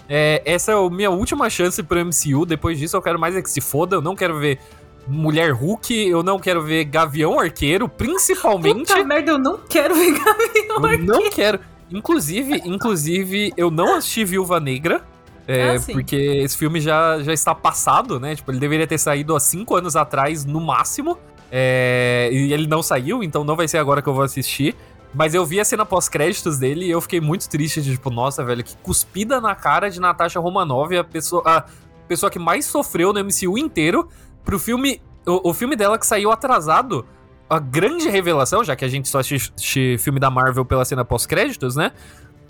é, 0.08 0.41
essa 0.45 0.71
é 0.71 0.75
a 0.75 0.89
minha 0.89 1.10
última 1.10 1.49
chance 1.49 1.82
pro 1.84 1.99
MCU. 1.99 2.45
Depois 2.45 2.80
disso, 2.80 2.95
eu 2.95 3.01
quero 3.01 3.19
mais 3.19 3.36
é 3.36 3.41
que 3.41 3.49
se 3.49 3.60
foda. 3.60 3.97
Eu 3.97 4.01
não 4.01 4.15
quero 4.15 4.39
ver 4.39 4.60
Mulher 5.08 5.51
Hulk, 5.51 5.93
eu 5.93 6.23
não 6.23 6.39
quero 6.39 6.62
ver 6.62 6.86
Gavião 6.86 7.39
Arqueiro, 7.39 7.88
principalmente. 7.89 8.88
Puta 8.88 9.03
merda, 9.03 9.32
eu 9.32 9.38
não 9.38 9.58
quero 9.58 9.95
ver 9.95 10.12
Gavião 10.12 10.86
Arqueiro. 10.86 11.13
Eu 11.13 11.21
não 11.21 11.30
quero. 11.30 11.60
Inclusive, 11.89 12.62
inclusive, 12.65 13.53
eu 13.56 13.71
não 13.71 13.95
assisti 13.95 14.25
Viúva 14.25 14.60
Negra. 14.60 15.01
É, 15.47 15.77
ah, 15.77 15.80
porque 15.93 16.15
esse 16.15 16.58
filme 16.58 16.82
já, 16.82 17.21
já 17.21 17.32
está 17.32 17.56
passado, 17.56 18.19
né? 18.19 18.36
Tipo, 18.36 18.51
ele 18.51 18.60
deveria 18.60 18.86
ter 18.86 18.97
saído 18.97 19.34
há 19.34 19.39
cinco 19.39 19.75
anos 19.75 19.95
atrás, 19.95 20.43
no 20.43 20.60
máximo. 20.60 21.17
É, 21.51 22.29
e 22.31 22.53
ele 22.53 22.67
não 22.67 22.83
saiu, 22.83 23.23
então 23.23 23.43
não 23.43 23.55
vai 23.55 23.67
ser 23.67 23.77
agora 23.77 24.01
que 24.01 24.10
eu 24.10 24.13
vou 24.13 24.23
assistir. 24.23 24.75
Mas 25.13 25.33
eu 25.33 25.45
vi 25.45 25.60
a 25.60 25.65
cena 25.65 25.86
pós-créditos 25.86 26.57
dele 26.57 26.86
e 26.86 26.91
eu 26.91 27.01
fiquei 27.01 27.21
muito 27.21 27.49
triste, 27.49 27.81
de, 27.81 27.91
tipo, 27.91 28.10
nossa, 28.10 28.43
velho, 28.43 28.63
que 28.63 28.75
cuspida 28.77 29.39
na 29.39 29.55
cara 29.55 29.89
de 29.89 29.99
Natasha 29.99 30.39
Romanoff, 30.39 30.95
a 30.95 31.03
pessoa, 31.03 31.41
a 31.45 31.65
pessoa 32.07 32.29
que 32.29 32.38
mais 32.38 32.65
sofreu 32.65 33.13
no 33.13 33.23
MCU 33.23 33.57
inteiro, 33.57 34.10
pro 34.43 34.60
filme. 34.60 35.01
O, 35.25 35.49
o 35.49 35.53
filme 35.53 35.75
dela 35.75 35.97
que 35.97 36.05
saiu 36.05 36.31
atrasado. 36.31 37.05
A 37.49 37.60
grande 37.60 38.10
revelação, 38.10 38.62
já 38.62 38.75
que 38.75 38.83
a 38.83 38.89
gente 38.89 39.07
só 39.07 39.19
assiste 39.19 39.97
filme 39.99 40.19
da 40.19 40.29
Marvel 40.29 40.65
pela 40.65 40.83
cena 40.83 41.05
pós-créditos, 41.05 41.77
né? 41.77 41.93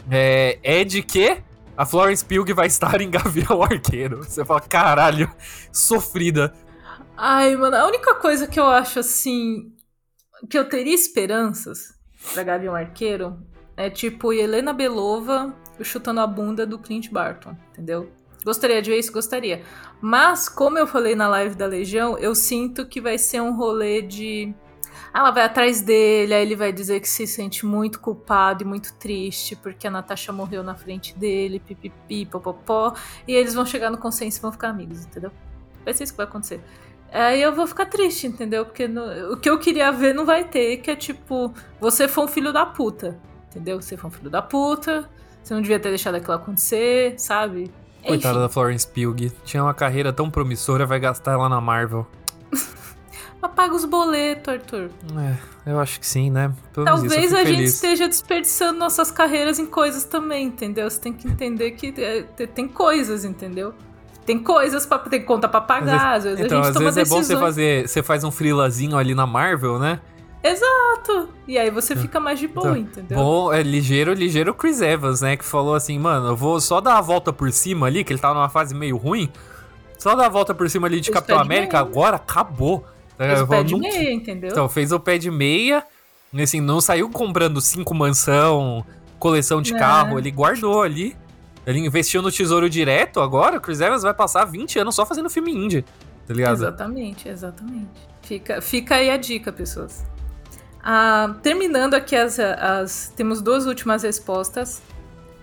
É, 0.09 0.57
é 0.63 0.83
de 0.83 1.03
que 1.03 1.37
a 1.77 1.85
Florence 1.85 2.25
Pugh 2.25 2.55
vai 2.55 2.65
estar 2.65 2.99
em 2.99 3.09
Gavião 3.11 3.61
Arqueiro. 3.61 4.23
Você 4.23 4.43
fala, 4.43 4.59
caralho, 4.59 5.29
sofrida. 5.71 6.51
Ai, 7.17 7.55
mano, 7.55 7.75
a 7.75 7.87
única 7.87 8.13
coisa 8.15 8.45
que 8.47 8.59
eu 8.59 8.67
acho 8.67 8.99
assim. 8.99 9.73
que 10.49 10.57
eu 10.57 10.69
teria 10.69 10.93
esperanças 10.93 11.97
pra 12.33 12.43
Gavião 12.43 12.75
Arqueiro 12.75 13.37
é 13.75 13.89
tipo 13.89 14.31
Helena 14.31 14.73
Belova 14.73 15.55
chutando 15.81 16.19
a 16.19 16.27
bunda 16.27 16.65
do 16.65 16.79
Clint 16.79 17.09
Barton, 17.09 17.55
entendeu? 17.71 18.11
Gostaria 18.43 18.81
de 18.81 18.89
ver 18.89 18.99
isso? 18.99 19.11
Gostaria. 19.11 19.63
Mas, 19.99 20.47
como 20.47 20.77
eu 20.77 20.87
falei 20.87 21.15
na 21.15 21.27
live 21.27 21.55
da 21.55 21.65
Legião, 21.65 22.17
eu 22.17 22.33
sinto 22.33 22.85
que 22.85 23.01
vai 23.01 23.17
ser 23.17 23.41
um 23.41 23.55
rolê 23.55 24.01
de 24.01 24.53
ela 25.13 25.31
vai 25.31 25.43
atrás 25.43 25.81
dele, 25.81 26.33
aí 26.33 26.41
ele 26.43 26.55
vai 26.55 26.71
dizer 26.71 26.99
que 26.99 27.09
se 27.09 27.25
sente 27.25 27.65
muito 27.65 27.99
culpado 27.99 28.63
e 28.63 28.65
muito 28.65 28.93
triste 28.95 29.55
porque 29.55 29.87
a 29.87 29.91
Natasha 29.91 30.31
morreu 30.31 30.63
na 30.63 30.75
frente 30.75 31.17
dele, 31.17 31.59
pipipi, 31.59 32.25
popopó. 32.25 32.93
E 33.27 33.33
eles 33.33 33.53
vão 33.53 33.65
chegar 33.65 33.89
no 33.89 33.97
consenso 33.97 34.37
e 34.37 34.41
vão 34.41 34.51
ficar 34.51 34.69
amigos, 34.69 35.05
entendeu? 35.05 35.31
Vai 35.83 35.93
ser 35.93 36.03
isso 36.03 36.13
que 36.13 36.17
vai 36.17 36.27
acontecer. 36.27 36.61
Aí 37.11 37.41
eu 37.41 37.53
vou 37.55 37.65
ficar 37.65 37.85
triste, 37.85 38.27
entendeu? 38.27 38.65
Porque 38.65 38.87
no, 38.87 39.33
o 39.33 39.37
que 39.37 39.49
eu 39.49 39.57
queria 39.57 39.91
ver 39.91 40.13
não 40.13 40.25
vai 40.25 40.43
ter, 40.43 40.77
que 40.77 40.91
é 40.91 40.95
tipo, 40.95 41.53
você 41.79 42.07
foi 42.07 42.25
um 42.25 42.27
filho 42.27 42.51
da 42.51 42.65
puta, 42.65 43.17
entendeu? 43.49 43.81
Você 43.81 43.95
foi 43.95 44.09
um 44.09 44.13
filho 44.13 44.29
da 44.29 44.41
puta, 44.41 45.09
você 45.43 45.53
não 45.53 45.61
devia 45.61 45.79
ter 45.79 45.89
deixado 45.89 46.15
aquilo 46.15 46.33
acontecer, 46.33 47.15
sabe? 47.17 47.71
Coitada 48.05 48.39
da 48.39 48.49
Florence 48.49 48.87
Pugh. 48.87 49.31
Tinha 49.43 49.63
uma 49.63 49.73
carreira 49.73 50.13
tão 50.13 50.29
promissora, 50.29 50.85
vai 50.85 50.99
gastar 50.99 51.33
ela 51.33 51.49
na 51.49 51.59
Marvel. 51.59 52.07
Paga 53.55 53.73
os 53.73 53.85
boletos, 53.85 54.53
Arthur. 54.53 54.89
É, 55.17 55.71
eu 55.71 55.79
acho 55.79 55.99
que 55.99 56.05
sim, 56.05 56.29
né? 56.29 56.53
Pelo 56.73 56.85
Talvez 56.85 57.33
a 57.33 57.37
feliz. 57.37 57.57
gente 57.57 57.65
esteja 57.65 58.07
desperdiçando 58.07 58.77
nossas 58.77 59.09
carreiras 59.09 59.57
em 59.57 59.65
coisas 59.65 60.03
também, 60.03 60.47
entendeu? 60.47 60.89
Você 60.89 60.99
tem 60.99 61.13
que 61.13 61.27
entender 61.27 61.71
que 61.71 61.93
é, 61.97 62.23
tem 62.47 62.67
coisas, 62.67 63.23
entendeu? 63.25 63.73
Tem 64.27 64.37
coisas 64.37 64.85
para 64.85 64.99
tem 64.99 65.23
conta 65.23 65.47
para 65.47 65.61
pagar, 65.61 66.15
às 66.15 66.25
vezes, 66.25 66.41
então, 66.41 66.59
a 66.59 66.65
gente 66.65 66.77
às 66.77 66.83
vezes 66.83 66.97
é 66.97 67.05
bom 67.05 67.23
você 67.23 67.37
fazer, 67.37 67.87
você 67.87 68.03
faz 68.03 68.25
um 68.25 68.29
freelazinho 68.29 68.97
ali 68.97 69.15
na 69.15 69.25
Marvel, 69.25 69.79
né? 69.79 70.01
Exato. 70.43 71.29
E 71.47 71.57
aí 71.57 71.71
você 71.71 71.95
fica 71.95 72.19
mais 72.19 72.37
de 72.37 72.45
boa, 72.45 72.77
então, 72.77 73.01
entendeu? 73.01 73.17
Bom, 73.17 73.53
é 73.53 73.63
ligeiro, 73.63 74.11
ligeiro 74.11 74.53
Chris 74.53 74.81
Evans, 74.81 75.21
né, 75.21 75.37
que 75.37 75.45
falou 75.45 75.75
assim, 75.75 75.97
mano, 75.97 76.27
eu 76.27 76.35
vou 76.35 76.59
só 76.59 76.81
dar 76.81 76.97
a 76.97 77.01
volta 77.01 77.31
por 77.31 77.49
cima 77.53 77.87
ali, 77.87 78.03
que 78.03 78.11
ele 78.11 78.19
tava 78.19 78.33
numa 78.33 78.49
fase 78.49 78.75
meio 78.75 78.97
ruim. 78.97 79.29
Só 79.97 80.13
dar 80.13 80.25
a 80.25 80.29
volta 80.29 80.53
por 80.53 80.69
cima 80.69 80.87
ali 80.87 80.99
de 80.99 81.09
Capitão 81.09 81.39
América, 81.39 81.79
agora 81.79 82.17
acabou. 82.17 82.85
É, 83.17 83.29
fez 83.29 83.41
o 83.41 83.47
pé 83.47 83.63
de 83.63 83.75
meia, 83.77 84.11
entendeu? 84.11 84.51
Então, 84.51 84.67
fez 84.67 84.91
o 84.91 84.99
pé 84.99 85.17
de 85.17 85.31
meia. 85.31 85.85
Assim, 86.37 86.59
não 86.59 86.81
saiu 86.81 87.09
comprando 87.09 87.61
cinco 87.61 87.95
mansão, 87.95 88.85
coleção 89.17 89.61
de 89.61 89.73
carro. 89.73 90.19
Ele 90.19 90.29
guardou 90.29 90.81
ali. 90.81 91.15
Ele 91.67 91.79
investiu 91.79 92.21
no 92.21 92.31
Tesouro 92.31 92.69
Direto 92.69 93.19
agora. 93.19 93.57
O 93.57 93.61
Chris 93.61 93.81
Evans 93.81 94.01
vai 94.01 94.13
passar 94.13 94.45
20 94.45 94.79
anos 94.79 94.95
só 94.95 95.05
fazendo 95.05 95.29
filme 95.29 95.51
indie. 95.51 95.83
Tá 96.25 96.33
ligado? 96.33 96.53
Exatamente, 96.53 97.27
exatamente. 97.27 97.89
Fica, 98.21 98.61
fica 98.61 98.95
aí 98.95 99.09
a 99.09 99.17
dica, 99.17 99.51
pessoas. 99.51 100.05
Ah, 100.81 101.35
terminando 101.43 101.93
aqui 101.93 102.15
as, 102.15 102.39
as. 102.39 103.11
Temos 103.17 103.41
duas 103.41 103.65
últimas 103.65 104.03
respostas. 104.03 104.81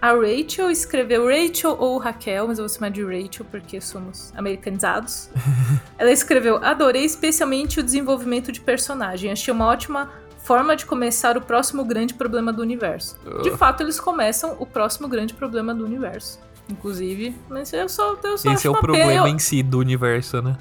A 0.01 0.13
Rachel 0.13 0.71
escreveu 0.71 1.27
Rachel 1.27 1.77
ou 1.79 1.99
Raquel, 1.99 2.49
mas 2.49 2.59
eu 2.59 2.67
vou 2.67 2.75
chamar 2.75 2.91
de 2.91 3.03
Rachel 3.03 3.47
porque 3.51 3.79
somos 3.81 4.33
americanizados. 4.35 5.29
Ela 5.99 6.11
escreveu: 6.11 6.57
Adorei 6.65 7.05
especialmente 7.05 7.81
o 7.81 7.83
desenvolvimento 7.83 8.51
de 8.51 8.61
personagem. 8.61 9.31
Achei 9.31 9.53
uma 9.53 9.67
ótima 9.67 10.11
forma 10.45 10.77
de 10.77 10.87
começar 10.87 11.37
o 11.37 11.41
próximo 11.41 11.85
grande 11.85 12.15
problema 12.15 12.53
do 12.53 12.63
universo. 12.63 13.19
De 13.43 13.51
fato, 13.51 13.83
eles 13.83 13.99
começam 13.99 14.57
o 14.61 14.67
próximo 14.67 15.09
grande 15.09 15.35
problema 15.35 15.75
do 15.75 15.85
universo. 15.85 16.39
Inclusive, 16.69 17.35
mas 17.49 17.73
eu 17.73 17.89
só, 17.89 18.17
eu 18.23 18.39
só 18.39 18.53
Esse 18.53 18.67
é 18.67 18.71
o 18.71 18.75
problema 18.75 19.29
em 19.29 19.39
si 19.39 19.63
do 19.63 19.79
universo, 19.79 20.41
né? 20.41 20.57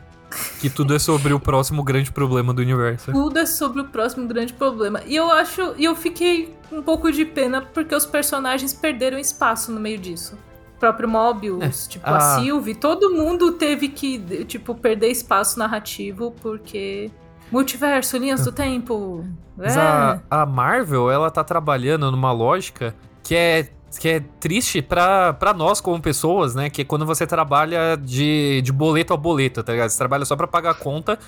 Que 0.60 0.70
tudo 0.70 0.96
é 0.96 1.00
sobre 1.00 1.34
o 1.34 1.40
próximo 1.40 1.84
grande 1.84 2.12
problema 2.12 2.54
do 2.54 2.62
universo. 2.62 3.12
Tudo 3.12 3.38
é 3.38 3.46
sobre 3.46 3.82
o 3.82 3.86
próximo 3.86 4.26
grande 4.28 4.54
problema. 4.54 5.02
E 5.06 5.16
eu 5.16 5.30
acho. 5.32 5.76
E 5.78 5.84
eu 5.84 5.96
fiquei 5.96 6.56
um 6.72 6.82
pouco 6.82 7.12
de 7.12 7.24
pena 7.24 7.62
porque 7.62 7.94
os 7.94 8.06
personagens 8.06 8.74
perderam 8.74 9.20
espaço 9.20 9.72
no 9.72 9.80
meio 9.80 10.00
disso. 10.00 10.38
O 10.76 10.80
próprio 10.80 11.08
Mobius, 11.08 11.86
é. 11.86 11.90
tipo, 11.90 12.08
ah. 12.08 12.18
a 12.18 12.20
Sylvie, 12.40 12.76
todo 12.76 13.12
mundo 13.12 13.52
teve 13.52 13.90
que, 13.90 14.18
tipo, 14.46 14.74
perder 14.74 15.10
espaço 15.10 15.60
narrativo 15.60 16.34
porque. 16.42 17.12
Multiverso, 17.52 18.18
linhas 18.18 18.44
do 18.44 18.52
tempo. 18.52 19.26
É. 19.60 19.70
A, 19.72 20.22
a 20.30 20.46
Marvel, 20.46 21.12
ela 21.12 21.30
tá 21.30 21.44
trabalhando 21.44 22.12
numa 22.12 22.32
lógica 22.32 22.96
que 23.24 23.36
é 23.36 23.70
que 24.00 24.10
é 24.10 24.20
triste 24.40 24.82
para 24.82 25.54
nós 25.56 25.80
como 25.80 26.02
pessoas, 26.02 26.56
né? 26.56 26.70
Que 26.70 26.82
é 26.82 26.86
quando 26.86 27.06
você 27.06 27.28
trabalha 27.28 27.96
de, 27.96 28.62
de 28.62 28.72
boleto 28.72 29.14
a 29.14 29.18
boleto, 29.18 29.64
tá 29.64 29.72
ligado? 29.72 29.90
Você 29.90 29.98
trabalha 29.98 30.26
só 30.26 30.36
pra 30.36 30.48
pagar 30.48 30.72
a 30.72 30.74
conta 30.74 31.20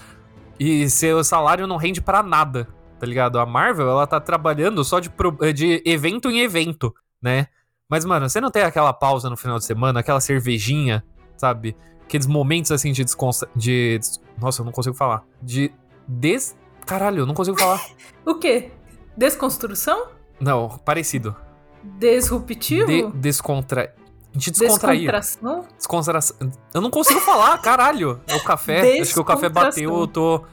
e 0.60 0.90
seu 0.90 1.24
salário 1.24 1.68
não 1.68 1.78
rende 1.78 2.02
para 2.02 2.24
nada, 2.24 2.68
tá 3.00 3.06
ligado? 3.06 3.40
A 3.40 3.46
Marvel, 3.46 3.90
ela 3.90 4.08
tá 4.08 4.20
trabalhando 4.20 4.84
só 4.84 5.00
de, 5.00 5.12
de 5.54 5.84
evento 5.86 6.30
em 6.30 6.40
evento, 6.40 6.94
né? 7.22 7.48
Mas, 7.88 8.04
mano, 8.04 8.28
você 8.28 8.42
não 8.42 8.50
tem 8.50 8.64
aquela 8.64 8.94
pausa 8.94 9.30
no 9.30 9.38
final 9.38 9.60
de 9.60 9.66
semana, 9.66 10.00
aquela 10.00 10.20
cervejinha, 10.20 11.04
sabe? 11.38 11.76
Aqueles 12.04 12.26
momentos 12.26 12.72
assim 12.72 12.92
de 12.92 13.04
desconsta... 13.04 13.48
de 13.56 14.00
Nossa, 14.40 14.62
eu 14.62 14.66
não 14.66 14.72
consigo 14.72 14.96
falar. 14.96 15.24
De 15.42 15.72
des... 16.08 16.56
Caralho, 16.86 17.20
eu 17.20 17.26
não 17.26 17.34
consigo 17.34 17.58
falar. 17.58 17.82
o 18.26 18.36
quê? 18.36 18.72
Desconstrução? 19.18 20.08
Não, 20.40 20.70
parecido. 20.84 21.36
Disruptivo? 21.84 22.88
De 22.88 23.12
descontra... 23.18 23.94
A 24.36 24.38
gente 24.38 24.52
descontraía. 24.52 25.12
Descontração? 25.12 25.66
Descontração. 25.78 26.36
Eu 26.74 26.82
não 26.82 26.92
consigo 26.92 27.22
falar, 27.22 27.58
caralho. 27.60 28.20
É 28.28 28.36
o 28.36 28.44
café. 28.44 29.00
Acho 29.00 29.14
que 29.14 29.20
o 29.20 29.24
café 29.24 29.48
bateu, 29.48 29.98
eu 29.98 30.08
tô 30.08 30.44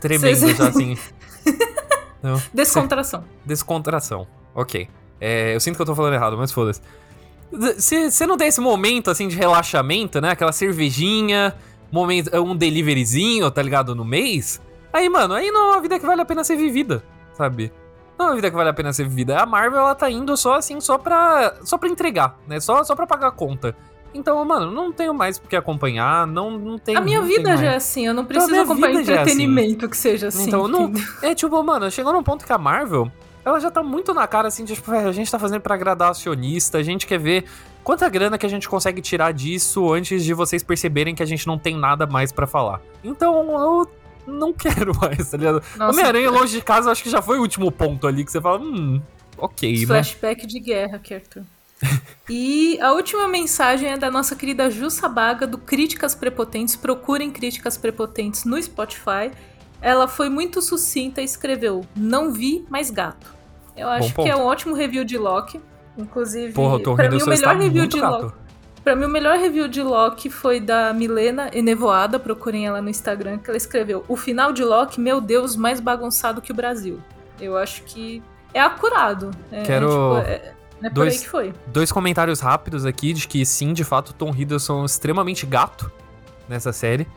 tremendo 0.00 0.38
Cês- 0.38 0.56
já, 0.56 0.68
assim. 0.68 0.96
Não. 2.22 2.42
Descontração. 2.52 3.24
Descontração. 3.44 4.26
Ok. 4.54 4.88
É, 5.20 5.54
eu 5.54 5.60
sinto 5.60 5.76
que 5.76 5.82
eu 5.82 5.86
tô 5.86 5.94
falando 5.94 6.14
errado, 6.14 6.36
mas 6.38 6.50
foda-se. 6.50 6.80
Se 7.78 8.10
você 8.10 8.26
não 8.26 8.36
tem 8.38 8.48
esse 8.48 8.60
momento, 8.60 9.10
assim, 9.10 9.28
de 9.28 9.36
relaxamento, 9.36 10.20
né? 10.20 10.30
Aquela 10.30 10.50
cervejinha, 10.50 11.54
momento, 11.92 12.34
um 12.40 12.56
deliveryzinho, 12.56 13.50
tá 13.50 13.62
ligado? 13.62 13.94
No 13.94 14.04
mês. 14.04 14.60
Aí, 14.96 15.10
mano, 15.10 15.34
aí 15.34 15.50
não 15.50 15.60
é 15.60 15.72
uma 15.74 15.80
vida 15.82 15.98
que 15.98 16.06
vale 16.06 16.22
a 16.22 16.24
pena 16.24 16.42
ser 16.42 16.56
vivida, 16.56 17.04
sabe? 17.34 17.70
Não 18.18 18.24
é 18.24 18.28
uma 18.30 18.34
vida 18.34 18.48
que 18.48 18.56
vale 18.56 18.70
a 18.70 18.72
pena 18.72 18.94
ser 18.94 19.06
vivida. 19.06 19.38
A 19.38 19.44
Marvel, 19.44 19.80
ela 19.80 19.94
tá 19.94 20.10
indo 20.10 20.34
só, 20.38 20.54
assim, 20.54 20.80
só 20.80 20.96
pra, 20.96 21.56
só 21.64 21.76
pra 21.76 21.86
entregar, 21.86 22.38
né? 22.48 22.58
Só, 22.60 22.82
só 22.82 22.96
pra 22.96 23.06
pagar 23.06 23.28
a 23.28 23.30
conta. 23.30 23.76
Então, 24.14 24.42
mano, 24.42 24.70
não 24.70 24.90
tenho 24.90 25.12
mais 25.12 25.38
por 25.38 25.50
que 25.50 25.56
acompanhar, 25.56 26.26
não, 26.26 26.52
não 26.52 26.78
tenho... 26.78 26.96
A 26.96 27.02
minha 27.02 27.20
não 27.20 27.26
tenho 27.26 27.36
vida 27.36 27.50
mais. 27.50 27.60
já 27.60 27.72
é 27.72 27.76
assim, 27.76 28.06
eu 28.06 28.14
não 28.14 28.24
preciso 28.24 28.50
minha 28.50 28.62
acompanhar 28.62 28.92
vida 28.92 29.04
já 29.04 29.12
é 29.12 29.16
assim. 29.16 29.32
entretenimento 29.32 29.86
que 29.86 29.96
seja 29.98 30.28
assim. 30.28 30.46
Então, 30.46 30.66
não, 30.66 30.90
é 31.20 31.34
tipo, 31.34 31.62
mano, 31.62 31.90
chegou 31.90 32.14
num 32.14 32.22
ponto 32.22 32.46
que 32.46 32.52
a 32.54 32.56
Marvel, 32.56 33.12
ela 33.44 33.60
já 33.60 33.70
tá 33.70 33.82
muito 33.82 34.14
na 34.14 34.26
cara 34.26 34.48
assim, 34.48 34.64
de, 34.64 34.76
tipo, 34.76 34.90
velho, 34.90 35.10
a 35.10 35.12
gente 35.12 35.30
tá 35.30 35.38
fazendo 35.38 35.60
pra 35.60 35.74
agradar 35.74 36.12
acionista, 36.12 36.78
a 36.78 36.82
gente 36.82 37.06
quer 37.06 37.18
ver 37.18 37.44
quanta 37.84 38.08
grana 38.08 38.38
que 38.38 38.46
a 38.46 38.48
gente 38.48 38.66
consegue 38.66 39.02
tirar 39.02 39.34
disso 39.34 39.92
antes 39.92 40.24
de 40.24 40.32
vocês 40.32 40.62
perceberem 40.62 41.14
que 41.14 41.22
a 41.22 41.26
gente 41.26 41.46
não 41.46 41.58
tem 41.58 41.76
nada 41.76 42.06
mais 42.06 42.32
pra 42.32 42.46
falar. 42.46 42.80
Então, 43.04 43.50
eu 43.50 43.86
não 44.26 44.52
quero 44.52 44.92
mais, 44.98 45.30
tá 45.30 45.36
ligado? 45.36 45.62
Homem-Aranha 45.78 46.30
longe 46.30 46.52
de 46.52 46.62
casa, 46.62 46.88
eu 46.88 46.92
acho 46.92 47.02
que 47.02 47.10
já 47.10 47.22
foi 47.22 47.38
o 47.38 47.42
último 47.42 47.70
ponto 47.70 48.06
ali 48.06 48.24
que 48.24 48.32
você 48.32 48.40
fala, 48.40 48.60
hum, 48.60 49.00
ok, 49.38 49.80
né? 49.80 49.86
Flashback 49.86 50.46
de 50.46 50.60
guerra, 50.60 50.98
que 50.98 51.12
Arthur. 51.14 51.42
e 52.28 52.78
a 52.80 52.92
última 52.92 53.28
mensagem 53.28 53.90
é 53.90 53.98
da 53.98 54.10
nossa 54.10 54.34
querida 54.34 54.70
Ju 54.70 54.90
Sabaga, 54.90 55.46
do 55.46 55.58
Críticas 55.58 56.14
Prepotentes. 56.14 56.74
Procurem 56.74 57.30
Críticas 57.30 57.76
Prepotentes 57.76 58.44
no 58.44 58.60
Spotify. 58.62 59.30
Ela 59.80 60.08
foi 60.08 60.30
muito 60.30 60.62
sucinta 60.62 61.20
e 61.20 61.24
escreveu: 61.24 61.84
Não 61.94 62.32
vi, 62.32 62.64
mas 62.70 62.90
gato. 62.90 63.34
Eu 63.76 63.88
acho 63.90 64.14
que 64.14 64.28
é 64.28 64.34
um 64.34 64.44
ótimo 64.44 64.74
review 64.74 65.04
de 65.04 65.18
Loki. 65.18 65.60
Inclusive, 65.98 66.52
Porra, 66.52 66.80
pra 66.80 67.10
mim 67.10 67.22
o 67.22 67.26
melhor 67.26 67.56
review 67.56 67.86
de 67.86 68.00
gato. 68.00 68.24
Loki. 68.24 68.45
Pra 68.86 68.94
mim, 68.94 69.06
o 69.06 69.08
melhor 69.08 69.36
review 69.36 69.66
de 69.66 69.82
Loki 69.82 70.30
foi 70.30 70.60
da 70.60 70.92
Milena 70.92 71.50
Enevoada. 71.52 72.20
Procurem 72.20 72.68
ela 72.68 72.80
no 72.80 72.88
Instagram, 72.88 73.36
que 73.38 73.50
ela 73.50 73.56
escreveu: 73.56 74.04
O 74.06 74.16
final 74.16 74.52
de 74.52 74.62
Loki, 74.62 75.00
meu 75.00 75.20
Deus, 75.20 75.56
mais 75.56 75.80
bagunçado 75.80 76.40
que 76.40 76.52
o 76.52 76.54
Brasil. 76.54 77.00
Eu 77.40 77.56
acho 77.56 77.82
que 77.82 78.22
é 78.54 78.60
acurado. 78.60 79.32
É, 79.50 79.62
Quero 79.64 79.86
é, 79.86 79.90
tipo, 79.90 80.30
é, 80.30 80.54
é 80.84 80.88
por 80.88 80.94
dois- 80.94 81.14
aí 81.14 81.18
que 81.18 81.28
foi. 81.28 81.52
Dois 81.66 81.90
comentários 81.90 82.38
rápidos 82.38 82.86
aqui 82.86 83.12
de 83.12 83.26
que 83.26 83.44
sim, 83.44 83.72
de 83.72 83.82
fato, 83.82 84.10
o 84.10 84.12
Tom 84.12 84.32
Hiddleston 84.32 84.82
é 84.82 84.86
extremamente 84.86 85.44
gato 85.46 85.90
nessa 86.48 86.72
série. 86.72 87.08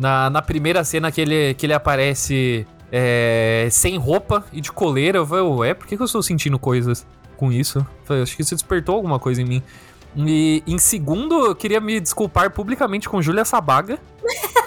Na, 0.00 0.28
na 0.28 0.42
primeira 0.42 0.82
cena 0.82 1.12
que 1.12 1.20
ele, 1.20 1.54
que 1.54 1.66
ele 1.66 1.72
aparece 1.72 2.66
é, 2.90 3.68
sem 3.70 3.96
roupa 3.96 4.44
e 4.52 4.60
de 4.60 4.72
coleira, 4.72 5.18
eu 5.18 5.26
falei, 5.26 5.44
ué, 5.44 5.72
por 5.72 5.86
que, 5.86 5.94
que 5.96 6.02
eu 6.02 6.06
estou 6.06 6.20
sentindo 6.20 6.58
coisas 6.58 7.06
com 7.36 7.52
isso? 7.52 7.78
Eu 7.78 7.86
falei, 8.06 8.22
acho 8.24 8.34
que 8.34 8.42
isso 8.42 8.56
despertou 8.56 8.96
alguma 8.96 9.20
coisa 9.20 9.40
em 9.40 9.44
mim. 9.44 9.62
E 10.16 10.62
em 10.66 10.78
segundo, 10.78 11.46
eu 11.46 11.54
queria 11.54 11.80
me 11.80 11.98
desculpar 11.98 12.50
publicamente 12.50 13.08
com 13.08 13.22
Júlia 13.22 13.44
Sabaga. 13.44 13.98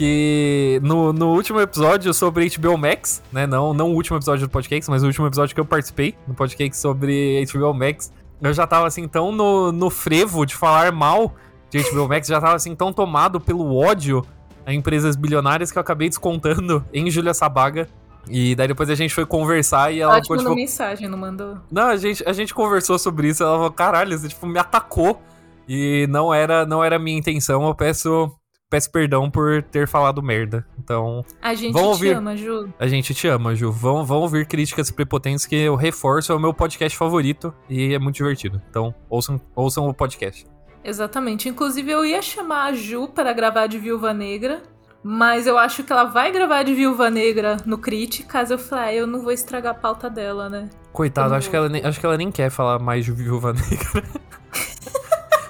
que 0.00 0.80
no, 0.82 1.12
no 1.12 1.34
último 1.34 1.60
episódio 1.60 2.14
sobre 2.14 2.48
HBO 2.48 2.78
Max, 2.78 3.22
né? 3.30 3.46
Não, 3.46 3.74
não 3.74 3.90
o 3.90 3.94
último 3.94 4.16
episódio 4.16 4.46
do 4.46 4.50
podcast, 4.50 4.90
mas 4.90 5.02
o 5.02 5.06
último 5.06 5.26
episódio 5.26 5.54
que 5.54 5.60
eu 5.60 5.64
participei 5.64 6.14
no 6.26 6.32
podcast 6.32 6.78
sobre 6.78 7.44
HBO 7.52 7.74
Max. 7.74 8.10
Eu 8.40 8.54
já 8.54 8.66
tava 8.66 8.86
assim 8.86 9.06
tão 9.06 9.30
no, 9.30 9.70
no 9.70 9.90
frevo 9.90 10.46
de 10.46 10.54
falar 10.54 10.90
mal 10.90 11.34
de 11.68 11.82
HBO 11.82 12.08
Max, 12.08 12.26
já 12.28 12.40
tava 12.40 12.56
assim 12.56 12.74
tão 12.74 12.94
tomado 12.94 13.38
pelo 13.38 13.76
ódio 13.76 14.24
a 14.64 14.72
empresas 14.72 15.16
bilionárias 15.16 15.70
que 15.70 15.76
eu 15.76 15.82
acabei 15.82 16.08
descontando 16.08 16.82
em 16.94 17.10
Júlia 17.10 17.34
Sabaga. 17.34 17.86
E 18.28 18.54
daí 18.54 18.68
depois 18.68 18.88
a 18.90 18.94
gente 18.94 19.14
foi 19.14 19.24
conversar 19.26 19.92
e 19.92 20.00
ela 20.00 20.12
Ela 20.12 20.20
te 20.20 20.24
ficou 20.24 20.36
mandou 20.36 20.52
tipo, 20.52 20.60
mensagem, 20.60 21.08
não 21.08 21.18
mandou? 21.18 21.58
não, 21.70 21.88
a 21.88 21.96
gente, 21.96 22.22
a 22.28 22.32
gente 22.32 22.52
conversou 22.54 22.98
sobre 22.98 23.28
isso. 23.28 23.42
Ela 23.42 23.52
falou, 23.56 23.70
caralho, 23.72 24.16
você 24.18 24.28
tipo, 24.28 24.46
me 24.46 24.58
atacou. 24.58 25.20
E 25.68 26.06
não 26.08 26.32
era, 26.34 26.66
não 26.66 26.82
era 26.82 26.98
minha 26.98 27.16
intenção. 27.18 27.66
Eu 27.66 27.74
peço, 27.74 28.30
peço 28.68 28.90
perdão 28.90 29.30
por 29.30 29.62
ter 29.62 29.86
falado 29.86 30.20
merda. 30.22 30.66
Então, 30.78 31.24
A 31.40 31.54
gente 31.54 31.72
Vamos 31.72 31.98
te 31.98 32.04
ouvir. 32.06 32.16
ama, 32.16 32.36
Ju. 32.36 32.68
a 32.78 32.86
gente 32.88 33.14
te 33.14 33.28
ama, 33.28 33.54
Ju. 33.54 33.70
Vão, 33.70 34.04
vão 34.04 34.18
ouvir 34.18 34.46
críticas 34.46 34.90
prepotentes 34.90 35.46
que 35.46 35.54
eu 35.56 35.76
reforço. 35.76 36.32
É 36.32 36.34
o 36.34 36.40
meu 36.40 36.52
podcast 36.52 36.96
favorito 36.98 37.54
e 37.68 37.94
é 37.94 37.98
muito 38.00 38.16
divertido. 38.16 38.60
Então, 38.68 38.92
ouçam, 39.08 39.40
ouçam 39.54 39.88
o 39.88 39.94
podcast. 39.94 40.44
Exatamente. 40.82 41.48
Inclusive, 41.48 41.90
eu 41.92 42.04
ia 42.04 42.20
chamar 42.22 42.64
a 42.64 42.72
Ju 42.72 43.06
para 43.08 43.32
gravar 43.32 43.66
de 43.68 43.78
Viúva 43.78 44.12
Negra, 44.12 44.62
mas 45.02 45.46
eu 45.46 45.56
acho 45.58 45.82
que 45.84 45.92
ela 45.92 46.04
vai 46.04 46.30
gravar 46.30 46.62
de 46.62 46.74
Viúva 46.74 47.10
Negra 47.10 47.56
no 47.64 47.78
Críticas. 47.78 48.50
Eu 48.50 48.58
falei, 48.58 48.84
ah, 48.84 48.94
eu 48.94 49.06
não 49.06 49.20
vou 49.22 49.32
estragar 49.32 49.72
a 49.72 49.74
pauta 49.74 50.10
dela, 50.10 50.48
né? 50.48 50.68
Coitado, 50.92 51.28
Como- 51.28 51.38
acho 51.38 51.48
que, 51.50 51.56
ela 51.56 51.68
nem, 51.68 51.84
acho 51.84 51.98
que 52.00 52.06
ela 52.06 52.16
nem 52.16 52.30
quer 52.30 52.50
falar 52.50 52.78
mais 52.78 53.04
de 53.04 53.12
Viúva 53.12 53.52
Negra. 53.54 54.02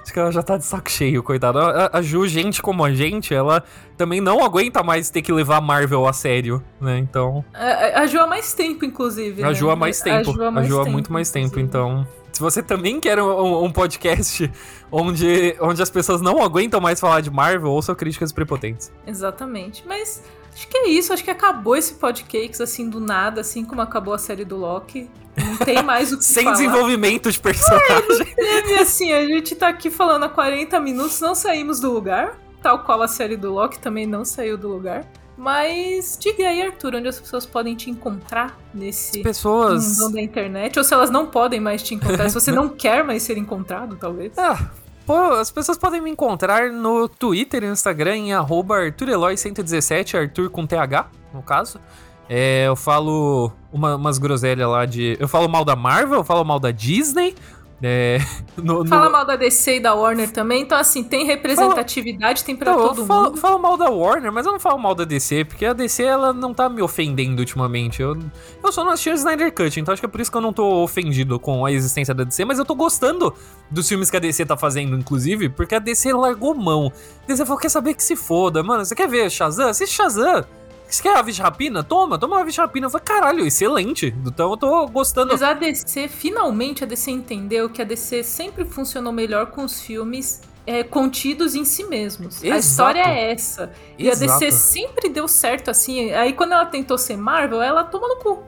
acho 0.03 0.12
que 0.12 0.18
ela 0.18 0.30
já 0.32 0.42
tá 0.42 0.57
de 0.57 0.64
saco 0.64 0.90
cheio, 0.90 1.22
coitada. 1.22 1.61
A, 1.86 1.98
a 1.98 2.03
Ju, 2.03 2.26
gente 2.26 2.61
como 2.62 2.84
a 2.84 2.92
gente, 2.92 3.34
ela 3.34 3.62
também 3.96 4.20
não 4.20 4.44
aguenta 4.44 4.82
mais 4.82 5.09
ter 5.11 5.22
que 5.22 5.32
levar 5.32 5.57
a 5.57 5.61
Marvel 5.61 6.07
a 6.07 6.12
sério, 6.12 6.62
né? 6.80 6.98
Então. 6.98 7.44
A, 7.55 8.01
a 8.01 8.07
Ju 8.07 8.18
há 8.20 8.26
mais 8.26 8.53
tempo, 8.53 8.84
inclusive. 8.84 9.42
A 9.42 9.48
né? 9.48 9.55
Ju 9.55 9.70
há 9.70 9.76
mais 9.76 10.01
tempo. 10.01 10.30
há 10.42 10.48
A 10.61 10.62
Ju 10.64 10.80
há 10.80 10.84
muito 10.84 11.12
mais 11.12 11.30
tempo, 11.30 11.59
inclusive. 11.59 11.68
então. 11.68 12.07
Se 12.33 12.41
você 12.41 12.62
também 12.62 13.01
quer 13.01 13.20
um, 13.20 13.64
um 13.64 13.72
podcast 13.72 14.51
onde, 14.91 15.57
onde 15.61 15.83
as 15.83 15.91
pessoas 15.91 16.20
não 16.20 16.43
aguentam 16.43 16.81
mais 16.81 17.01
falar 17.01 17.20
de 17.20 17.31
Marvel, 17.31 17.70
ouça 17.70 17.95
críticas 17.95 18.33
prepotentes. 18.33 18.93
Exatamente. 19.07 19.85
Mas 19.87 20.22
acho 20.55 20.68
que 20.68 20.76
é 20.78 20.89
isso. 20.89 21.12
Acho 21.12 21.24
que 21.24 21.31
acabou 21.31 21.76
esse 21.76 21.95
podcast, 21.95 22.62
assim, 22.62 22.89
do 22.89 23.01
nada, 23.01 23.41
assim 23.41 23.64
como 23.64 23.81
acabou 23.81 24.14
a 24.14 24.18
série 24.18 24.45
do 24.45 24.57
Loki. 24.57 25.11
Não 25.37 25.57
tem 25.59 25.83
mais 25.83 26.12
o 26.12 26.18
que 26.18 26.24
Sem 26.24 26.45
falar. 26.45 26.57
desenvolvimento 26.57 27.31
de 27.31 27.39
personagem. 27.39 28.35
E 28.39 28.74
assim, 28.78 29.12
a 29.12 29.24
gente 29.26 29.55
tá 29.55 29.68
aqui 29.68 29.91
falando 29.91 30.24
há 30.24 30.28
40 30.28 30.78
minutos, 30.81 31.20
não 31.20 31.35
saímos 31.35 31.81
do 31.81 31.93
lugar. 31.93 32.39
Tal 32.62 32.81
qual 32.85 33.01
a 33.03 33.09
série 33.09 33.37
do 33.37 33.53
Loki 33.53 33.78
também 33.78 34.07
não 34.07 34.24
saiu 34.24 34.59
do 34.59 34.68
lugar. 34.68 35.07
Mas 35.41 36.18
diga 36.20 36.47
aí, 36.49 36.61
Arthur, 36.62 36.97
onde 36.97 37.09
as 37.09 37.18
pessoas 37.18 37.47
podem 37.47 37.74
te 37.74 37.88
encontrar 37.88 38.59
nesse 38.74 39.22
Pessoas. 39.22 39.93
mundão 39.99 40.12
da 40.12 40.20
internet. 40.20 40.78
Ou 40.78 40.84
se 40.84 40.93
elas 40.93 41.09
não 41.09 41.24
podem 41.26 41.59
mais 41.59 41.82
te 41.82 41.95
encontrar, 41.95 42.28
se 42.28 42.34
você 42.34 42.53
não 42.53 42.68
quer 42.76 43.03
mais 43.03 43.22
ser 43.22 43.38
encontrado, 43.38 43.97
talvez. 43.97 44.36
Ah, 44.36 44.68
pô, 45.07 45.16
as 45.32 45.51
pessoas 45.51 45.78
podem 45.78 45.99
me 46.03 46.11
encontrar 46.11 46.70
no 46.70 47.09
Twitter 47.09 47.62
e 47.64 47.66
no 47.68 47.72
Instagram 47.72 48.16
em 48.16 48.32
arroba 48.34 48.76
ArthurEloy117, 48.80 50.18
Arthur 50.20 50.51
com 50.51 50.66
TH, 50.66 51.07
no 51.32 51.43
caso. 51.43 51.80
É, 52.28 52.66
eu 52.68 52.76
falo 52.76 53.51
uma- 53.72 53.97
umas 53.97 54.18
groselhas 54.18 54.68
lá 54.68 54.84
de. 54.84 55.16
Eu 55.18 55.26
falo 55.26 55.49
mal 55.49 55.64
da 55.64 55.74
Marvel, 55.74 56.18
eu 56.18 56.24
falo 56.24 56.45
mal 56.45 56.61
da 56.61 56.70
Disney. 56.70 57.34
É, 57.83 58.18
no, 58.57 58.85
no- 58.85 58.87
Fala 58.87 59.09
mal 59.09 59.24
da 59.24 59.37
DC 59.37 59.76
e 59.76 59.81
da 59.81 59.95
Warner 59.95 60.31
também. 60.31 60.62
Então, 60.62 60.76
assim, 60.76 61.03
tem 61.03 61.24
representatividade, 61.24 62.45
tem 62.45 62.55
pra 62.55 62.72
Não, 62.72 62.89
todo 62.89 63.07
falo, 63.07 63.24
mundo. 63.31 63.39
falo 63.39 63.59
mal 63.59 63.76
da 63.76 63.89
Warner, 63.89 64.31
mas 64.33 64.45
eu 64.47 64.53
não 64.53 64.61
falo 64.61 64.78
mal 64.78 64.95
da 64.95 65.05
DC, 65.05 65.45
porque 65.47 65.64
a 65.64 65.72
DC 65.72 66.03
ela 66.03 66.33
não 66.33 66.53
tá 66.53 66.68
me 66.68 66.83
ofendendo 66.83 67.41
ultimamente. 67.41 68.03
Eu, 68.03 68.16
eu 68.62 68.72
só 68.72 68.85
não 68.85 68.93
assisti 68.93 69.11
o 69.11 69.14
Snyder 69.14 69.53
Cut, 69.55 69.81
então 69.81 69.93
acho 69.93 70.01
que 70.03 70.07
é 70.07 70.09
por 70.09 70.20
isso 70.20 70.31
que 70.31 70.37
eu 70.37 70.41
não 70.43 70.53
tô 70.53 70.83
ofendido 70.83 71.39
com 71.41 71.64
a 71.64 71.72
existência 71.72 72.14
da 72.14 72.24
DC, 72.24 72.45
mas 72.45 72.59
eu 72.59 72.64
tô 72.64 72.74
gostando 72.74 73.35
dos 73.70 73.89
filmes 73.89 74.11
que 74.11 74.16
a 74.16 74.20
DC 74.20 74.45
tá 74.45 74.57
fazendo, 74.57 74.97
inclusive, 74.99 75.49
porque 75.49 75.74
a 75.74 75.78
DC 75.78 76.12
largou 76.12 76.55
mão. 76.55 76.93
A 77.24 77.26
DC 77.26 77.45
falou: 77.47 77.61
quer 77.61 77.70
saber 77.70 77.95
que 77.95 78.03
se 78.03 78.14
foda, 78.16 78.62
mano, 78.62 78.85
você 78.85 78.95
quer 78.95 79.09
ver 79.09 79.31
Shazam? 79.31 79.68
Assiste 79.68 79.95
Shazam. 79.97 80.45
Você 80.91 81.03
quer 81.03 81.16
Aves 81.16 81.36
de 81.36 81.43
Rapina? 81.43 81.84
Toma, 81.84 82.18
toma 82.18 82.36
uma 82.36 82.43
Aves 82.43 82.55
de 82.55 82.61
Rapina. 82.61 82.86
Eu 82.86 82.91
falei, 82.91 83.05
caralho, 83.05 83.47
excelente. 83.47 84.14
Então 84.26 84.51
eu 84.51 84.57
tô 84.57 84.86
gostando. 84.88 85.32
Mas 85.32 85.43
a 85.43 85.53
DC, 85.53 86.09
finalmente 86.09 86.82
a 86.82 86.86
DC 86.86 87.11
entendeu 87.11 87.70
que 87.70 87.80
a 87.80 87.84
DC 87.84 88.24
sempre 88.24 88.64
funcionou 88.64 89.12
melhor 89.12 89.47
com 89.47 89.64
os 89.64 89.80
filmes 89.80 90.41
é, 90.66 90.82
contidos 90.82 91.55
em 91.55 91.64
si 91.64 91.84
mesmos. 91.84 92.43
A 92.43 92.47
Exato. 92.47 92.61
história 92.61 93.01
é 93.01 93.32
essa. 93.32 93.72
E 93.97 94.09
a 94.09 94.14
DC 94.14 94.24
Exato. 94.24 94.53
sempre 94.53 95.09
deu 95.09 95.28
certo 95.28 95.70
assim. 95.70 96.11
Aí 96.12 96.32
quando 96.32 96.53
ela 96.53 96.66
tentou 96.66 96.99
ser 96.99 97.16
Marvel, 97.16 97.62
ela 97.62 97.84
toma 97.84 98.09
no 98.09 98.16
cu. 98.16 98.43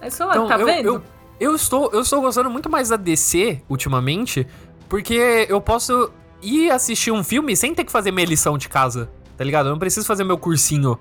Aí 0.00 0.10
você 0.10 0.18
fala, 0.18 0.32
Então, 0.32 0.48
tá 0.48 0.58
eu, 0.58 0.66
vendo? 0.66 0.86
Eu, 0.86 1.02
eu 1.38 1.54
estou, 1.54 1.90
eu 1.92 2.00
estou 2.00 2.20
gostando 2.20 2.50
muito 2.50 2.68
mais 2.68 2.88
da 2.88 2.96
DC 2.96 3.62
ultimamente, 3.68 4.46
porque 4.88 5.46
eu 5.48 5.60
posso 5.60 6.10
ir 6.42 6.70
assistir 6.70 7.12
um 7.12 7.22
filme 7.22 7.56
sem 7.56 7.72
ter 7.74 7.84
que 7.84 7.92
fazer 7.92 8.10
minha 8.10 8.26
lição 8.26 8.58
de 8.58 8.68
casa, 8.68 9.08
tá 9.36 9.44
ligado? 9.44 9.66
Eu 9.66 9.72
não 9.72 9.78
preciso 9.78 10.06
fazer 10.06 10.24
meu 10.24 10.36
cursinho 10.36 10.98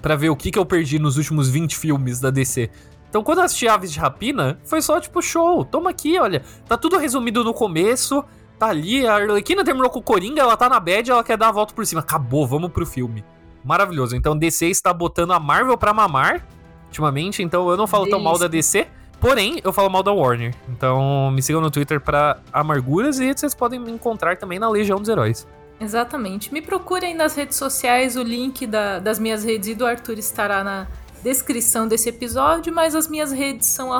pra 0.00 0.16
ver 0.16 0.30
o 0.30 0.36
que, 0.36 0.50
que 0.50 0.58
eu 0.58 0.66
perdi 0.66 0.98
nos 0.98 1.16
últimos 1.16 1.48
20 1.48 1.76
filmes 1.76 2.20
da 2.20 2.30
DC. 2.30 2.70
Então, 3.08 3.22
quando 3.22 3.38
eu 3.38 3.44
assisti 3.44 3.68
Aves 3.68 3.92
de 3.92 3.98
Rapina, 3.98 4.58
foi 4.64 4.82
só 4.82 5.00
tipo, 5.00 5.22
show, 5.22 5.64
toma 5.64 5.90
aqui, 5.90 6.18
olha. 6.18 6.42
Tá 6.68 6.76
tudo 6.76 6.98
resumido 6.98 7.42
no 7.42 7.54
começo, 7.54 8.24
tá 8.58 8.66
ali, 8.66 9.06
a 9.06 9.14
Arlequina 9.14 9.64
terminou 9.64 9.90
com 9.90 10.00
o 10.00 10.02
Coringa, 10.02 10.42
ela 10.42 10.56
tá 10.56 10.68
na 10.68 10.78
bad, 10.78 11.10
ela 11.10 11.24
quer 11.24 11.36
dar 11.36 11.48
a 11.48 11.52
volta 11.52 11.72
por 11.72 11.86
cima. 11.86 12.00
Acabou, 12.00 12.46
vamos 12.46 12.70
pro 12.70 12.84
filme. 12.84 13.24
Maravilhoso. 13.64 14.14
Então, 14.16 14.36
DC 14.36 14.66
está 14.66 14.92
botando 14.92 15.32
a 15.32 15.40
Marvel 15.40 15.78
pra 15.78 15.94
mamar, 15.94 16.46
ultimamente, 16.86 17.42
então 17.42 17.68
eu 17.68 17.76
não 17.76 17.86
falo 17.86 18.08
tão 18.08 18.20
mal 18.20 18.38
da 18.38 18.48
DC, 18.48 18.86
Porém, 19.20 19.60
eu 19.64 19.72
falo 19.72 19.90
mal 19.90 20.02
da 20.02 20.12
Warner. 20.12 20.54
Então 20.68 21.30
me 21.30 21.42
sigam 21.42 21.60
no 21.60 21.70
Twitter 21.70 22.00
para 22.00 22.38
amarguras 22.52 23.18
e 23.18 23.32
vocês 23.32 23.54
podem 23.54 23.80
me 23.80 23.90
encontrar 23.90 24.36
também 24.36 24.58
na 24.58 24.68
Legião 24.68 24.98
dos 24.98 25.08
Heróis. 25.08 25.46
Exatamente. 25.80 26.52
Me 26.52 26.62
procurem 26.62 27.14
nas 27.14 27.34
redes 27.34 27.56
sociais, 27.56 28.16
o 28.16 28.22
link 28.22 28.66
da, 28.66 28.98
das 28.98 29.18
minhas 29.18 29.44
redes 29.44 29.68
e 29.68 29.74
do 29.74 29.86
Arthur 29.86 30.18
estará 30.18 30.64
na 30.64 30.86
descrição 31.22 31.86
desse 31.88 32.08
episódio, 32.08 32.72
mas 32.72 32.94
as 32.94 33.08
minhas 33.08 33.32
redes 33.32 33.66
são 33.66 33.90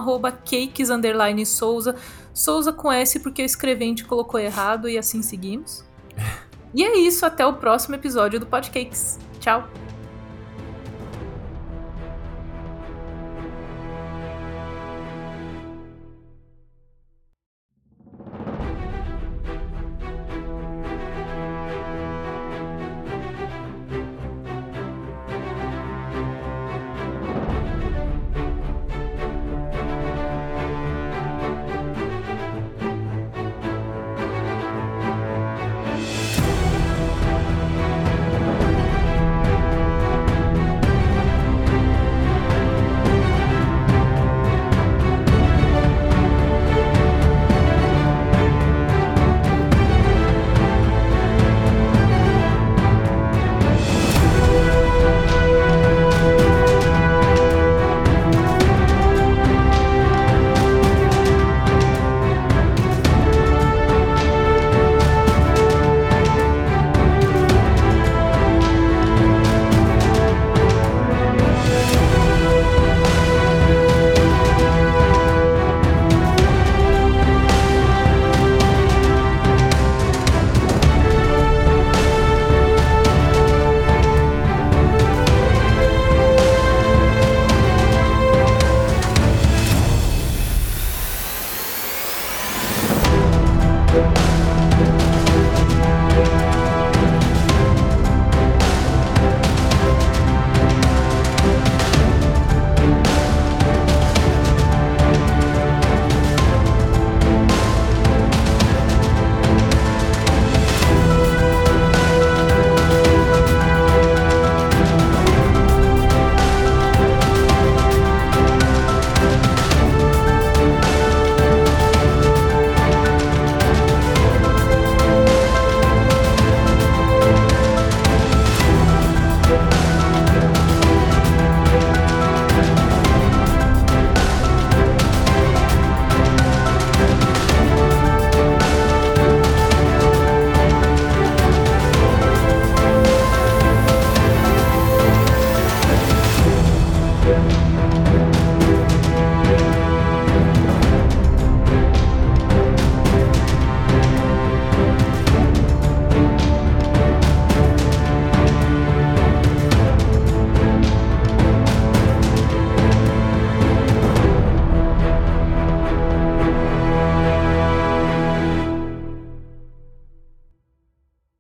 cakes_souza, 0.45 1.97
Souza 2.33 2.73
com 2.73 2.93
S 2.93 3.19
porque 3.21 3.43
o 3.43 3.45
escrevente 3.45 4.05
colocou 4.05 4.39
errado 4.39 4.89
e 4.89 4.99
assim 4.99 5.23
seguimos. 5.23 5.85
e 6.75 6.85
é 6.85 6.99
isso, 6.99 7.25
até 7.25 7.47
o 7.47 7.55
próximo 7.55 7.95
episódio 7.95 8.39
do 8.39 8.47
Podcakes. 8.47 9.19
Tchau! 9.41 9.86